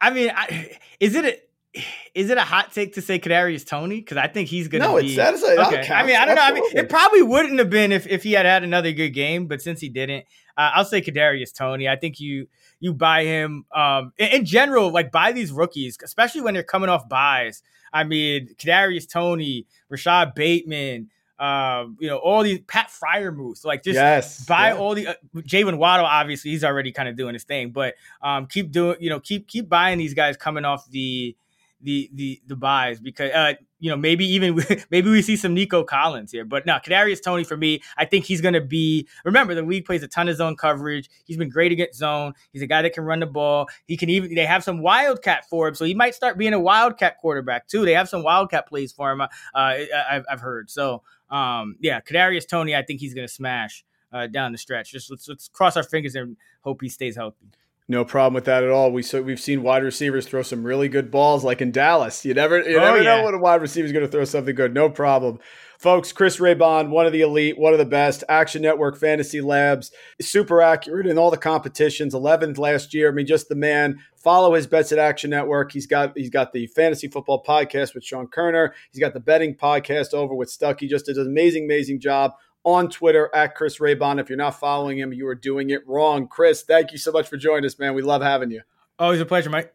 I 0.00 0.10
mean, 0.10 0.30
I, 0.34 0.76
is 1.00 1.14
it 1.16 1.24
a 1.24 1.82
is 2.14 2.30
it 2.30 2.38
a 2.38 2.42
hot 2.42 2.72
take 2.72 2.94
to 2.94 3.02
say 3.02 3.18
Kadarius 3.18 3.66
Toney? 3.66 3.96
Because 3.96 4.16
I 4.16 4.28
think 4.28 4.48
he's 4.48 4.68
going 4.68 4.82
to 4.82 4.88
No, 4.88 5.00
be. 5.00 5.12
it's- 5.12 5.16
that 5.16 5.34
is 5.34 5.42
a- 5.42 5.66
okay. 5.66 5.92
I 5.92 6.06
mean, 6.06 6.14
I 6.14 6.24
don't 6.24 6.36
know. 6.36 6.42
I 6.42 6.52
mean, 6.52 6.62
it 6.72 6.88
probably 6.88 7.22
wouldn't 7.22 7.58
have 7.58 7.70
been 7.70 7.90
if, 7.90 8.06
if 8.06 8.22
he 8.22 8.32
had 8.32 8.46
had 8.46 8.62
another 8.62 8.92
good 8.92 9.10
game, 9.10 9.48
but 9.48 9.60
since 9.60 9.80
he 9.80 9.88
didn't, 9.88 10.24
uh, 10.56 10.70
I'll 10.74 10.84
say 10.84 11.02
Kadarius 11.02 11.52
Toney. 11.52 11.88
I 11.88 11.96
think 11.96 12.20
you 12.20 12.46
you 12.78 12.94
buy 12.94 13.24
him. 13.24 13.64
Um, 13.74 14.12
in, 14.18 14.28
in 14.28 14.44
general, 14.44 14.92
like 14.92 15.10
buy 15.10 15.32
these 15.32 15.50
rookies, 15.50 15.98
especially 16.04 16.42
when 16.42 16.54
they're 16.54 16.62
coming 16.62 16.88
off 16.88 17.08
byes. 17.08 17.60
I 17.94 18.04
mean, 18.04 18.54
Kadarius 18.58 19.08
Toney, 19.08 19.66
Rashod 19.88 20.34
Bateman. 20.34 21.10
Um, 21.38 21.96
you 22.00 22.08
know, 22.08 22.18
all 22.18 22.42
these 22.42 22.60
Pat 22.60 22.90
Fryer 22.90 23.32
moves. 23.32 23.64
Like 23.64 23.82
just 23.82 23.94
yes. 23.94 24.44
buy 24.44 24.68
yeah. 24.68 24.76
all 24.76 24.94
the 24.94 25.08
uh, 25.08 25.14
Jalen 25.36 25.78
Waddle. 25.78 26.06
Obviously, 26.06 26.50
he's 26.50 26.64
already 26.64 26.92
kind 26.92 27.08
of 27.08 27.16
doing 27.16 27.34
his 27.34 27.44
thing, 27.44 27.70
but 27.70 27.94
um, 28.22 28.46
keep 28.46 28.70
doing. 28.70 28.96
You 29.00 29.10
know, 29.10 29.20
keep 29.20 29.48
keep 29.48 29.68
buying 29.68 29.98
these 29.98 30.14
guys 30.14 30.36
coming 30.36 30.64
off 30.64 30.88
the 30.90 31.36
the 31.80 32.10
the 32.14 32.40
the 32.46 32.56
byes 32.56 33.00
because 33.00 33.30
uh, 33.32 33.54
you 33.84 33.90
know 33.90 33.98
maybe 33.98 34.24
even 34.24 34.58
maybe 34.90 35.10
we 35.10 35.20
see 35.20 35.36
some 35.36 35.52
Nico 35.52 35.84
Collins 35.84 36.32
here, 36.32 36.46
but 36.46 36.64
no, 36.64 36.78
Kadarius 36.78 37.22
Toney 37.22 37.44
for 37.44 37.54
me. 37.54 37.82
I 37.98 38.06
think 38.06 38.24
he's 38.24 38.40
going 38.40 38.54
to 38.54 38.62
be. 38.62 39.06
Remember, 39.26 39.54
the 39.54 39.60
league 39.60 39.84
plays 39.84 40.02
a 40.02 40.08
ton 40.08 40.26
of 40.26 40.36
zone 40.36 40.56
coverage. 40.56 41.10
He's 41.26 41.36
been 41.36 41.50
great 41.50 41.70
against 41.70 41.98
zone. 41.98 42.32
He's 42.50 42.62
a 42.62 42.66
guy 42.66 42.80
that 42.80 42.94
can 42.94 43.04
run 43.04 43.20
the 43.20 43.26
ball. 43.26 43.68
He 43.86 43.98
can 43.98 44.08
even. 44.08 44.34
They 44.34 44.46
have 44.46 44.64
some 44.64 44.80
wildcat 44.80 45.46
for 45.50 45.68
him, 45.68 45.74
so 45.74 45.84
he 45.84 45.92
might 45.92 46.14
start 46.14 46.38
being 46.38 46.54
a 46.54 46.58
wildcat 46.58 47.18
quarterback 47.18 47.68
too. 47.68 47.84
They 47.84 47.92
have 47.92 48.08
some 48.08 48.22
wildcat 48.22 48.66
plays 48.66 48.90
for 48.90 49.12
him. 49.12 49.20
Uh, 49.20 49.26
I, 49.54 49.86
I've 50.10 50.24
I've 50.30 50.40
heard 50.40 50.70
so. 50.70 51.02
Um, 51.28 51.76
yeah, 51.80 52.00
Kadarius 52.00 52.48
Toney, 52.48 52.74
I 52.74 52.82
think 52.82 53.00
he's 53.00 53.12
going 53.12 53.28
to 53.28 53.32
smash 53.32 53.84
uh, 54.14 54.28
down 54.28 54.52
the 54.52 54.58
stretch. 54.58 54.92
Just 54.92 55.10
let's, 55.10 55.28
let's 55.28 55.48
cross 55.48 55.76
our 55.76 55.82
fingers 55.82 56.14
and 56.14 56.38
hope 56.62 56.80
he 56.80 56.88
stays 56.88 57.16
healthy. 57.16 57.50
No 57.86 58.02
problem 58.02 58.32
with 58.32 58.46
that 58.46 58.64
at 58.64 58.70
all. 58.70 58.90
We 58.90 59.02
so 59.02 59.20
we've 59.20 59.38
seen 59.38 59.62
wide 59.62 59.82
receivers 59.82 60.26
throw 60.26 60.40
some 60.40 60.64
really 60.64 60.88
good 60.88 61.10
balls, 61.10 61.44
like 61.44 61.60
in 61.60 61.70
Dallas. 61.70 62.24
You 62.24 62.32
never 62.32 62.58
you 62.66 62.78
Oh, 62.78 62.80
never 62.80 63.02
know 63.02 63.16
yeah. 63.18 63.24
when 63.24 63.34
a 63.34 63.38
wide 63.38 63.60
receiver 63.60 63.84
is 63.84 63.92
going 63.92 64.04
to 64.06 64.10
throw 64.10 64.24
something 64.24 64.54
good. 64.54 64.72
No 64.72 64.88
problem, 64.88 65.38
folks. 65.78 66.10
Chris 66.10 66.38
Raybon, 66.38 66.88
one 66.88 67.04
of 67.04 67.12
the 67.12 67.20
elite, 67.20 67.58
one 67.58 67.74
of 67.74 67.78
the 67.78 67.84
best. 67.84 68.24
Action 68.26 68.62
Network 68.62 68.96
Fantasy 68.96 69.42
Labs, 69.42 69.92
super 70.18 70.62
accurate 70.62 71.06
in 71.06 71.18
all 71.18 71.30
the 71.30 71.36
competitions. 71.36 72.14
11th 72.14 72.56
last 72.56 72.94
year. 72.94 73.10
I 73.10 73.12
mean, 73.12 73.26
just 73.26 73.50
the 73.50 73.54
man. 73.54 73.98
Follow 74.16 74.54
his 74.54 74.66
bets 74.66 74.90
at 74.90 74.98
Action 74.98 75.28
Network. 75.28 75.70
He's 75.70 75.86
got 75.86 76.16
he's 76.16 76.30
got 76.30 76.54
the 76.54 76.66
fantasy 76.68 77.08
football 77.08 77.44
podcast 77.46 77.94
with 77.94 78.02
Sean 78.02 78.28
Koerner. 78.28 78.70
He's 78.92 79.00
got 79.00 79.12
the 79.12 79.20
betting 79.20 79.54
podcast 79.56 80.14
over 80.14 80.34
with 80.34 80.48
Stuckey. 80.48 80.88
Just 80.88 81.04
does 81.04 81.18
an 81.18 81.26
amazing, 81.26 81.64
amazing 81.66 82.00
job 82.00 82.32
on 82.64 82.88
Twitter 82.88 83.30
at 83.34 83.54
Chris 83.54 83.78
Raybon. 83.78 84.20
If 84.20 84.28
you're 84.28 84.38
not 84.38 84.58
following 84.58 84.98
him, 84.98 85.12
you 85.12 85.26
are 85.28 85.34
doing 85.34 85.70
it 85.70 85.86
wrong. 85.86 86.26
Chris, 86.26 86.62
thank 86.62 86.92
you 86.92 86.98
so 86.98 87.12
much 87.12 87.28
for 87.28 87.36
joining 87.36 87.66
us, 87.66 87.78
man. 87.78 87.94
We 87.94 88.02
love 88.02 88.22
having 88.22 88.50
you. 88.50 88.62
Always 88.98 89.20
a 89.20 89.26
pleasure, 89.26 89.50
Mike. 89.50 89.72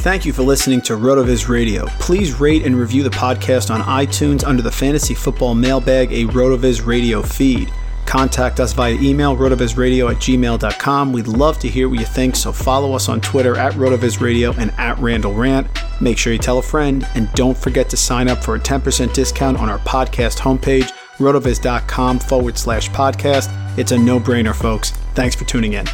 Thank 0.00 0.24
you 0.24 0.32
for 0.32 0.42
listening 0.42 0.80
to 0.82 0.94
RotoViz 0.94 1.48
Radio. 1.48 1.84
Please 1.98 2.40
rate 2.40 2.64
and 2.64 2.74
review 2.74 3.02
the 3.02 3.10
podcast 3.10 3.70
on 3.70 3.82
iTunes 3.82 4.46
under 4.46 4.62
the 4.62 4.72
Fantasy 4.72 5.12
Football 5.12 5.54
Mailbag, 5.54 6.10
a 6.10 6.24
RotoViz 6.24 6.86
Radio 6.86 7.20
feed. 7.20 7.70
Contact 8.10 8.58
us 8.58 8.72
via 8.72 8.94
email, 8.94 9.36
rotovizradio 9.36 10.10
at 10.10 10.16
gmail.com. 10.16 11.12
We'd 11.12 11.28
love 11.28 11.60
to 11.60 11.68
hear 11.68 11.88
what 11.88 12.00
you 12.00 12.04
think, 12.04 12.34
so 12.34 12.50
follow 12.50 12.92
us 12.92 13.08
on 13.08 13.20
Twitter 13.20 13.56
at 13.56 13.74
RotoVizRadio 13.74 14.58
and 14.58 14.72
at 14.78 14.98
Randle 14.98 15.32
Rant. 15.32 15.68
Make 16.00 16.18
sure 16.18 16.32
you 16.32 16.38
tell 16.40 16.58
a 16.58 16.62
friend, 16.62 17.06
and 17.14 17.32
don't 17.34 17.56
forget 17.56 17.88
to 17.90 17.96
sign 17.96 18.26
up 18.26 18.42
for 18.42 18.56
a 18.56 18.58
10% 18.58 19.14
discount 19.14 19.58
on 19.58 19.68
our 19.68 19.78
podcast 19.78 20.40
homepage, 20.40 20.90
rotoviz.com 21.18 22.18
forward 22.18 22.58
slash 22.58 22.90
podcast. 22.90 23.78
It's 23.78 23.92
a 23.92 23.98
no 23.98 24.18
brainer, 24.18 24.56
folks. 24.56 24.90
Thanks 25.14 25.36
for 25.36 25.44
tuning 25.44 25.74
in. 25.74 25.86